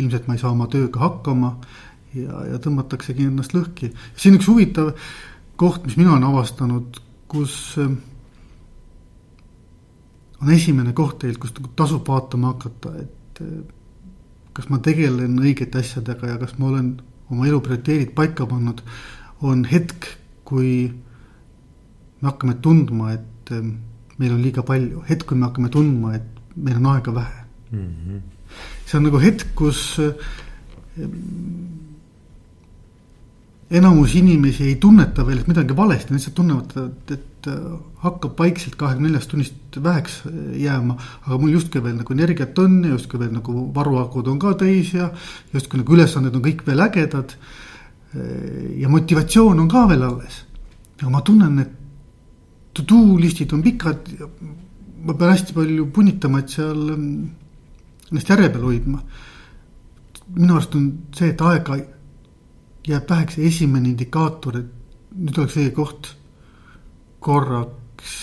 ilmselt 0.00 0.24
ma 0.26 0.34
ei 0.34 0.40
saa 0.42 0.50
oma 0.50 0.66
tööga 0.66 1.04
hakkama 1.04 1.52
ja, 2.14 2.40
ja 2.52 2.58
tõmmataksegi 2.62 3.28
ennast 3.28 3.54
lõhki. 3.56 3.92
siin 4.16 4.38
üks 4.38 4.48
huvitav 4.50 4.94
koht, 5.60 5.84
mis 5.86 5.96
mina 5.98 6.14
olen 6.14 6.26
avastanud, 6.28 6.98
kus 7.30 7.54
äh, 7.82 7.94
on 10.42 10.52
esimene 10.54 10.94
koht 10.96 11.20
tegelikult, 11.22 11.54
kus 11.54 11.62
nagu 11.62 11.72
tasub 11.78 12.08
vaatama 12.08 12.54
hakata, 12.54 12.94
et 13.02 13.42
äh, 13.44 13.56
kas 14.54 14.68
ma 14.70 14.80
tegelen 14.84 15.38
õigete 15.42 15.80
asjadega 15.82 16.34
ja 16.34 16.38
kas 16.42 16.56
ma 16.58 16.70
olen 16.70 16.92
oma 17.32 17.48
elu 17.48 17.62
prioriteedid 17.64 18.14
paika 18.14 18.46
pannud, 18.50 18.84
on 19.44 19.64
hetk, 19.68 20.12
kui 20.46 20.92
me 22.20 22.30
hakkame 22.30 22.58
tundma, 22.64 23.14
et 23.16 23.54
äh, 23.54 23.66
meil 24.18 24.36
on 24.36 24.44
liiga 24.44 24.62
palju, 24.66 25.02
hetk, 25.08 25.26
kui 25.30 25.38
me 25.38 25.48
hakkame 25.48 25.72
tundma, 25.74 26.14
et 26.18 26.54
meil 26.54 26.78
on 26.78 26.92
aega 26.92 27.14
vähe 27.14 27.40
mm. 27.72 27.78
-hmm. 27.78 28.20
see 28.86 28.98
on 28.98 29.02
nagu 29.08 29.18
hetk, 29.18 29.48
kus 29.58 29.98
enamus 33.74 34.14
inimesi 34.18 34.68
ei 34.68 34.76
tunneta 34.80 35.24
veel, 35.26 35.40
et 35.42 35.50
midagi 35.50 35.76
valesti, 35.76 36.12
nad 36.12 36.20
lihtsalt 36.20 36.36
tunnevad, 36.38 36.74
et, 36.84 37.14
et 37.16 37.48
hakkab 38.04 38.38
vaikselt 38.38 38.76
kahekümne 38.80 39.10
neljast 39.10 39.32
tunnist 39.32 39.78
väheks 39.84 40.20
äh, 40.28 40.40
jääma. 40.62 40.96
aga 41.26 41.38
mul 41.40 41.54
justkui 41.56 41.82
veel 41.84 41.98
nagu 41.98 42.16
energiat 42.16 42.58
on 42.62 42.80
ja 42.84 42.94
justkui 42.94 43.20
veel 43.20 43.34
nagu 43.34 43.66
varuakud 43.74 44.30
on 44.32 44.38
ka 44.40 44.54
täis 44.64 44.94
ja 44.94 45.10
justkui 45.52 45.82
nagu 45.82 45.96
ülesanded 45.96 46.34
on 46.34 46.44
kõik 46.44 46.66
veel 46.66 46.84
ägedad. 46.88 47.36
Ja 48.78 48.86
motivatsioon 48.86 49.58
on 49.58 49.68
ka 49.68 49.88
veel 49.90 50.04
alles. 50.06 50.44
aga 51.00 51.10
ma 51.10 51.20
tunnen, 51.26 51.58
et 51.58 51.72
to 52.72 52.84
do 52.86 53.16
listid 53.18 53.52
on 53.52 53.62
pikad 53.62 54.12
ma 55.04 55.14
pean 55.14 55.34
hästi 55.34 55.54
palju 55.54 55.86
punitama, 55.92 56.40
et 56.40 56.54
seal 56.56 56.92
ennast 56.94 58.30
järje 58.30 58.50
peal 58.54 58.68
hoidma. 58.68 59.02
minu 60.34 60.54
arust 60.56 60.74
on 60.74 60.86
see, 61.12 61.28
et 61.28 61.42
aega 61.44 61.76
jääb 62.88 63.08
väheks 63.10 63.38
esimene 63.38 63.88
indikaator, 63.92 64.60
et 64.60 65.14
nüüd 65.14 65.38
oleks 65.40 65.56
õige 65.56 65.72
koht 65.76 66.10
korraks 67.24 68.14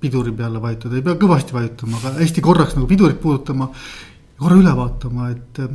piduri 0.00 0.32
peale 0.32 0.60
vajutada, 0.62 0.96
ei 0.96 1.04
pea 1.04 1.18
kõvasti 1.20 1.52
vajutama, 1.52 1.98
aga 2.00 2.14
hästi 2.22 2.44
korraks 2.44 2.76
nagu 2.78 2.88
pidurit 2.88 3.20
puudutama. 3.20 3.70
korra 4.40 4.56
üle 4.56 4.70
vaatama, 4.72 5.28
et 5.30 5.58
eh, 5.60 5.72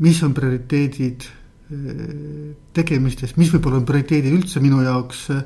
mis 0.00 0.22
on 0.24 0.32
prioriteedid 0.34 1.26
eh, 1.26 2.54
tegemistes, 2.72 3.36
mis 3.36 3.52
võib-olla 3.52 3.82
on 3.82 3.84
prioriteedid 3.84 4.32
üldse 4.32 4.62
minu 4.64 4.80
jaoks 4.80 5.26
eh, 5.34 5.42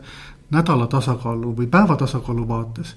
nädala 0.55 0.87
tasakaalu 0.87 1.57
või 1.59 1.67
päeva 1.71 1.97
tasakaalu 1.99 2.47
vaates. 2.49 2.95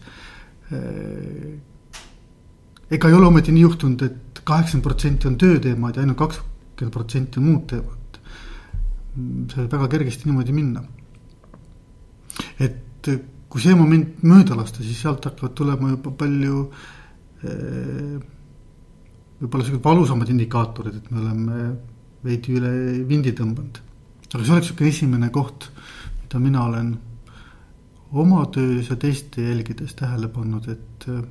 ega 2.90 3.10
ei 3.10 3.14
ole 3.14 3.28
ometi 3.28 3.52
nii 3.52 3.62
juhtunud 3.62 4.02
et, 4.02 4.16
et 4.34 4.40
kaheksakümmend 4.44 4.84
protsenti 4.84 5.28
on 5.28 5.36
tööteemad 5.38 5.96
ja 5.96 6.02
ainult 6.02 6.18
kaks 6.18 6.40
kakskümmend 6.74 6.94
protsenti 6.94 7.40
muud 7.40 7.68
teevad. 7.70 8.00
see 9.14 9.62
võib 9.62 9.74
väga 9.76 9.88
kergesti 9.94 10.26
niimoodi 10.26 10.54
minna. 10.54 10.84
et 12.60 13.10
kui 13.50 13.62
see 13.62 13.76
moment 13.78 14.24
mööda 14.26 14.56
lasta, 14.58 14.82
siis 14.82 14.98
sealt 15.02 15.26
hakkavad 15.26 15.54
tulema 15.54 15.92
juba 15.92 16.12
palju 16.18 16.62
eh, 17.46 18.16
võib-olla 19.44 19.66
siuksed 19.68 19.84
valusamad 19.84 20.30
indikaatorid, 20.34 20.96
et 20.98 21.12
me 21.12 21.20
oleme 21.22 21.66
veidi 22.24 22.56
üle 22.58 22.72
vindi 23.06 23.36
tõmmanud. 23.38 23.78
aga 24.34 24.44
see 24.44 24.54
oleks 24.56 24.72
sihuke 24.72 24.88
esimene 24.90 25.30
koht, 25.30 25.70
mida 26.24 26.40
mina 26.42 26.66
olen 26.66 26.96
oma 28.14 28.46
töös 28.54 28.90
ja 28.90 28.98
teiste 28.98 29.46
jälgides 29.46 29.94
tähele 29.94 30.32
pannud, 30.34 30.70
et 30.74 31.08
eh, 31.14 31.22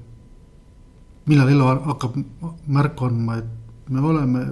millal 1.26 1.50
elu 1.50 1.72
hakkab 1.88 2.20
märku 2.66 3.10
andma, 3.10 3.40
et 3.42 3.90
me 3.90 4.06
oleme 4.12 4.46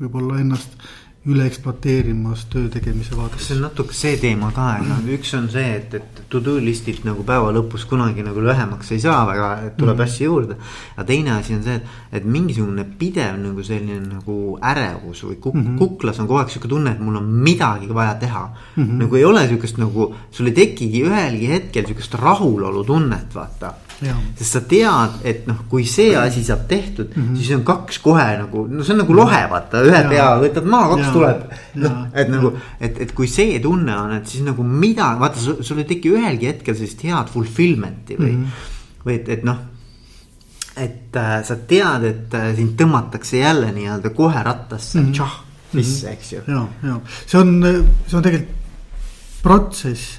võib-olla 0.00 0.40
ennast 0.42 0.78
üle 1.24 1.46
ekspluateerimas 1.48 2.42
töö 2.52 2.66
tegemise 2.68 3.16
vaates. 3.16 3.46
see 3.46 3.54
on 3.56 3.62
natuke 3.64 3.94
see 3.96 4.18
teema 4.20 4.50
ka, 4.52 4.66
et 4.76 4.88
noh, 4.90 4.98
üks 5.16 5.30
on 5.38 5.46
see, 5.52 5.70
et, 5.78 5.94
et 5.96 6.18
to 6.28 6.40
do 6.44 6.58
list'ilt 6.60 7.06
nagu 7.08 7.24
päeva 7.24 7.48
lõpus 7.54 7.86
kunagi 7.88 8.24
nagu 8.26 8.42
lühemaks 8.44 8.92
ei 8.92 9.00
saa 9.00 9.22
väga, 9.30 9.48
et 9.70 9.78
tuleb 9.80 9.96
mm. 9.96 10.04
asju 10.04 10.26
juurde. 10.28 10.58
aga 10.96 11.06
teine 11.08 11.32
asi 11.38 11.56
on 11.56 11.62
see, 11.64 11.78
et, 11.80 11.94
et 12.20 12.26
mingisugune 12.28 12.84
pidev 13.00 13.38
nagu 13.40 13.64
selline 13.64 14.02
nagu 14.04 14.36
ärevus 14.72 15.24
või 15.24 15.38
kuk, 15.38 15.54
mm 15.54 15.64
-hmm. 15.64 15.78
kuklas 15.80 16.20
on 16.20 16.28
kogu 16.28 16.42
aeg 16.42 16.52
sihuke 16.52 16.68
tunne, 16.74 16.92
et 16.92 17.00
mul 17.00 17.16
on 17.22 17.32
midagi 17.48 17.88
vaja 17.88 18.18
teha 18.20 18.44
mm. 18.44 18.84
-hmm. 18.84 19.00
nagu 19.00 19.16
ei 19.16 19.24
ole 19.24 19.46
sihukest 19.48 19.80
nagu, 19.80 20.12
sul 20.30 20.52
ei 20.52 20.58
tekigi 20.60 21.06
ühelgi 21.08 21.48
hetkel 21.48 21.86
sihukest 21.86 22.20
rahulolu 22.20 22.84
tunnet, 22.84 23.32
vaata 23.34 23.72
sest 24.00 24.56
sa 24.56 24.60
tead, 24.68 25.18
et 25.26 25.44
noh, 25.48 25.64
kui 25.70 25.84
see 25.88 26.14
asi 26.18 26.42
saab 26.44 26.66
tehtud 26.68 27.12
mm, 27.14 27.22
-hmm. 27.22 27.36
siis 27.36 27.50
on 27.56 27.64
kaks 27.64 27.98
kohe 28.02 28.26
nagu, 28.38 28.66
no 28.70 28.84
see 28.84 28.94
on 28.94 29.02
nagu 29.04 29.14
lohe, 29.14 29.42
vaata, 29.50 29.82
ühe 29.86 30.00
ja. 30.00 30.08
pea 30.08 30.30
võtad 30.42 30.64
maha, 30.64 30.88
kaks 30.94 31.06
ja. 31.06 31.12
tuleb. 31.12 31.44
noh, 31.84 32.00
et 32.14 32.32
nagu, 32.32 32.52
et, 32.80 32.98
et 33.06 33.12
kui 33.14 33.28
see 33.28 33.60
tunne 33.60 33.96
on, 33.96 34.16
et 34.18 34.26
siis 34.26 34.44
nagu 34.44 34.62
mida, 34.62 35.14
vaata, 35.20 35.38
sul 35.38 35.78
ei 35.78 35.84
teki 35.84 36.16
ühelgi 36.16 36.50
hetkel 36.50 36.74
sellist 36.74 37.04
head 37.06 37.30
fulfillment'i 37.32 38.18
või 38.18 38.32
mm, 38.32 38.42
-hmm. 38.42 39.06
või 39.06 39.14
et, 39.20 39.28
et 39.28 39.44
noh 39.44 39.62
et 40.76 41.16
äh, 41.16 41.44
sa 41.46 41.56
tead, 41.56 42.04
et 42.04 42.34
äh, 42.34 42.50
sind 42.56 42.74
tõmmatakse 42.78 43.38
jälle 43.38 43.70
nii-öelda 43.72 44.10
kohe 44.10 44.42
rattasse 44.42 44.98
mm, 44.98 45.06
-hmm. 45.06 45.12
tšah, 45.12 45.34
sisse, 45.74 46.10
eks 46.10 46.32
ju. 46.32 46.40
ja, 46.48 46.66
ja 46.82 47.00
see 47.26 47.38
on, 47.38 47.62
see 48.06 48.16
on 48.18 48.22
tegelikult 48.22 48.62
protsess 49.44 50.18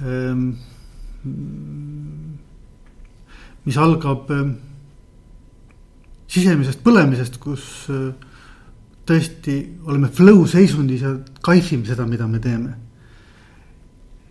ähm, 0.00 0.50
mis 3.68 3.76
algab 3.76 4.30
äh, 4.32 4.48
sisemisest 6.28 6.80
põlemisest, 6.84 7.36
kus 7.42 7.64
äh, 7.92 8.10
tõesti 9.08 9.58
oleme 9.88 10.10
flow 10.12 10.44
seisundis 10.48 11.04
ja 11.04 11.14
kaifime 11.44 11.88
seda, 11.88 12.06
mida 12.08 12.28
me 12.28 12.40
teeme. 12.44 12.76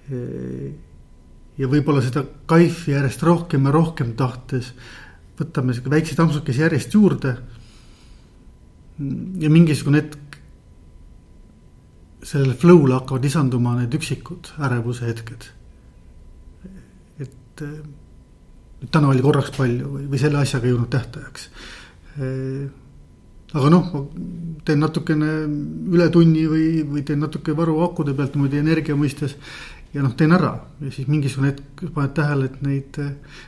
Äh, 0.10 0.70
ja 1.58 1.70
võib-olla 1.70 2.02
seda 2.06 2.24
kaifi 2.50 2.94
järjest 2.94 3.26
rohkem 3.26 3.66
ja 3.66 3.74
rohkem 3.74 4.14
tahtes 4.18 4.72
võtame 5.38 5.74
sihuke 5.74 5.94
väikseid 5.94 6.20
ampsukesi 6.22 6.64
järjest 6.64 6.94
juurde. 6.94 7.38
ja 9.38 9.50
mingisugune 9.54 10.00
hetk 10.02 10.38
sellele 12.26 12.56
flow'le 12.58 12.96
hakkavad 12.98 13.26
lisanduma 13.26 13.76
need 13.78 13.94
üksikud 13.94 14.50
ärevuse 14.58 15.06
hetked. 15.06 15.50
et 17.20 17.66
täna 18.92 19.12
oli 19.12 19.24
korraks 19.26 19.54
palju 19.56 19.94
või, 19.94 20.04
või 20.12 20.20
selle 20.22 20.42
asjaga 20.42 20.68
ei 20.68 20.74
jõudnud 20.74 20.92
tähtajaks. 20.94 21.48
aga 23.58 23.72
noh, 23.74 23.88
teen 24.66 24.84
natukene 24.84 25.32
ületunni 25.94 26.46
või, 26.50 26.68
või 26.86 27.06
teen 27.08 27.24
natuke 27.24 27.56
varu 27.58 27.80
akude 27.86 28.14
pealt 28.18 28.36
niimoodi 28.36 28.62
energia 28.62 28.96
mõistes. 28.96 29.38
ja 29.94 30.04
noh, 30.04 30.14
teen 30.20 30.36
ära 30.36 30.52
ja 30.84 30.92
siis 30.92 31.08
mingisugune 31.08 31.54
hetk 31.54 31.86
paned 31.96 32.14
tähele, 32.14 32.46
et 32.52 32.62
neid 32.62 32.98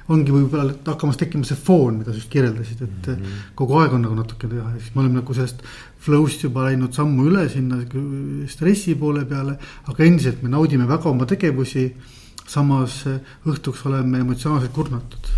ongi 0.09 0.31
võib-olla 0.33 0.73
hakkamas 0.87 1.19
tekkima 1.19 1.45
see 1.45 1.57
foon, 1.59 1.99
mida 1.99 2.13
sa 2.13 2.17
just 2.17 2.31
kirjeldasid, 2.31 2.81
et 2.81 3.07
mm 3.07 3.15
-hmm. 3.15 3.41
kogu 3.55 3.75
aeg 3.77 3.93
on 3.93 4.01
nagu 4.01 4.15
natuke 4.15 4.47
teha 4.47 4.69
ja 4.69 4.79
siis 4.79 4.95
me 4.95 5.01
oleme 5.01 5.19
nagu 5.19 5.33
sellest 5.33 5.61
flow'st 5.99 6.43
juba 6.43 6.63
läinud 6.69 6.93
sammu 6.93 7.27
üle 7.29 7.49
sinna 7.49 7.83
stressi 8.47 8.95
poole 8.95 9.25
peale. 9.25 9.59
aga 9.85 10.03
endiselt 10.03 10.41
me 10.43 10.49
naudime 10.49 10.87
väga 10.87 11.09
oma 11.09 11.25
tegevusi 11.25 11.93
samas 12.49 13.03
õhtuks 13.47 13.83
oleme 13.89 14.23
emotsionaalselt 14.23 14.73
kurnatud. 14.73 15.33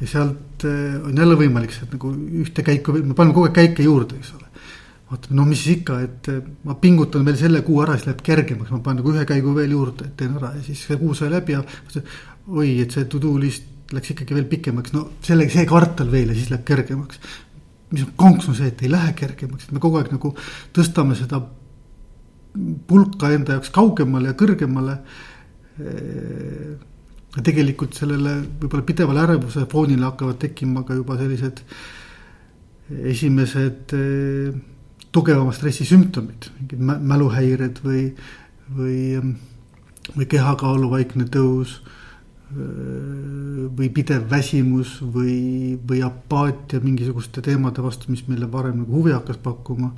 ja 0.00 0.06
sealt 0.10 0.64
eh, 0.68 0.96
on 1.00 1.16
jälle 1.16 1.36
võimalik 1.40 1.72
sealt 1.72 1.94
nagu 1.96 2.10
ühte 2.42 2.64
käiku, 2.64 2.92
me 2.98 3.14
paneme 3.16 3.32
kogu 3.32 3.48
aeg 3.48 3.54
käike 3.56 3.86
juurde, 3.86 4.18
eks 4.20 4.34
ole. 4.36 4.50
vaatame, 5.10 5.36
no 5.38 5.46
mis 5.48 5.62
siis 5.64 5.78
ikka, 5.78 6.00
et 6.04 6.28
eh, 6.32 6.42
ma 6.68 6.76
pingutan 6.80 7.24
veel 7.24 7.38
selle 7.40 7.62
kuu 7.64 7.80
ära, 7.84 7.96
siis 7.96 8.10
läheb 8.10 8.20
kergemaks, 8.26 8.74
ma 8.74 8.82
panen 8.84 9.00
nagu 9.00 9.14
ühe 9.14 9.24
käigu 9.28 9.54
veel 9.56 9.72
juurde, 9.72 10.10
teen 10.16 10.36
ära 10.36 10.52
ja 10.58 10.62
siis 10.66 10.84
see 10.84 11.00
kuu 11.00 11.16
sai 11.16 11.32
läbi 11.32 11.56
ja. 11.56 11.64
oi, 12.46 12.68
et 12.84 12.92
see 12.92 13.08
to 13.10 13.22
do 13.22 13.32
list 13.40 13.72
läks 13.94 14.12
ikkagi 14.12 14.34
veel 14.34 14.48
pikemaks, 14.50 14.92
no 14.96 15.06
selle, 15.24 15.46
see 15.52 15.66
kvartal 15.68 16.10
veel 16.10 16.32
ja 16.32 16.36
siis 16.36 16.50
läheb 16.50 16.64
kergemaks. 16.66 17.20
mis 17.92 18.02
on 18.02 18.12
konks 18.18 18.48
on 18.50 18.58
see, 18.58 18.68
et 18.72 18.82
ei 18.82 18.90
lähe 18.90 19.12
kergemaks, 19.16 19.68
et 19.68 19.72
me 19.72 19.80
kogu 19.80 20.00
aeg 20.00 20.10
nagu 20.12 20.32
tõstame 20.74 21.16
seda 21.16 21.40
pulka 22.88 23.30
enda 23.34 23.56
jaoks 23.56 23.70
kaugemale 23.74 24.32
ja 24.32 24.38
kõrgemale 24.38 24.98
tegelikult 27.46 27.98
sellele 27.98 28.38
võib-olla 28.60 28.86
pidevale 28.88 29.24
ärevuse 29.26 29.66
foonile 29.68 30.06
hakkavad 30.08 30.38
tekkima 30.40 30.84
ka 30.88 30.96
juba 30.96 31.18
sellised 31.20 31.60
esimesed 33.12 33.92
tugevama 35.12 35.52
stressi 35.52 35.84
sümptomid, 35.88 36.50
mingid 36.60 36.80
mäluhäired 37.10 37.80
või, 37.84 38.06
või, 38.76 38.98
või 40.14 40.28
kehakaalu 40.32 40.90
vaikne 40.92 41.28
tõus 41.32 41.78
või 43.76 43.88
pidev 43.90 44.28
väsimus 44.30 45.00
või, 45.02 45.74
või 45.88 46.02
apaatia 46.06 46.78
mingisuguste 46.84 47.42
teemade 47.42 47.82
vastu, 47.82 48.12
mis 48.12 48.22
meile 48.28 48.46
varem 48.50 48.84
nagu 48.84 49.00
huvi 49.00 49.14
hakkas 49.16 49.40
pakkuma. 49.42 49.90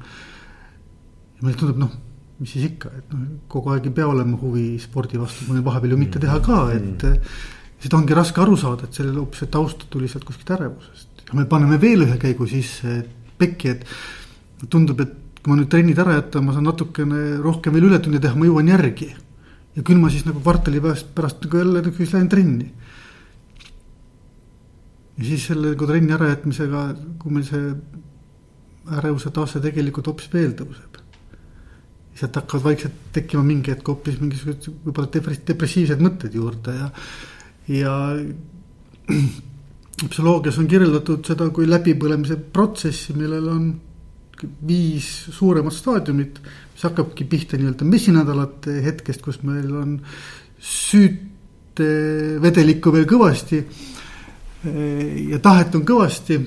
ja 1.36 1.44
meile 1.44 1.58
tundub, 1.60 1.82
noh, 1.82 1.92
mis 2.38 2.54
siis 2.54 2.68
ikka, 2.70 2.90
et 2.98 3.12
noh, 3.14 3.28
kogu 3.50 3.72
aeg 3.74 3.88
ei 3.88 3.94
pea 3.94 4.08
olema 4.08 4.38
huvi 4.40 4.66
spordi 4.82 5.18
vastu, 5.20 5.46
mõne 5.48 5.64
vahepeal 5.66 5.94
ju 5.94 6.00
mitte 6.00 6.22
teha 6.22 6.38
ka, 6.44 6.58
et 6.76 7.06
mm. 7.08 7.38
seda 7.82 7.98
ongi 7.98 8.18
raske 8.18 8.42
aru 8.42 8.58
saada, 8.60 8.86
et 8.86 8.98
sellel 8.98 9.18
hoopis 9.18 9.42
see 9.42 9.52
taust 9.54 9.86
tuli 9.90 10.10
sealt 10.10 10.26
kuskilt 10.28 10.54
ärevusest. 10.58 11.24
ja 11.28 11.38
me 11.38 11.46
paneme 11.50 11.80
veel 11.82 12.06
ühe 12.06 12.18
käigu 12.18 12.46
sisse 12.46 13.00
pekki, 13.38 13.74
et 13.74 14.68
tundub, 14.70 15.00
et 15.02 15.42
kui 15.42 15.52
ma 15.52 15.58
nüüd 15.58 15.70
trennid 15.70 15.98
ära 15.98 16.18
jätan, 16.18 16.46
ma 16.46 16.54
saan 16.54 16.66
natukene 16.66 17.38
rohkem 17.42 17.74
veel 17.74 17.90
ületunde 17.90 18.22
teha, 18.22 18.38
ma 18.38 18.46
jõuan 18.46 18.70
järgi 18.70 19.12
ja 19.78 19.84
küll 19.86 20.00
ma 20.02 20.10
siis 20.10 20.26
nagu 20.26 20.42
kvartali 20.42 20.80
pärast, 20.82 21.10
pärast 21.14 21.44
nagu 21.44 21.60
jälle 21.60 21.82
nagu 21.82 21.96
siis 21.96 22.12
lähen 22.14 22.28
trenni. 22.28 22.72
ja 25.18 25.24
siis 25.24 25.46
selle 25.46 25.74
nagu 25.74 25.86
trenni 25.86 26.14
ärajätmisega, 26.14 26.84
kui 27.18 27.34
meil 27.34 27.46
see 27.46 27.72
ärevuse 28.98 29.30
tase 29.34 29.60
tegelikult 29.62 30.06
hoopis 30.10 30.30
veel 30.32 30.54
tõuseb. 30.58 30.87
Sealt 32.18 32.38
hakkavad 32.40 32.66
vaikselt 32.66 33.02
tekkima 33.14 33.44
mingi 33.46 33.74
hetk 33.74 33.88
hoopis 33.88 34.18
mingisugused 34.20 34.70
võib-olla 34.86 35.34
depressiivsed 35.50 36.00
mõtted 36.02 36.34
juurde 36.34 36.74
ja, 36.74 36.88
ja 37.72 37.94
psühholoogias 40.08 40.58
on 40.60 40.70
kirjeldatud 40.70 41.26
seda 41.26 41.48
kui 41.54 41.66
läbipõlemise 41.68 42.38
protsessi, 42.54 43.14
millel 43.18 43.46
on 43.50 43.68
viis 44.66 45.06
suuremat 45.34 45.74
staadiumit 45.74 46.38
mis 46.78 46.86
hakkabki 46.86 47.24
pihta 47.26 47.58
nii-öelda 47.58 47.82
messinädalate 47.90 48.76
hetkest, 48.84 49.18
kus 49.22 49.40
meil 49.42 49.72
on 49.74 50.00
süütevedelikku 50.62 52.92
veel 52.94 53.06
kõvasti. 53.10 53.64
ja 55.32 55.38
tahet 55.42 55.74
on 55.74 55.82
kõvasti. 55.82 56.38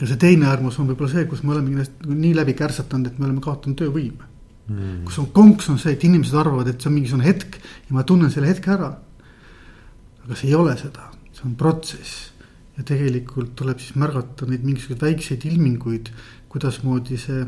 Ja 0.00 0.06
see 0.06 0.20
teine 0.20 0.48
äärmus 0.50 0.78
on 0.78 0.88
võib-olla 0.90 1.12
see, 1.12 1.26
kus 1.30 1.42
me 1.42 1.54
olemegi 1.54 1.78
ennast 1.78 2.08
nii 2.08 2.34
läbi 2.38 2.54
kärtsatanud, 2.58 3.10
et 3.10 3.18
me 3.18 3.28
oleme 3.28 3.44
kaotanud 3.44 3.78
töövõime 3.80 4.28
mm.. 4.68 5.04
kus 5.08 5.18
on 5.22 5.30
konks 5.34 5.70
on 5.72 5.78
see, 5.82 5.94
et 5.96 6.08
inimesed 6.08 6.38
arvavad, 6.38 6.70
et 6.70 6.80
see 6.80 6.90
on 6.90 6.96
mingisugune 6.96 7.28
hetk 7.28 7.60
ja 7.60 7.96
ma 7.96 8.06
tunnen 8.06 8.32
selle 8.34 8.50
hetke 8.50 8.72
ära. 8.74 8.90
aga 10.24 10.38
see 10.38 10.50
ei 10.50 10.58
ole 10.58 10.76
seda, 10.80 11.08
see 11.32 11.46
on 11.48 11.56
protsess 11.58 12.32
ja 12.78 12.84
tegelikult 12.86 13.56
tuleb 13.58 13.80
siis 13.82 13.96
märgata 13.98 14.46
neid 14.46 14.66
mingisuguseid 14.66 15.02
väikseid 15.02 15.48
ilminguid, 15.50 16.12
kuidasmoodi 16.52 17.18
see 17.18 17.46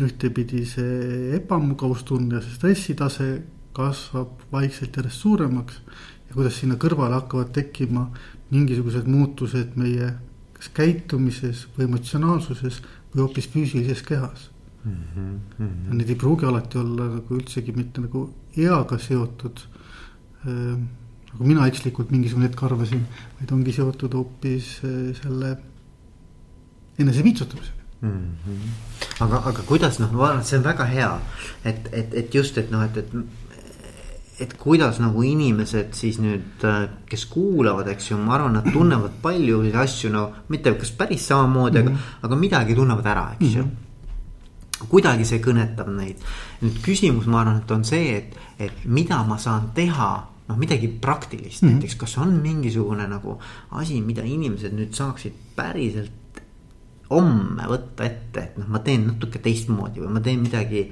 ühtepidi 0.00 0.62
see 0.64 1.34
ebamugavustunne 1.36 2.38
ja 2.38 2.44
see 2.44 2.56
stressitase 2.56 3.26
kasvab 3.76 4.46
vaikselt 4.52 4.96
järjest 4.96 5.24
suuremaks. 5.24 5.80
ja 6.28 6.34
kuidas 6.34 6.56
sinna 6.60 6.78
kõrvale 6.80 7.18
hakkavad 7.18 7.52
tekkima 7.52 8.06
mingisugused 8.52 9.08
muutused 9.08 9.76
meie 9.76 10.12
kas 10.62 10.70
käitumises 10.76 11.66
või 11.74 11.88
emotsionaalsuses 11.88 12.80
või 13.12 13.24
hoopis 13.24 13.48
füüsilises 13.50 14.02
kehas 14.06 14.48
mm. 14.84 14.92
-hmm, 14.92 15.32
mm 15.58 15.66
-hmm. 15.66 15.98
need 15.98 16.08
ei 16.14 16.16
pruugi 16.16 16.46
alati 16.46 16.78
olla 16.78 17.08
nagu 17.16 17.34
üldsegi 17.34 17.74
mitte 17.74 18.00
nagu 18.00 18.28
eaga 18.56 18.98
seotud 18.98 19.64
äh,. 20.46 20.78
nagu 21.32 21.44
mina 21.44 21.66
ekslikult 21.66 22.10
mingisugune 22.10 22.46
hetk 22.46 22.62
arvasin, 22.62 23.06
vaid 23.40 23.52
ongi 23.52 23.72
seotud 23.72 24.14
hoopis 24.14 24.80
äh, 24.84 25.16
selle 25.22 25.56
enese 26.98 27.22
piitsutamisega 27.22 27.82
mm. 28.02 28.10
-hmm. 28.46 28.70
aga, 29.20 29.42
aga 29.44 29.62
kuidas 29.62 29.98
noh, 29.98 30.12
ma 30.12 30.26
arvan, 30.28 30.40
et 30.40 30.46
see 30.46 30.58
on 30.58 30.64
väga 30.64 30.84
hea, 30.84 31.20
et, 31.64 31.88
et, 31.92 32.14
et 32.14 32.34
just, 32.34 32.58
et 32.58 32.70
noh, 32.70 32.82
et, 32.84 32.96
et 32.96 33.12
et 34.42 34.56
kuidas 34.58 34.98
nagu 35.02 35.22
inimesed 35.26 35.94
siis 35.96 36.18
nüüd, 36.22 36.64
kes 37.08 37.24
kuulavad, 37.30 37.88
eks 37.92 38.10
ju, 38.10 38.18
ma 38.18 38.36
arvan, 38.36 38.58
nad 38.58 38.68
tunnevad 38.72 39.20
palju 39.22 39.62
asju 39.82 40.10
no 40.12 40.24
mitte 40.52 40.74
kas 40.78 40.92
päris 40.98 41.26
samamoodi 41.30 41.78
mm, 41.78 41.86
-hmm. 41.86 41.90
aga, 41.90 41.96
mhm. 41.96 42.26
aga 42.26 42.36
midagi 42.36 42.74
tunnevad 42.74 43.06
ära, 43.06 43.26
eks 43.32 43.40
mm 43.40 43.48
-hmm. 43.48 43.56
ju. 43.56 44.88
Kuidagi 44.88 45.24
see 45.24 45.38
kõnetab 45.38 45.88
neid. 45.96 46.16
nüüd 46.62 46.82
küsimus, 46.82 47.26
ma 47.26 47.40
arvan, 47.40 47.56
et 47.56 47.70
on 47.70 47.84
see, 47.84 48.16
et, 48.16 48.36
et 48.58 48.84
mida 48.84 49.22
ma 49.22 49.38
saan 49.38 49.70
teha 49.74 50.26
noh, 50.48 50.56
midagi 50.58 50.88
praktilist 50.88 51.62
mm, 51.62 51.68
-hmm. 51.68 51.72
näiteks 51.72 51.94
kas 51.94 52.18
on 52.18 52.32
mingisugune 52.42 53.06
nagu 53.08 53.38
asi, 53.70 54.00
mida 54.00 54.22
inimesed 54.22 54.72
nüüd 54.72 54.94
saaksid 54.94 55.32
päriselt 55.56 56.10
homme 57.12 57.66
võtta 57.68 58.06
ette, 58.08 58.40
et 58.40 58.58
noh, 58.60 58.68
ma 58.68 58.80
teen 58.84 59.06
natuke 59.06 59.38
teistmoodi 59.38 60.00
või 60.00 60.14
ma 60.16 60.20
teen 60.24 60.42
midagi. 60.42 60.86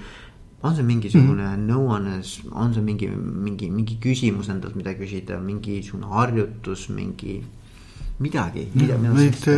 On 0.62 0.74
see 0.76 0.84
mingisugune 0.84 1.42
mm 1.42 1.54
-hmm. 1.54 1.70
nõuanne, 1.70 2.16
on 2.52 2.74
see 2.74 2.82
mingi, 2.82 3.08
mingi, 3.46 3.70
mingi 3.70 3.96
küsimus 4.00 4.48
endalt, 4.48 4.76
mida 4.76 4.94
küsida, 4.94 5.40
mingisugune 5.40 6.06
harjutus, 6.06 6.88
mingi 6.88 7.42
midagi. 8.18 8.68
Neid, 8.74 9.48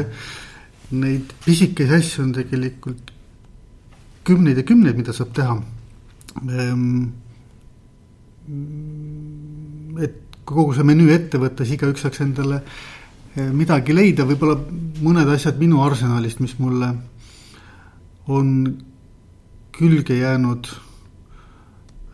neid 0.91 1.35
pisikesi 1.45 1.95
asju 1.95 2.25
on 2.25 2.33
tegelikult 2.33 3.13
kümneid 4.25 4.57
ja 4.57 4.63
kümneid, 4.63 4.97
mida 4.97 5.13
saab 5.13 5.33
teha. 5.35 5.63
Ehm, 6.49 7.05
et 9.99 10.19
kogu 10.45 10.75
see 10.75 10.85
menüü 10.85 11.11
ette 11.11 11.39
võtta, 11.39 11.65
siis 11.65 11.81
igaüks 11.81 12.03
saaks 12.03 12.21
endale 12.21 12.63
Eh, 13.33 13.49
midagi 13.49 13.95
leida, 13.97 14.27
võib-olla 14.29 14.59
mõned 15.01 15.31
asjad 15.33 15.57
minu 15.57 15.79
arsenalist, 15.81 16.43
mis 16.45 16.53
mulle 16.61 16.91
on 18.29 18.49
külge 19.73 20.19
jäänud. 20.19 20.69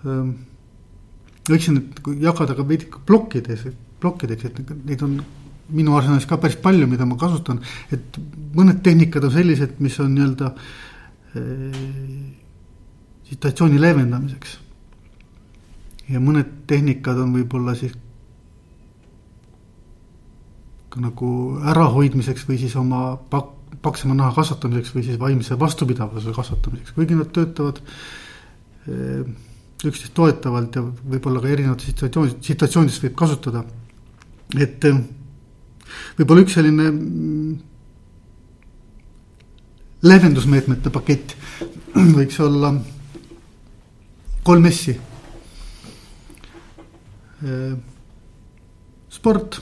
Ehm, 0.06 0.30
võiksin 1.48 1.80
jagada 2.22 2.54
ka 2.54 2.66
veidi 2.66 2.88
plokkides, 3.06 3.66
plokkideks, 4.02 4.44
et 4.44 4.72
neid 4.86 5.02
on 5.02 5.18
minu 5.74 5.96
arsenalis 5.98 6.26
ka 6.28 6.38
päris 6.40 6.58
palju, 6.62 6.86
mida 6.88 7.06
ma 7.06 7.16
kasutan. 7.18 7.60
et 7.92 8.18
mõned 8.54 8.82
tehnikad 8.82 9.24
on 9.24 9.32
sellised, 9.32 9.78
mis 9.80 9.98
on 10.00 10.14
nii-öelda 10.14 10.52
äh, 11.36 11.80
situatsiooni 13.28 13.80
leevendamiseks. 13.80 14.58
ja 16.08 16.20
mõned 16.20 16.64
tehnikad 16.66 17.18
on 17.18 17.34
võib-olla 17.34 17.74
siis 17.76 17.96
nagu 20.98 21.28
ärahoidmiseks 21.70 22.46
või 22.48 22.56
siis 22.58 22.74
oma 22.76 23.16
pak-, 23.30 23.52
paksema 23.84 24.16
naha 24.18 24.32
kasvatamiseks 24.34 24.94
või 24.94 25.04
siis 25.06 25.18
vaimse 25.20 25.58
vastupidavuse 25.58 26.32
kasvatamiseks, 26.34 26.94
kuigi 26.96 27.14
nad 27.14 27.30
töötavad 27.34 27.78
eh, 28.88 29.28
üksteist 29.86 30.14
toetavalt 30.16 30.74
ja 30.74 30.82
võib-olla 30.82 31.42
ka 31.42 31.50
erinevates 31.52 31.92
situatsioonides, 31.92 32.40
situatsioonides 32.46 33.00
võib 33.04 33.14
kasutada. 33.18 33.64
et 34.58 34.84
eh, 34.84 35.00
võib-olla 36.18 36.42
üks 36.42 36.56
selline 36.58 36.90
mm, 36.90 37.58
leevendusmeetmete 40.02 40.90
pakett 40.90 41.36
võiks 42.18 42.40
olla 42.40 42.74
kolm 44.42 44.70
S-i. 44.70 44.96
Eh, 47.44 47.74
sport 49.12 49.60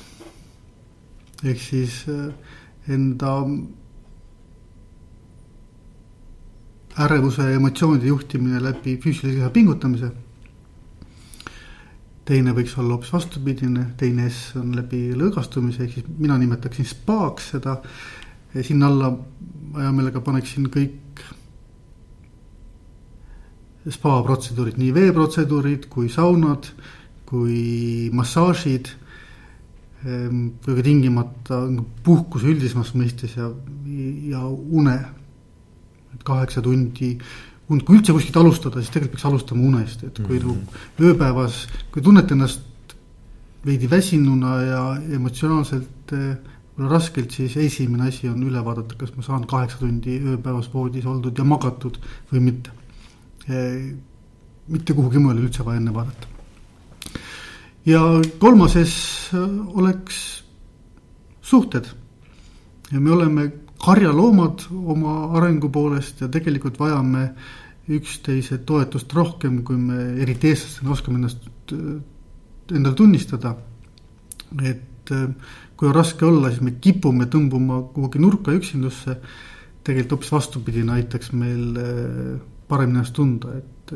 ehk 1.45 1.61
siis 1.61 2.05
äh, 2.09 2.31
enda 2.89 3.33
ärevuse 7.05 7.43
ja 7.43 7.57
emotsioonide 7.59 8.09
juhtimine 8.09 8.61
läbi 8.63 8.97
füüsilise 9.03 9.51
pingutamise. 9.53 10.11
teine 12.27 12.51
võiks 12.51 12.73
olla 12.79 12.97
hoopis 12.97 13.13
vastupidine, 13.13 13.85
teine 13.97 14.25
S 14.31 14.57
on 14.59 14.73
läbi 14.75 15.13
lõõgastumise, 15.15 15.85
ehk 15.85 15.93
siis 15.95 16.07
mina 16.19 16.39
nimetaksin 16.39 16.85
spaaks 16.85 17.51
seda. 17.51 17.81
sinna 18.63 18.87
alla 18.87 19.13
hea 19.77 19.93
meelega 19.93 20.21
paneksin 20.21 20.67
kõik 20.67 21.23
spa 23.91 24.23
protseduurid, 24.23 24.79
nii 24.79 24.95
veeprotseduurid 24.95 25.87
kui 25.89 26.09
saunad, 26.09 26.67
kui 27.27 28.11
massaažid 28.13 28.91
kuigi 30.07 30.81
ehm, 30.81 30.85
tingimata 30.85 31.61
puhkuse 32.05 32.47
üldisemas 32.47 32.93
mõistes 32.95 33.37
ja, 33.37 33.51
ja 34.31 34.43
une. 34.47 34.99
Et 36.17 36.25
kaheksa 36.27 36.63
tundi 36.65 37.13
und, 37.69 37.85
kui 37.87 37.99
üldse 37.99 38.15
kuskilt 38.15 38.39
alustada, 38.41 38.81
siis 38.81 38.93
tegelikult 38.95 39.17
peaks 39.17 39.29
alustama 39.31 39.67
unest, 39.69 40.05
et 40.07 40.19
kui 40.23 40.41
nagu 40.41 40.55
mm 40.55 40.67
-hmm. 40.67 41.07
ööpäevas, 41.11 41.67
kui 41.93 42.03
tunnete 42.03 42.35
ennast 42.35 42.97
veidi 43.67 43.91
väsinuna 43.91 44.61
ja 44.63 44.83
emotsionaalselt 45.19 46.13
eh, 46.13 46.37
võib-olla 46.77 46.93
raskelt, 46.93 47.31
siis 47.31 47.57
esimene 47.57 48.09
asi 48.09 48.29
on 48.29 48.43
üle 48.43 48.65
vaadata, 48.65 48.95
kas 48.95 49.17
ma 49.17 49.23
saan 49.23 49.47
kaheksa 49.47 49.79
tundi 49.79 50.21
ööpäevas 50.21 50.71
voodis 50.75 51.07
oldud 51.07 51.39
ja 51.39 51.45
magatud 51.45 51.99
või 52.33 52.41
mitte. 52.41 52.71
Eh, 53.49 53.95
mitte 54.69 54.95
kuhugi 54.95 55.19
mujale 55.19 55.41
üldse 55.41 55.65
vaja 55.65 55.81
enne 55.81 55.95
vaadata 55.95 56.37
ja 57.87 58.01
kolmas 58.39 58.75
S 58.83 59.31
oleks 59.75 60.45
suhted. 61.43 61.87
ja 62.93 63.01
me 63.01 63.11
oleme 63.11 63.53
karjaloomad 63.83 64.67
oma 64.73 65.15
arengu 65.39 65.71
poolest 65.73 66.23
ja 66.25 66.29
tegelikult 66.33 66.79
vajame 66.81 67.29
üksteise 67.97 68.59
toetust 68.67 69.13
rohkem, 69.15 69.61
kui 69.67 69.79
me 69.79 69.99
eriti 70.23 70.51
eestlastena 70.51 70.95
oskame 70.97 71.21
ennast 71.21 71.75
endale 72.75 72.95
tunnistada. 72.99 73.57
et 74.63 75.11
kui 75.77 75.89
on 75.89 75.95
raske 75.95 76.25
olla, 76.27 76.51
siis 76.51 76.63
me 76.63 76.73
kipume 76.83 77.27
tõmbuma 77.31 77.83
kuhugi 77.95 78.19
nurka 78.19 78.53
üksindusse. 78.53 79.21
tegelikult 79.85 80.17
hoopis 80.17 80.33
vastupidine 80.33 80.93
aitaks 80.93 81.33
meil 81.33 81.79
paremini 82.69 82.99
ennast 82.99 83.15
tunda, 83.15 83.53
et 83.59 83.93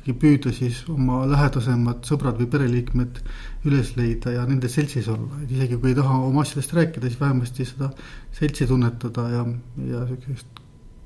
ikkagi 0.00 0.14
püüda 0.16 0.52
siis 0.56 0.80
oma 0.88 1.26
lähedasemad 1.28 2.06
sõbrad 2.08 2.38
või 2.40 2.48
pereliikmed 2.48 3.20
üles 3.68 3.92
leida 3.98 4.32
ja 4.32 4.46
nende 4.48 4.70
seltsis 4.72 5.08
olla, 5.12 5.42
et 5.44 5.50
isegi 5.52 5.76
kui 5.80 5.92
ei 5.92 5.98
taha 5.98 6.16
oma 6.24 6.44
asjadest 6.44 6.72
rääkida, 6.76 7.10
siis 7.10 7.20
vähemasti 7.20 7.66
seda 7.68 7.90
seltsi 8.36 8.66
tunnetada 8.70 9.26
ja, 9.34 9.46
ja 9.90 10.04
siukest 10.08 10.62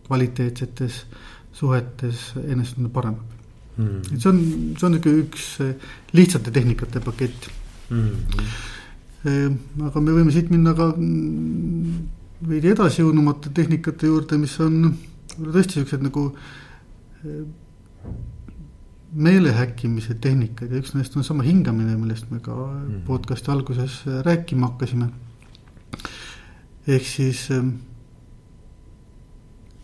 kvaliteetsetes 0.07 1.01
suhetes 1.55 2.29
enesetunne 2.45 2.91
paraneb 2.95 3.35
mm.. 3.77 4.15
et 4.15 4.21
see 4.21 4.31
on, 4.31 4.41
see 4.79 4.87
on 4.87 4.95
niisugune 4.95 5.25
üks 5.25 5.49
lihtsate 6.15 6.55
tehnikate 6.55 7.03
pakett. 7.05 7.51
Mm.. 7.95 9.59
aga 9.89 10.05
me 10.05 10.15
võime 10.15 10.35
siit 10.35 10.53
minna 10.53 10.75
ka 10.77 10.93
veidi 12.45 12.71
edasijõudnumate 12.75 13.53
tehnikate 13.57 14.11
juurde, 14.11 14.39
mis 14.41 14.55
on 14.63 14.95
tõesti 15.41 15.81
siuksed 15.81 16.05
nagu 16.05 16.31
meelehäkkimise 19.15 20.15
tehnikad 20.21 20.73
ja 20.73 20.81
üks 20.83 20.95
neist 20.95 21.17
on 21.17 21.25
sama 21.25 21.45
hingamine, 21.47 21.95
millest 21.99 22.31
me 22.35 22.41
ka 22.43 22.55
mm. 22.55 23.05
podcast'i 23.07 23.53
alguses 23.53 24.01
rääkima 24.27 24.73
hakkasime. 24.73 25.09
ehk 26.87 27.07
siis 27.07 27.47
ähm, 27.51 27.69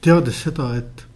teades 0.00 0.42
seda, 0.42 0.74
et 0.76 1.06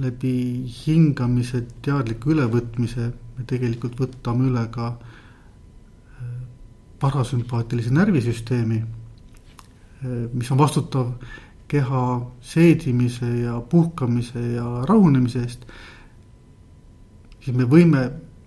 läbi 0.00 0.64
hingamise 0.86 1.64
teadliku 1.82 2.32
ülevõtmise 2.32 3.10
me 3.36 3.44
tegelikult 3.48 3.98
võtame 4.00 4.48
üle 4.48 4.64
ka 4.72 4.94
äh, 4.94 6.34
parasümpaatilise 7.02 7.92
närvisüsteemi, 7.92 8.82
äh, 8.82 10.18
mis 10.32 10.50
on 10.54 10.58
vastutav 10.58 11.16
keha 11.68 12.04
seedimise 12.40 13.26
ja 13.42 13.58
puhkamise 13.60 14.40
ja 14.54 14.84
rahunemise 14.88 15.42
eest 15.42 15.66
siis 17.44 17.56
me 17.56 17.66
võime 17.68 18.02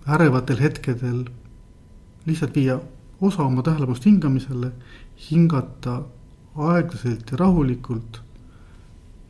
ärevatel 0.07 0.61
hetkedel 0.61 1.25
lihtsalt 2.25 2.55
viia 2.55 2.79
osa 3.21 3.43
oma 3.43 3.63
tähelepanust 3.63 4.05
hingamisele, 4.05 4.71
hingata 5.29 6.01
aeglaselt 6.55 7.31
ja 7.31 7.37
rahulikult. 7.37 8.21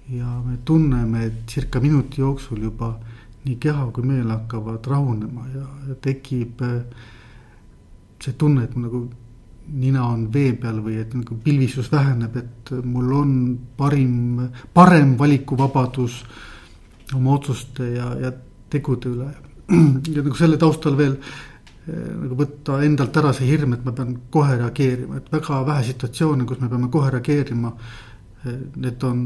ja 0.09 0.41
me 0.45 0.57
tunneme, 0.65 1.25
et 1.25 1.47
circa 1.49 1.79
minuti 1.79 2.21
jooksul 2.21 2.61
juba 2.61 2.91
nii 3.45 3.55
keha 3.57 3.87
kui 3.91 4.03
meel 4.05 4.29
hakkavad 4.29 4.85
rahunema 4.85 5.47
ja, 5.53 5.63
ja 5.87 5.95
tekib 6.01 6.61
äh, 6.61 6.75
see 8.21 8.33
tunne, 8.37 8.67
et 8.67 8.75
nagu 8.77 9.07
nina 9.65 10.03
on 10.05 10.27
vee 10.33 10.53
peal 10.61 10.77
või 10.85 10.99
et 11.01 11.13
nagu 11.17 11.39
pilvisus 11.41 11.89
väheneb, 11.91 12.37
et 12.37 12.71
mul 12.85 13.15
on 13.17 13.33
parim, 13.77 14.45
parem 14.73 15.17
valikuvabadus 15.17 16.19
oma 17.17 17.33
otsuste 17.39 17.89
ja, 17.95 18.11
ja 18.21 18.31
tegude 18.69 19.09
üle 19.09 19.31
ja 20.15 20.21
nagu 20.21 20.35
selle 20.37 20.59
taustal 20.61 20.97
veel 20.97 21.15
eh, 21.15 22.11
nagu 22.23 22.37
võtta 22.39 22.81
endalt 22.85 23.17
ära 23.21 23.33
see 23.33 23.49
hirm, 23.49 23.77
et 23.77 23.85
ma 23.85 23.93
pean 23.95 24.15
kohe 24.33 24.59
reageerima, 24.59 25.21
et 25.21 25.31
väga 25.33 25.63
vähe 25.67 25.87
situatsioone, 25.91 26.45
kus 26.45 26.61
me 26.61 26.69
peame 26.69 26.91
kohe 26.93 27.09
reageerima. 27.15 27.73
Eh, 28.45 28.61
need 28.75 29.03
on 29.07 29.25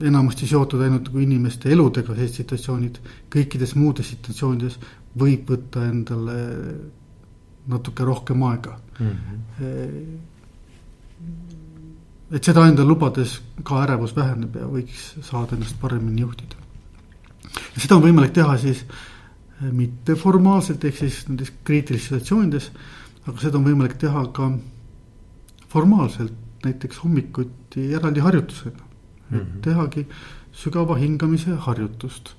enamasti 0.00 0.46
seotud 0.48 0.80
ainult 0.80 1.10
nagu 1.10 1.20
inimeste 1.20 1.72
eludega, 1.74 2.14
sellised 2.14 2.42
situatsioonid. 2.42 3.00
kõikides 3.32 3.76
muudes 3.76 4.08
situatsioonides 4.14 4.78
võib 5.20 5.50
võtta 5.50 5.84
endale 5.90 6.36
natuke 7.70 8.04
rohkem 8.04 8.42
aega 8.42 8.78
mm. 9.00 9.06
-hmm. 9.58 10.18
et 12.30 12.44
seda 12.44 12.66
endale 12.68 12.88
lubades 12.88 13.40
ka 13.64 13.82
ärevus 13.84 14.16
väheneb 14.16 14.56
ja 14.56 14.66
võiks 14.66 15.14
saada 15.26 15.56
ennast 15.56 15.80
paremini 15.80 16.24
juhtida 16.24 16.56
seda 17.76 17.96
on 17.96 18.04
võimalik 18.04 18.34
teha 18.36 18.56
siis 18.60 18.84
eh, 18.84 19.70
mitteformaalselt, 19.72 20.84
ehk 20.84 21.00
siis 21.02 21.22
nendes 21.28 21.52
kriitilistes 21.64 22.10
situatsioonides, 22.10 22.70
aga 23.26 23.38
seda 23.42 23.60
on 23.60 23.66
võimalik 23.68 23.96
teha 24.00 24.26
ka 24.36 24.50
formaalselt, 25.70 26.36
näiteks 26.64 27.00
hommikuti 27.04 27.86
eraldi 27.96 28.20
harjutusega 28.20 28.82
mm. 28.82 29.38
-hmm. 29.38 29.60
tehagi 29.64 30.06
sügava 30.52 30.96
hingamise 30.98 31.54
harjutust. 31.66 32.34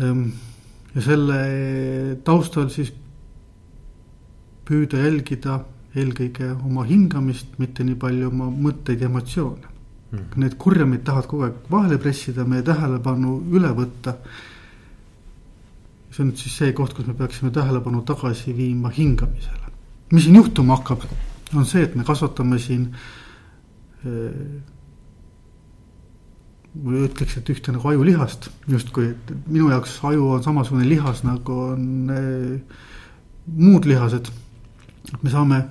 Ehm, 0.00 0.30
ja 0.94 1.02
selle 1.02 1.40
taustal 2.24 2.70
siis 2.70 2.92
püüda 4.66 5.02
jälgida 5.04 5.60
eelkõige 5.98 6.52
oma 6.54 6.84
hingamist, 6.86 7.58
mitte 7.58 7.84
nii 7.84 7.98
palju 7.98 8.30
oma 8.30 8.50
mõtteid 8.50 9.02
ja 9.02 9.10
emotsioone. 9.10 9.66
Need 10.10 10.56
kurjamid 10.58 11.04
tahavad 11.06 11.28
kogu 11.30 11.44
aeg 11.46 11.58
vahele 11.70 11.98
pressida, 12.02 12.44
meie 12.44 12.64
tähelepanu 12.66 13.36
üle 13.54 13.70
võtta. 13.76 14.16
see 16.10 16.24
on 16.24 16.32
nüüd 16.32 16.40
siis 16.42 16.56
see 16.58 16.72
koht, 16.74 16.96
kus 16.96 17.06
me 17.06 17.14
peaksime 17.14 17.52
tähelepanu 17.54 18.02
tagasi 18.02 18.52
viima 18.56 18.90
hingamisele. 18.90 19.70
mis 20.10 20.24
siin 20.24 20.36
juhtuma 20.36 20.76
hakkab, 20.80 21.06
on 21.54 21.66
see, 21.66 21.84
et 21.86 21.94
me 21.94 22.04
kasvatame 22.04 22.58
siin 22.58 22.88
või 26.80 27.04
ütleks, 27.04 27.36
et 27.38 27.50
ühte 27.50 27.72
nagu 27.74 27.88
ajulihast 27.90 28.48
justkui, 28.70 29.10
et 29.12 29.32
minu 29.50 29.70
jaoks 29.72 29.98
aju 30.06 30.28
on 30.36 30.44
samasugune 30.44 30.86
lihas 30.88 31.24
nagu 31.26 31.56
on 31.72 32.12
äh, 32.14 32.84
muud 33.56 33.88
lihased. 33.90 34.30
me 35.22 35.30
saame 35.30 35.64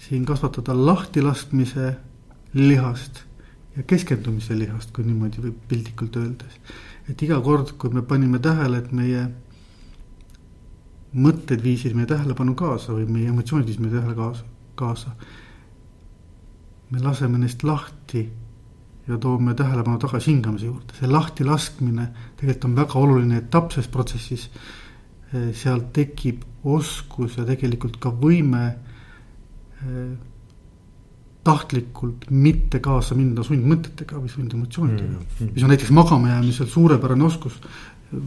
siin 0.00 0.24
kasvatada 0.24 0.72
lahtilaskmise 0.74 1.96
lihast 2.56 3.22
ja 3.76 3.84
keskendumise 3.84 4.56
lihast, 4.58 4.92
kui 4.96 5.04
niimoodi 5.04 5.42
võib 5.44 5.56
piltlikult 5.68 6.16
öeldes. 6.16 6.60
et 7.08 7.22
iga 7.22 7.40
kord, 7.40 7.76
kui 7.78 7.92
me 7.92 8.02
panime 8.02 8.38
tähele, 8.42 8.78
et 8.78 8.92
meie 8.92 9.26
mõtted 11.16 11.62
viisid 11.62 11.94
meie 11.96 12.08
tähelepanu 12.08 12.54
kaasa 12.54 12.92
või 12.96 13.06
meie 13.08 13.28
emotsioonid 13.32 13.68
viisid 13.68 13.84
meie 13.84 13.94
tähele 13.94 14.14
kaasa, 14.14 14.44
kaasa. 14.74 15.12
me 16.90 17.02
laseme 17.02 17.38
neist 17.38 17.62
lahti 17.62 18.24
ja 19.08 19.18
toome 19.18 19.54
tähelepanu 19.54 19.98
tagasi 19.98 20.32
hingamise 20.32 20.66
juurde, 20.66 20.96
see 20.98 21.08
lahtilaskmine 21.10 22.08
tegelikult 22.36 22.64
on 22.70 22.76
väga 22.76 22.98
oluline 22.98 23.40
etapp 23.42 23.72
selles 23.72 23.88
protsessis. 23.92 24.50
sealt 25.52 25.92
tekib 25.92 26.44
oskus 26.64 27.36
ja 27.36 27.44
tegelikult 27.44 27.96
ka 28.00 28.10
võime 28.10 28.76
tahtlikult 31.46 32.26
mitte 32.30 32.80
kaasa 32.82 33.14
minna 33.18 33.44
sundmõtetega 33.46 34.18
või 34.18 34.30
sundemotsioonidega 34.32 35.12
mm. 35.12 35.28
-hmm. 35.38 35.54
mis 35.54 35.64
on 35.64 35.72
näiteks 35.72 35.92
magamajäämisel 35.94 36.70
suurepärane 36.72 37.24
oskus. 37.24 37.60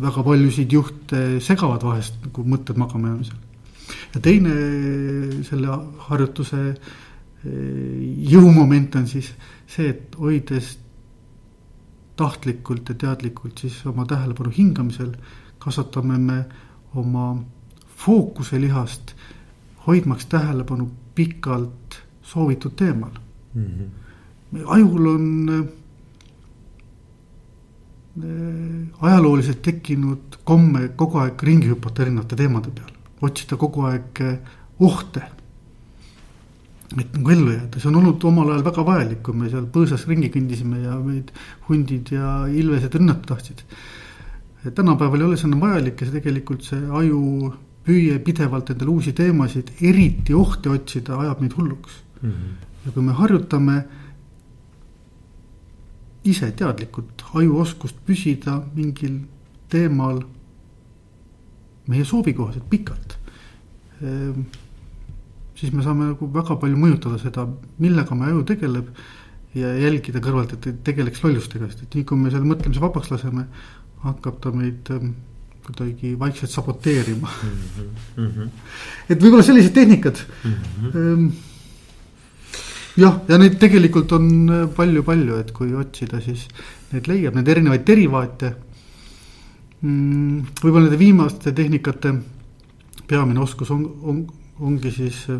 väga 0.02 0.24
paljusid 0.24 0.72
juhte 0.72 1.40
segavad 1.40 1.84
vahest 1.84 2.18
nagu 2.24 2.44
mõtted 2.44 2.78
magamajäämisel. 2.78 3.38
ja 4.14 4.20
teine 4.20 4.56
selle 5.48 5.80
harjutuse 6.10 6.60
eh, 6.70 6.78
jõumoment 8.34 8.96
on 8.96 9.08
siis 9.08 9.34
see, 9.68 9.90
et 9.90 10.16
hoides 10.20 10.78
tahtlikult 12.20 12.90
ja 12.90 12.96
teadlikult 12.96 13.58
siis 13.58 13.86
oma 13.88 14.06
tähelepanu 14.06 14.52
hingamisel, 14.52 15.14
kasvatame 15.60 16.18
me 16.18 16.40
oma 16.96 17.44
fookuse 18.06 18.60
lihast, 18.62 19.16
hoidmaks 19.88 20.26
tähelepanu 20.26 20.92
pikalt 21.16 21.79
soovitud 22.30 22.76
teemal 22.78 23.12
mm. 23.54 23.66
-hmm. 23.66 24.64
ajul 24.66 25.08
on 25.16 25.50
äh, 25.56 25.68
ajalooliselt 29.02 29.62
tekkinud 29.62 30.40
komme 30.44 30.88
kogu 30.96 31.20
aeg 31.24 31.44
ringi 31.44 31.70
hüpata 31.72 32.04
erinevate 32.04 32.36
teemade 32.40 32.72
peal, 32.76 32.92
otsida 33.22 33.58
kogu 33.58 33.86
aeg 33.90 34.22
äh, 34.26 34.40
ohte. 34.80 35.22
et 36.98 37.14
nagu 37.14 37.32
ellu 37.32 37.52
jääda, 37.54 37.80
see 37.80 37.90
on 37.92 38.00
olnud 38.00 38.24
omal 38.26 38.50
ajal 38.50 38.64
väga 38.66 38.84
vajalik, 38.86 39.20
kui 39.24 39.36
me 39.38 39.50
seal 39.50 39.68
põõsas 39.70 40.08
ringi 40.10 40.32
kõndisime 40.34 40.80
ja 40.82 40.96
meid 40.98 41.30
hundid 41.68 42.10
ja 42.16 42.48
ilvesed 42.50 42.96
rünnata 42.98 43.36
tahtsid. 43.36 43.62
tänapäeval 44.76 45.22
ei 45.22 45.28
ole 45.28 45.38
see 45.38 45.48
enam 45.48 45.62
vajalik 45.62 46.02
ja 46.02 46.08
see 46.08 46.18
tegelikult 46.18 46.66
see 46.66 46.82
aju 47.02 47.54
püüe 47.86 48.18
pidevalt 48.26 48.74
endale 48.74 48.92
uusi 48.92 49.14
teemasid, 49.14 49.70
eriti 49.82 50.34
ohte 50.34 50.70
otsida, 50.74 51.20
ajab 51.22 51.46
meid 51.46 51.54
hulluks 51.58 52.02
mm. 52.22 52.30
-hmm. 52.30 52.54
ja 52.86 52.92
kui 52.92 53.04
me 53.04 53.14
harjutame 53.14 53.84
ise 56.24 56.52
teadlikult 56.52 57.24
ajuoskust 57.34 57.96
püsida 58.06 58.62
mingil 58.76 59.22
teemal 59.70 60.22
meie 61.88 62.06
soovi 62.06 62.34
kohaselt 62.34 62.70
pikalt. 62.70 63.18
Ehm, 64.02 64.42
siis 65.56 65.72
me 65.74 65.84
saame 65.84 66.12
nagu 66.12 66.28
väga 66.34 66.56
palju 66.60 66.78
mõjutada 66.78 67.18
seda, 67.22 67.48
millega 67.80 68.16
meie 68.16 68.34
aju 68.34 68.44
tegeleb. 68.44 68.94
ja 69.56 69.66
jälgida 69.74 70.20
kõrvalt, 70.22 70.52
et 70.54 70.66
ei 70.68 70.74
tegeleks 70.86 71.24
lollustega, 71.24 71.66
sest 71.66 71.80
et 71.82 71.96
nii 71.96 72.04
kui 72.06 72.18
me 72.22 72.30
selle 72.30 72.46
mõtlemise 72.46 72.84
vabaks 72.84 73.10
laseme, 73.10 73.48
hakkab 74.04 74.36
ta 74.44 74.52
meid 74.54 74.92
ähm, 74.94 75.16
kuidagi 75.66 76.12
vaikselt 76.20 76.52
saboteerima 76.52 77.30
mm. 77.44 78.28
-hmm. 78.28 78.50
et 79.10 79.24
võib-olla 79.24 79.44
sellised 79.44 79.74
tehnikad 79.74 80.22
mm. 80.44 80.54
-hmm. 80.84 81.32
Jah, 82.98 83.22
ja 83.30 83.38
neid 83.38 83.60
tegelikult 83.62 84.12
on 84.18 84.28
palju-palju, 84.76 85.38
et 85.44 85.54
kui 85.56 85.74
otsida, 85.78 86.22
siis 86.24 86.48
neid 86.94 87.08
leiab, 87.12 87.38
neid 87.38 87.54
erinevaid 87.54 87.86
derivaate 87.86 88.56
mm,. 89.82 90.60
võib-olla 90.64 90.88
nende 90.88 91.00
viimaste 91.00 91.54
tehnikate 91.56 92.14
peamine 93.10 93.42
oskus 93.42 93.72
on, 93.74 93.86
on, 94.04 94.26
ongi 94.60 94.92
siis 94.94 95.24
äh, 95.34 95.40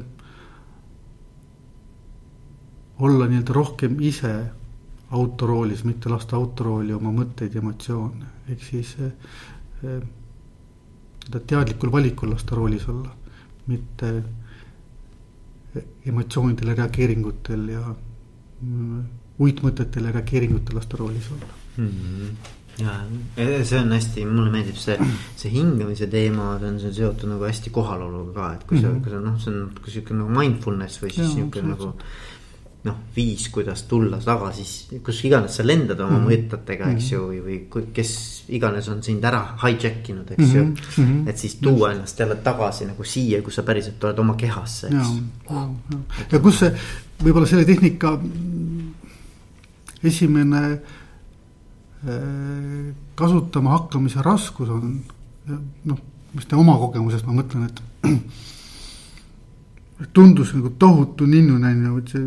olla 3.00 3.28
nii-öelda 3.30 3.54
rohkem 3.56 4.00
ise 4.04 4.34
autoroolis, 5.12 5.84
mitte 5.88 6.10
lasta 6.10 6.38
autorooli 6.38 6.94
oma 6.94 7.14
mõtteid 7.14 7.56
ja 7.56 7.64
emotsioone, 7.64 8.34
ehk 8.50 8.66
siis 8.66 8.96
äh, 9.02 9.14
äh, 9.86 10.00
nii-öelda 10.00 11.46
teadlikul 11.54 11.94
valikul 11.94 12.34
lasta 12.34 12.58
roolis 12.58 12.88
olla, 12.90 13.14
mitte 13.70 14.14
emotsioonidele 16.06 16.76
reageeringutel 16.76 17.68
ja 17.74 17.84
uitmõtetele 19.40 20.12
reageeringutel 20.12 20.80
lasta 20.80 20.98
roolis 20.98 21.30
olla 21.36 21.54
mm. 21.78 21.92
-hmm 21.92 22.56
ja 22.80 22.94
see 23.68 23.80
on 23.80 23.92
hästi, 23.92 24.26
mulle 24.30 24.52
meeldib 24.54 24.78
see, 24.80 24.96
see 25.40 25.52
hingamise 25.52 26.08
teema, 26.12 26.54
ta 26.62 26.70
on, 26.70 26.80
see 26.80 26.92
on 26.92 26.96
seotud 26.96 27.32
nagu 27.34 27.48
hästi 27.48 27.74
kohaloluga 27.76 28.34
ka, 28.36 28.50
et 28.56 28.66
kui 28.70 28.80
sa 28.80 28.88
mm, 28.88 28.94
-hmm. 28.94 29.04
kui 29.04 29.12
sa 29.12 29.20
noh, 29.26 29.40
see 29.44 29.52
on 29.54 29.60
natuke 29.66 29.92
sihuke 29.92 30.14
nagu 30.20 30.36
mindfulness 30.40 31.02
või 31.04 31.14
siis 31.16 31.34
sihuke 31.34 31.62
nagu. 31.66 31.94
Noh, 32.84 32.96
viis, 33.16 33.50
kuidas 33.52 33.84
tulla 33.90 34.22
tagasi, 34.24 35.00
kus 35.04 35.24
iganes 35.28 35.58
sa 35.60 35.66
lendad 35.66 36.00
oma 36.00 36.18
mm 36.18 36.26
-hmm. 36.26 36.30
mõtetega, 36.30 36.92
eks 36.96 37.12
ju, 37.12 37.26
või, 37.28 37.40
või 37.44 37.84
kes 37.94 38.12
iganes 38.56 38.88
on 38.90 39.04
sind 39.04 39.24
ära 39.24 39.42
hijack 39.64 40.10
inud, 40.10 40.32
eks 40.32 40.54
mm 40.54 40.54
-hmm. 40.54 40.78
ju. 40.98 41.04
Mhm. 41.04 41.28
et 41.28 41.38
siis 41.38 41.56
tuua 41.56 41.92
ennast 41.92 42.20
jälle 42.20 42.36
tagasi 42.36 42.86
nagu 42.86 43.04
siia, 43.04 43.42
kus 43.42 43.56
sa 43.56 43.64
päriselt 43.64 44.04
oled 44.04 44.20
oma 44.20 44.36
kehasse, 44.36 44.88
eks. 44.88 45.12
ja, 45.50 45.70
ja, 45.92 45.98
ja 46.32 46.40
kus 46.40 46.60
see, 46.60 46.72
võib-olla 47.24 47.48
selle 47.48 47.66
tehnika 47.66 48.20
esimene 50.04 50.80
kasutama 53.16 53.70
hakkamise 53.70 54.22
raskus 54.22 54.70
on 54.70 55.02
noh, 55.84 55.98
just 56.36 56.54
oma 56.54 56.78
kogemusest 56.78 57.26
ma 57.28 57.42
mõtlen, 57.42 57.68
et. 57.68 57.82
tundus 60.14 60.54
nagu 60.56 60.72
tohutu 60.80 61.26
ninnunännu, 61.28 61.98
et 62.00 62.14
see, 62.14 62.24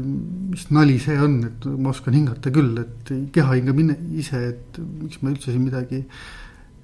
mis 0.53 0.67
nali 0.77 0.99
see 1.01 1.17
on, 1.17 1.39
et 1.49 1.67
ma 1.81 1.93
oskan 1.93 2.15
hingata 2.15 2.53
küll, 2.53 2.77
et 2.83 3.13
keha 3.33 3.57
hingab 3.57 3.81
ise, 4.13 4.43
et 4.53 4.81
miks 5.01 5.23
ma 5.23 5.33
üldse 5.33 5.51
siin 5.51 5.65
midagi 5.65 6.03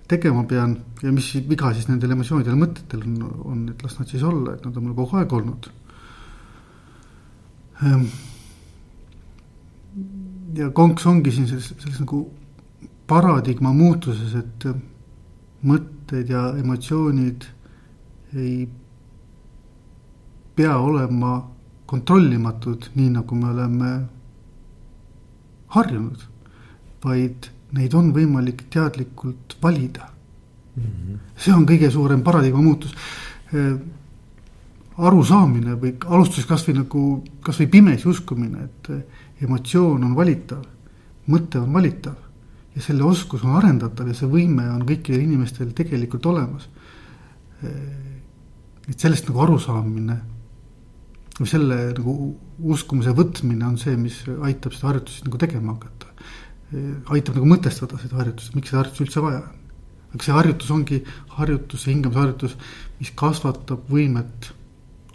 tegema 0.09 0.47
pean 0.49 0.73
ja 1.03 1.13
mis 1.13 1.29
viga 1.49 1.75
siis 1.77 1.91
nendel 1.91 2.15
emotsioonidel 2.17 2.55
ja 2.55 2.61
mõtetel 2.63 3.05
on, 3.05 3.19
on, 3.53 3.67
et 3.69 3.85
las 3.85 3.99
nad 3.99 4.09
siis 4.09 4.25
olla, 4.25 4.57
et 4.57 4.65
nad 4.65 4.81
on 4.81 4.87
mul 4.87 4.97
kogu 4.97 5.21
aeg 5.21 5.37
olnud. 5.37 5.69
Ehm, 7.85 8.09
ja 10.57 10.71
konks 10.75 11.05
ongi 11.11 11.37
siin 11.37 11.51
selles, 11.53 11.69
selles 11.77 12.01
nagu 12.01 12.25
paradigma 13.09 13.75
muutuses, 13.77 14.33
et 14.41 14.69
mõtted 15.69 16.33
ja 16.33 16.49
emotsioonid 16.57 17.45
ei 18.37 18.63
pea 20.59 20.75
olema 20.83 21.39
kontrollimatud, 21.89 22.91
nii 22.99 23.13
nagu 23.15 23.37
me 23.39 23.51
oleme 23.53 23.91
harjunud, 25.75 26.25
vaid 27.05 27.49
neid 27.79 27.95
on 27.95 28.11
võimalik 28.17 28.65
teadlikult 28.73 29.57
valida 29.63 30.09
mm. 30.75 30.83
-hmm. 30.83 31.19
see 31.37 31.55
on 31.55 31.67
kõige 31.69 31.91
suurem 31.91 32.23
paradigma 32.23 32.63
muutus. 32.63 32.95
arusaamine 34.99 35.77
või 35.81 35.95
alustuseks 36.05 36.49
kasvõi 36.49 36.75
nagu, 36.75 37.03
kasvõi 37.41 37.67
pimesi 37.71 38.09
uskumine, 38.09 38.65
et 38.65 39.43
emotsioon 39.43 40.05
on 40.05 40.17
valitav, 40.17 40.65
mõte 41.29 41.61
on 41.61 41.73
valitav 41.73 42.17
ja 42.75 42.83
selle 42.83 43.05
oskus 43.05 43.45
on 43.45 43.55
arendatav 43.57 44.09
ja 44.09 44.15
see 44.15 44.29
võime 44.29 44.67
on 44.75 44.83
kõikidel 44.89 45.23
inimestel 45.23 45.71
tegelikult 45.71 46.27
olemas. 46.27 46.69
et 48.89 49.01
sellest 49.01 49.29
nagu 49.29 49.41
arusaamine 49.41 50.19
selle 51.47 51.77
nagu 51.95 52.15
uskumuse 52.59 53.13
võtmine 53.15 53.67
on 53.67 53.77
see, 53.79 53.95
mis 54.01 54.19
aitab 54.27 54.75
seda 54.75 54.93
harjutust 54.93 55.27
nagu 55.27 55.39
tegema 55.39 55.77
hakata. 55.77 56.07
aitab 57.15 57.39
nagu 57.39 57.47
mõtestada 57.49 57.99
seda 58.03 58.19
harjutust, 58.19 58.55
miks 58.57 58.73
seda 58.73 58.83
harjutust 58.83 59.05
üldse 59.05 59.23
vaja 59.23 59.43
on. 59.45 59.57
aga 60.15 60.25
see 60.25 60.35
harjutus 60.35 60.71
ongi 60.75 60.99
harjutus, 61.37 61.87
hingamisharjutus, 61.87 62.57
mis 62.99 63.11
kasvatab 63.15 63.87
võimet 63.93 64.51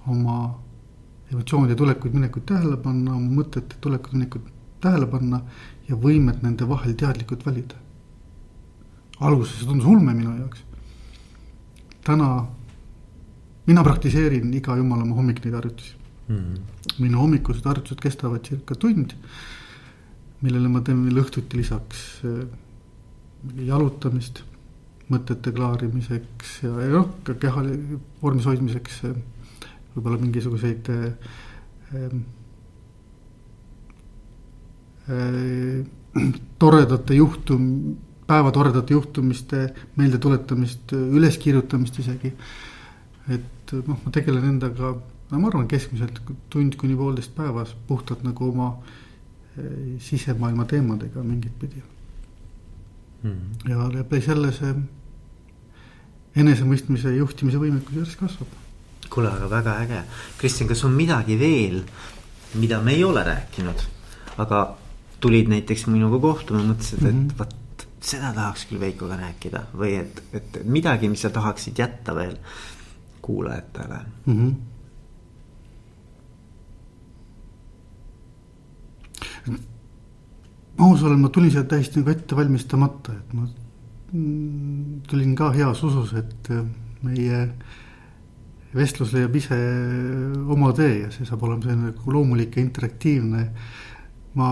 oma 0.08 0.38
emotsioonide 1.32 1.76
tulekuid-minekuid 1.76 2.46
tähele 2.46 2.78
panna, 2.78 3.16
oma 3.18 3.42
mõtete 3.42 3.80
tulekuid-minekuid 3.82 4.52
tähele 4.84 5.08
panna 5.10 5.42
ja 5.90 5.98
võimet 6.00 6.44
nende 6.44 6.68
vahel 6.70 6.96
teadlikult 6.96 7.46
valida. 7.46 7.76
alguses 9.20 9.60
see 9.60 9.68
tundus 9.68 9.88
ulme 9.88 10.14
minu 10.14 10.38
jaoks. 10.38 10.64
täna 12.04 12.48
mina 13.68 13.84
praktiseerin 13.84 14.54
iga 14.54 14.78
jumalamaa 14.78 15.18
hommik 15.18 15.44
neid 15.44 15.56
harjutusi 15.60 16.03
mm. 16.28 16.56
minu 17.04 17.22
hommikused 17.22 17.66
harjutused 17.68 18.02
kestavad 18.04 18.46
circa 18.48 18.78
tund, 18.80 19.16
millele 20.44 20.72
ma 20.72 20.84
teen 20.86 21.06
veel 21.08 21.24
õhtuti 21.24 21.60
lisaks 21.60 22.06
äh, 22.28 22.44
jalutamist 23.68 24.44
mõtete 25.12 25.52
klaarimiseks 25.54 26.62
ja, 26.64 26.74
ja 26.86 26.92
noh, 26.96 27.10
ka 27.28 27.36
keha 27.40 27.66
vormis 28.22 28.48
hoidmiseks 28.50 29.04
äh, 29.10 29.18
võib-olla 29.94 30.22
mingisuguseid 30.22 30.90
äh, 30.94 31.36
Äh, 35.10 35.84
toredate 36.60 37.16
juhtum, 37.18 37.64
päeva 38.28 38.52
toredate 38.56 38.94
juhtumiste 38.96 39.66
meeldetuletamist, 40.00 40.94
üleskirjutamist 40.94 42.00
isegi. 42.00 42.32
et 43.28 43.74
noh, 43.88 43.98
ma 44.04 44.12
tegelen 44.12 44.46
endaga, 44.48 44.94
no 45.34 45.42
ma 45.42 45.50
arvan, 45.50 45.68
keskmiselt 45.68 46.22
tund 46.54 46.78
kuni 46.80 46.96
poolteist 46.98 47.34
päevas 47.36 47.74
puhtalt 47.88 48.22
nagu 48.26 48.50
oma 48.52 48.70
äh, 49.58 49.98
sisemaailma 50.00 50.66
teemadega 50.70 51.24
mingit 51.26 51.56
pidi 51.60 51.82
mm.. 53.24 53.72
ja 53.72 53.88
läbi 53.94 54.22
selle 54.22 54.52
see 54.56 54.76
enesemõistmise 56.44 57.16
juhtimise 57.18 57.62
võimekus 57.62 57.98
järjest 57.98 58.22
kasvab. 58.22 58.54
kuule, 59.10 59.30
aga 59.30 59.50
väga 59.50 59.74
äge, 59.84 60.04
Kristjan, 60.38 60.70
kas 60.72 60.86
on 60.88 60.96
midagi 60.98 61.38
veel, 61.40 61.84
mida 62.62 62.80
me 62.82 62.96
ei 62.96 63.04
ole 63.06 63.22
rääkinud, 63.26 63.84
aga 64.42 64.64
tulid 65.22 65.52
näiteks 65.52 65.86
minuga 65.92 66.20
kohtuma, 66.22 66.64
mõtlesid, 66.66 67.04
et 67.04 67.14
mm 67.14 67.28
-hmm. 67.28 67.38
vot 67.40 67.60
seda 68.04 68.34
tahaks 68.36 68.66
küll 68.68 68.82
Veikoga 68.82 69.18
rääkida 69.20 69.64
või 69.78 69.96
et, 70.02 70.22
et 70.34 70.60
midagi, 70.66 71.10
mis 71.10 71.22
sa 71.24 71.30
tahaksid 71.30 71.80
jätta 71.80 72.16
veel 72.16 72.36
kuulajatele 73.22 74.00
mm. 74.26 74.34
-hmm. 74.34 74.56
Aus 80.80 81.04
olen, 81.04 81.20
ma 81.22 81.30
tulin 81.30 81.52
siia 81.54 81.64
täiesti 81.70 82.02
nagu 82.02 82.14
ette 82.14 82.36
valmistamata, 82.38 83.14
et 83.14 83.34
ma 83.38 83.48
tulin 85.10 85.36
ka 85.38 85.52
heas 85.54 85.82
usus, 85.86 86.14
et 86.18 86.50
meie 87.04 87.48
vestlus 88.74 89.14
leiab 89.14 89.36
ise 89.38 89.58
oma 90.54 90.72
tee 90.78 91.04
ja 91.04 91.10
see 91.14 91.28
saab 91.30 91.44
olema 91.46 91.66
selline 91.66 91.92
nagu 91.92 92.16
loomulik 92.16 92.58
ja 92.58 92.64
interaktiivne. 92.64 93.44
ma 94.34 94.48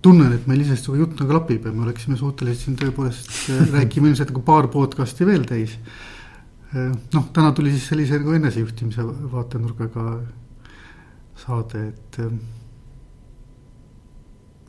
tunnen, 0.00 0.32
et 0.32 0.46
meil 0.48 0.62
iseenesest 0.62 0.92
jutt 0.94 1.18
nagu 1.18 1.32
klapib 1.32 1.66
ja 1.66 1.72
me 1.74 1.84
oleksime 1.84 2.16
suutelised 2.16 2.64
siin 2.64 2.78
tõepoolest 2.80 3.32
äh, 3.50 3.64
rääkima 3.76 4.10
ilmselt 4.10 4.30
nagu 4.32 4.44
paar 4.46 4.70
podcast'i 4.72 5.26
veel 5.28 5.44
täis. 5.48 5.74
Äh, 6.70 6.94
noh, 7.14 7.26
täna 7.34 7.50
tuli 7.56 7.74
siis 7.74 7.88
sellise 7.90 8.20
nagu 8.20 8.36
enesejuhtimise 8.38 9.04
vaatenurgaga 9.34 10.06
saade, 11.40 11.88
et. 11.90 12.22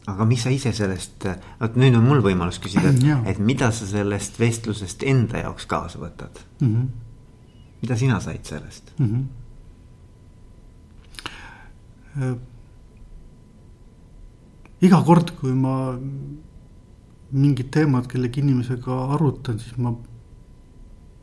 Äh, 0.08 0.14
aga 0.14 0.26
mis 0.26 0.44
sa 0.44 0.50
ise 0.50 0.74
sellest, 0.74 1.28
vot 1.60 1.76
nüüd 1.78 1.96
on 1.98 2.08
mul 2.08 2.22
võimalus 2.26 2.60
küsida, 2.64 2.94
et 3.30 3.40
mida 3.40 3.72
sa 3.72 3.86
sellest 3.90 4.40
vestlusest 4.42 5.04
enda 5.04 5.38
jaoks 5.46 5.66
kaasa 5.70 6.00
võtad 6.02 6.42
mm? 6.60 6.68
-hmm. 6.68 6.88
mida 7.82 7.98
sina 7.98 8.20
said 8.20 8.46
sellest 8.46 8.94
mm? 8.98 9.06
-hmm 9.06 9.30
iga 14.82 14.98
kord, 15.06 15.32
kui 15.40 15.54
ma 15.56 15.98
mingit 17.32 17.70
teemat 17.72 18.08
kellegi 18.12 18.42
inimesega 18.42 18.98
arutan, 19.16 19.60
siis 19.62 19.78
ma 19.80 19.94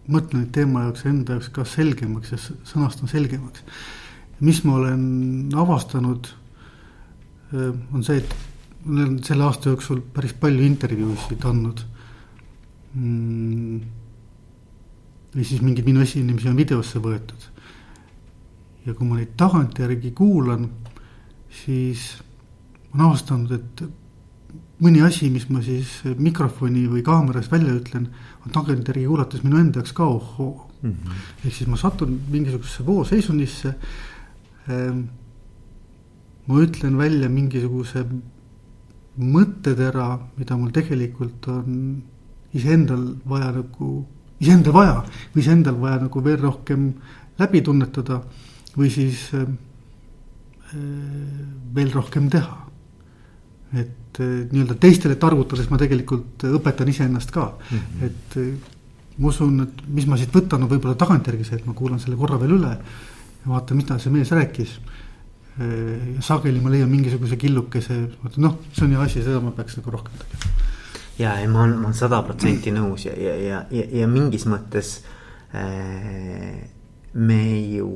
mõtlen 0.08 0.46
teema 0.54 0.86
jaoks 0.86 1.04
enda 1.10 1.36
jaoks 1.36 1.50
ka 1.52 1.64
selgemaks 1.68 2.32
ja 2.32 2.38
sõnastan 2.40 3.10
selgemaks. 3.10 3.64
mis 4.40 4.62
ma 4.64 4.74
olen 4.78 5.50
avastanud, 5.58 6.28
on 7.92 8.04
see, 8.06 8.22
et 8.22 8.47
olen 8.86 9.18
selle 9.24 9.44
aasta 9.44 9.72
jooksul 9.72 10.00
päris 10.14 10.34
palju 10.38 10.64
intervjuusid 10.64 11.44
andnud 11.48 11.82
mm,. 12.94 13.80
või 15.34 15.44
siis 15.44 15.62
mingeid 15.64 15.88
minu 15.88 16.02
esinemisi 16.04 16.48
on 16.50 16.58
videosse 16.58 17.02
võetud. 17.02 17.48
ja 18.86 18.94
kui 18.94 19.06
ma 19.06 19.18
neid 19.18 19.34
tagantjärgi 19.36 20.14
kuulan, 20.16 20.68
siis 21.64 22.14
olen 22.94 23.04
avastanud, 23.04 23.52
et 23.52 23.82
mõni 24.80 25.02
asi, 25.04 25.28
mis 25.30 25.48
ma 25.50 25.60
siis 25.64 25.98
mikrofoni 26.16 26.86
või 26.88 27.02
kaameras 27.04 27.50
välja 27.52 27.74
ütlen, 27.76 28.08
on 28.46 28.54
tagantjärgi 28.54 29.06
kuulates 29.10 29.44
minu 29.44 29.60
enda 29.60 29.82
jaoks 29.82 29.92
ka 29.92 30.06
ohoo 30.06 30.68
mm 30.82 30.90
-hmm.. 30.90 31.12
ehk 31.44 31.54
siis 31.54 31.68
ma 31.68 31.76
satun 31.76 32.20
mingisugusesse 32.30 32.86
vooseisundisse 32.86 33.74
ähm,. 34.70 35.04
ma 36.46 36.60
ütlen 36.64 36.98
välja 36.98 37.28
mingisuguse 37.28 38.06
mõttetera, 39.18 40.12
mida 40.38 40.56
mul 40.56 40.70
tegelikult 40.74 41.48
on 41.52 41.80
iseendal 42.56 43.04
vaja 43.28 43.50
nagu, 43.56 43.90
iseendal 44.40 44.76
vaja 44.76 45.00
või 45.34 45.42
iseendal 45.42 45.80
vaja 45.80 46.04
nagu 46.04 46.24
veel 46.24 46.38
rohkem 46.42 46.92
läbi 47.38 47.62
tunnetada 47.62 48.22
või 48.76 48.90
siis 48.94 49.28
äh, 49.34 49.46
veel 51.74 51.92
rohkem 51.94 52.30
teha 52.30 52.68
et 53.76 54.20
eh, 54.20 54.48
nii-öelda 54.48 54.76
teistele 54.80 55.18
targutades 55.20 55.68
ma 55.70 55.78
tegelikult 55.80 56.46
õpetan 56.48 56.88
iseennast 56.88 57.32
ka 57.34 57.50
mm, 57.52 57.78
-hmm. 57.78 58.06
et 58.06 58.36
eh, 58.40 58.54
ma 59.18 59.28
usun, 59.28 59.60
et 59.66 59.82
mis 59.88 60.06
ma 60.06 60.16
siit 60.16 60.32
võtan, 60.32 60.62
on 60.62 60.70
võib-olla 60.70 60.96
tagantjärgi 60.96 61.44
see, 61.44 61.58
et 61.58 61.66
ma 61.66 61.74
kuulan 61.76 62.00
selle 62.00 62.16
korra 62.16 62.38
veel 62.40 62.56
üle 62.56 62.70
ja 62.70 63.46
vaatan, 63.50 63.76
mida 63.76 63.98
see 63.98 64.12
mees 64.14 64.30
rääkis. 64.30 64.78
Ja 65.58 66.22
sageli 66.22 66.60
ma 66.62 66.70
leian 66.70 66.90
mingisuguse 66.90 67.34
killukese, 67.40 67.96
noh, 68.38 68.58
see 68.70 68.84
on 68.86 68.92
hea 68.94 69.02
asi, 69.02 69.24
seda 69.26 69.40
ma 69.42 69.50
peaks 69.56 69.78
nagu 69.80 69.90
rohkem 69.90 70.14
tegema. 70.20 70.52
ja, 71.18 71.32
ei, 71.40 71.48
ma 71.50 71.64
olen, 71.64 71.74
ma 71.80 71.88
olen 71.88 71.98
sada 71.98 72.20
protsenti 72.22 72.70
nõus 72.70 73.08
ja, 73.08 73.16
ja, 73.18 73.34
ja, 73.42 73.64
ja, 73.74 73.86
ja 74.02 74.06
mingis 74.06 74.46
mõttes 74.46 74.92
äh, 75.50 76.62
me 77.18 77.42
ju 77.74 77.90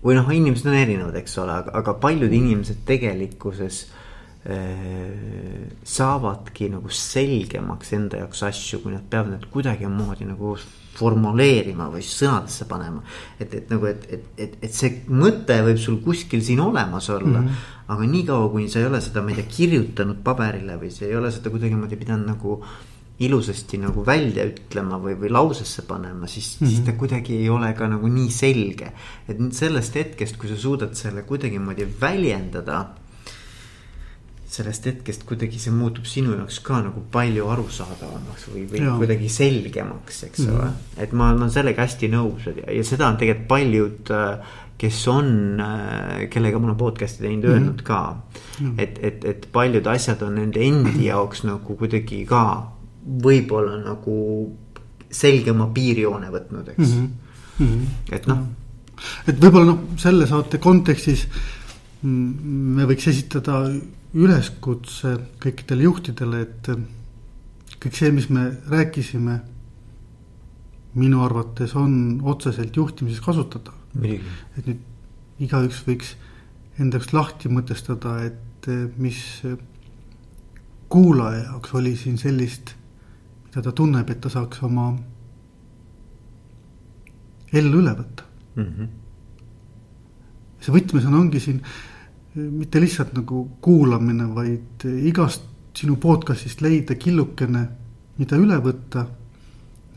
või 0.00 0.16
noh, 0.16 0.32
inimesed 0.32 0.70
on 0.70 0.78
erinevad, 0.78 1.20
eks 1.20 1.36
ole, 1.42 1.60
aga, 1.60 1.74
aga 1.82 1.96
paljud 2.00 2.32
inimesed 2.32 2.86
tegelikkuses 2.88 3.82
äh, 3.84 3.96
Äh, 3.98 4.06
saavadki 5.84 6.70
nagu 6.72 6.88
selgemaks 6.88 7.92
enda 7.92 8.22
jaoks 8.22 8.42
asju, 8.48 8.80
kui 8.80 8.94
nad 8.94 9.04
peavad 9.10 9.34
need 9.34 9.48
kuidagimoodi 9.52 10.28
nagu 10.28 10.54
formuleerima 10.98 11.88
või 11.92 12.02
sõnadesse 12.02 12.66
panema. 12.68 13.02
et, 13.38 13.54
et 13.54 13.70
nagu, 13.70 13.86
et, 13.86 14.06
et, 14.10 14.28
et, 14.36 14.56
et 14.66 14.74
see 14.74 15.02
mõte 15.08 15.58
võib 15.66 15.78
sul 15.78 16.00
kuskil 16.04 16.42
siin 16.44 16.60
olemas 16.64 17.10
olla 17.10 17.40
mm. 17.40 17.46
-hmm. 17.46 17.88
aga 17.94 18.10
niikaua, 18.14 18.50
kuni 18.50 18.68
sa 18.68 18.80
ei 18.80 18.86
ole 18.90 19.00
seda, 19.04 19.22
ma 19.22 19.30
ei 19.30 19.40
tea, 19.40 19.50
kirjutanud 19.56 20.22
paberile 20.24 20.78
või 20.80 20.90
sa 20.90 21.04
ei 21.06 21.16
ole 21.16 21.30
seda 21.34 21.50
kuidagimoodi 21.54 21.96
pidanud 21.96 22.26
nagu 22.26 22.62
ilusasti 23.18 23.80
nagu 23.82 24.04
välja 24.06 24.44
ütlema 24.46 24.98
või, 25.02 25.16
või 25.18 25.30
lausesse 25.34 25.82
panema, 25.82 26.26
siis 26.26 26.56
mm, 26.60 26.66
-hmm. 26.66 26.70
siis 26.70 26.86
ta 26.86 26.92
kuidagi 26.92 27.36
ei 27.36 27.48
ole 27.50 27.72
ka 27.74 27.88
nagu 27.88 28.08
nii 28.08 28.30
selge. 28.30 28.92
et 29.28 29.38
sellest 29.52 29.94
hetkest, 29.94 30.36
kui 30.38 30.48
sa 30.48 30.56
suudad 30.56 30.94
selle 30.94 31.22
kuidagimoodi 31.22 31.86
väljendada 32.00 32.86
sellest 34.48 34.86
hetkest 34.88 35.24
kuidagi 35.28 35.58
see 35.60 35.72
muutub 35.74 36.06
sinu 36.08 36.32
jaoks 36.38 36.60
ka 36.64 36.80
nagu 36.80 37.02
palju 37.12 37.50
arusaadavamaks 37.52 38.46
või, 38.48 38.62
või 38.70 38.80
ja. 38.80 38.94
kuidagi 38.96 39.28
selgemaks, 39.32 40.22
eks 40.28 40.40
mm 40.40 40.46
-hmm. 40.46 40.60
ole. 40.60 41.02
et 41.04 41.12
ma 41.12 41.32
olen 41.34 41.50
sellega 41.52 41.84
hästi 41.84 42.08
nõus 42.12 42.46
ja, 42.48 42.54
ja 42.72 42.84
seda 42.84 43.10
on 43.12 43.18
tegelikult 43.20 43.48
paljud, 43.48 44.12
äh, 44.16 44.54
kes 44.78 45.00
on, 45.12 45.28
äh, 45.60 46.28
kellega 46.32 46.58
ma 46.58 46.70
olen 46.70 46.80
podcast'i 46.80 47.26
teinud 47.26 47.44
mm, 47.44 47.50
-hmm. 47.50 47.54
öelnud 47.54 47.82
ka 47.82 48.00
mm. 48.14 48.66
-hmm. 48.66 48.74
et, 48.78 48.98
et, 49.02 49.24
et 49.24 49.48
paljud 49.52 49.86
asjad 49.86 50.22
on 50.22 50.34
nende 50.34 50.64
endi 50.64 51.04
jaoks 51.06 51.44
nagu 51.44 51.76
kuidagi 51.76 52.24
ka 52.24 52.44
võib-olla 53.24 53.76
nagu 53.84 54.16
selgema 55.10 55.66
piirjoone 55.74 56.30
võtnud, 56.30 56.72
eks 56.72 56.88
mm. 56.88 57.08
-hmm. 57.58 57.86
et 58.12 58.26
noh. 58.26 58.38
et 59.28 59.40
võib-olla 59.40 59.72
noh, 59.74 59.78
selle 59.96 60.26
saate 60.26 60.58
kontekstis 60.58 61.28
me 62.02 62.84
võiks 62.86 63.08
esitada 63.10 63.64
üleskutse 64.14 65.14
kõikidele 65.42 65.84
juhtidele, 65.84 66.40
et 66.46 66.70
kõik 67.78 67.98
see, 67.98 68.10
mis 68.14 68.28
me 68.32 68.48
rääkisime, 68.70 69.40
minu 70.98 71.22
arvates 71.22 71.74
on 71.76 72.20
otseselt 72.24 72.76
juhtimises 72.76 73.20
kasutatav. 73.20 73.74
et 74.56 74.66
nüüd 74.66 74.80
igaüks 75.38 75.82
võiks 75.86 76.14
enda 76.78 76.98
jaoks 76.98 77.12
lahti 77.12 77.48
mõtestada, 77.48 78.24
et 78.24 78.66
mis 78.96 79.42
kuulaja 80.88 81.44
jaoks 81.44 81.74
oli 81.74 81.96
siin 81.96 82.18
sellist, 82.18 82.74
mida 83.46 83.62
ta 83.62 83.72
tunneb, 83.72 84.10
et 84.10 84.20
ta 84.20 84.30
saaks 84.32 84.62
oma 84.62 84.92
ellu 87.52 87.80
üle 87.80 87.94
võtta 87.96 88.24
mm. 88.56 88.64
-hmm. 88.64 88.88
see 90.60 90.74
võtmesõna 90.74 91.20
ongi 91.20 91.40
siin 91.40 91.62
mitte 92.38 92.80
lihtsalt 92.80 93.14
nagu 93.16 93.44
kuulamine, 93.64 94.28
vaid 94.34 94.84
igast 94.86 95.44
sinu 95.78 95.96
podcast'ist 96.00 96.62
leida 96.64 96.96
killukene, 96.98 97.62
mida 98.18 98.38
üle 98.40 98.58
võtta 98.62 99.04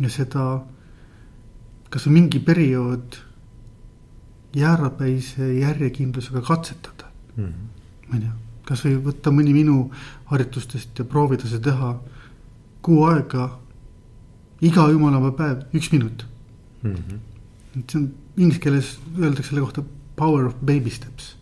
ja 0.01 0.09
seda 0.11 0.45
kasvõi 1.91 2.13
mingi 2.15 2.39
periood 2.43 3.17
jäärapäise 4.55 5.47
järjekindlusega 5.59 6.41
katsetada 6.41 7.09
mm. 7.35 7.45
-hmm. 7.45 8.07
ma 8.07 8.15
ei 8.15 8.21
tea, 8.21 8.33
kasvõi 8.67 8.95
võtta 9.07 9.33
mõni 9.33 9.55
minu 9.55 9.77
harjutustest 10.31 10.99
ja 10.99 11.05
proovida 11.05 11.47
seda 11.47 11.71
teha 11.71 11.91
kuu 12.81 13.03
aega, 13.05 13.49
iga 14.61 14.87
jumalapäeva 14.89 15.37
päev, 15.37 15.65
üks 15.73 15.91
minut 15.91 16.25
mm. 16.83 16.93
-hmm. 16.93 17.19
et 17.79 17.89
see 17.89 18.01
on 18.01 18.09
inglise 18.37 18.59
keeles 18.59 18.97
öeldakse 19.17 19.49
selle 19.49 19.61
kohta 19.61 19.83
power 20.15 20.45
of 20.45 20.55
baby 20.61 20.89
steps 20.89 21.35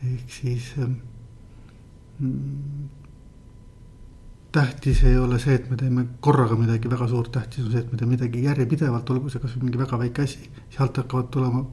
ehk 0.00 0.32
siis 0.32 0.72
ähm, 0.78 0.96
mm, 2.18 2.88
tähtis 4.52 5.02
ei 5.04 5.18
ole 5.18 5.38
see, 5.38 5.54
et 5.54 5.68
me 5.70 5.76
teeme 5.76 6.06
korraga 6.20 6.56
midagi 6.58 6.90
väga 6.90 7.08
suurt, 7.08 7.32
tähtis 7.34 7.64
on 7.64 7.72
see, 7.72 7.82
et 7.84 7.92
me 7.92 7.98
teeme 7.98 8.16
midagi 8.16 8.44
järjepidevalt, 8.44 9.10
olgu 9.14 9.30
see 9.30 9.42
kasvõi 9.42 9.68
mingi 9.68 9.80
väga 9.80 9.98
väike 10.00 10.24
asi, 10.26 10.48
sealt 10.72 11.02
hakkavad 11.02 11.28
tulema 11.34 11.64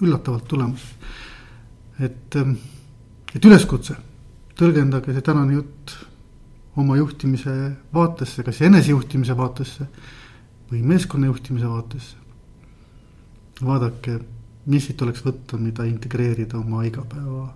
üllatavalt 0.00 0.46
tulemused. 0.48 1.10
et, 1.98 2.36
ähm, 2.36 2.54
et 3.34 3.44
üleskutse, 3.44 3.96
tõlgendage 4.54 5.12
see 5.12 5.24
tänane 5.26 5.56
jutt 5.56 5.96
oma 6.78 6.96
juhtimise 6.96 7.54
vaatesse, 7.92 8.44
kas 8.46 8.60
enesejuhtimise 8.62 9.36
vaatesse 9.36 9.88
või 10.70 10.82
meeskonna 10.86 11.26
juhtimise 11.26 11.68
vaatesse. 11.68 12.16
vaadake 13.64 14.20
mis 14.68 14.88
siit 14.88 15.02
oleks 15.02 15.24
võtta, 15.24 15.58
mida 15.60 15.86
integreerida 15.88 16.58
oma 16.60 16.84
igapäeva 16.88 17.48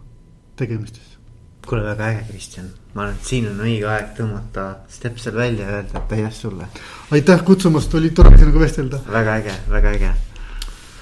tegemistesse? 0.57 1.19
kuule, 1.63 1.85
väga 1.87 2.09
äge, 2.11 2.25
Kristjan, 2.33 2.67
ma 2.97 3.05
arvan, 3.05 3.15
et 3.21 3.29
siin 3.29 3.45
on 3.47 3.61
õige 3.63 3.87
aeg 3.87 4.09
tõmmata 4.17 4.65
stepsel 4.91 5.37
välja 5.37 5.69
ja 5.69 5.77
öelda, 5.79 6.03
et 6.03 6.17
aitäh 6.19 6.35
sulle. 6.35 6.67
aitäh 7.15 7.45
kutsumast, 7.47 7.95
oli 7.95 8.11
tore 8.11 8.35
sinuga 8.35 8.65
vestelda. 8.65 8.99
väga 9.07 9.39
äge, 9.45 9.57
väga 9.71 9.97
äge 9.99 10.13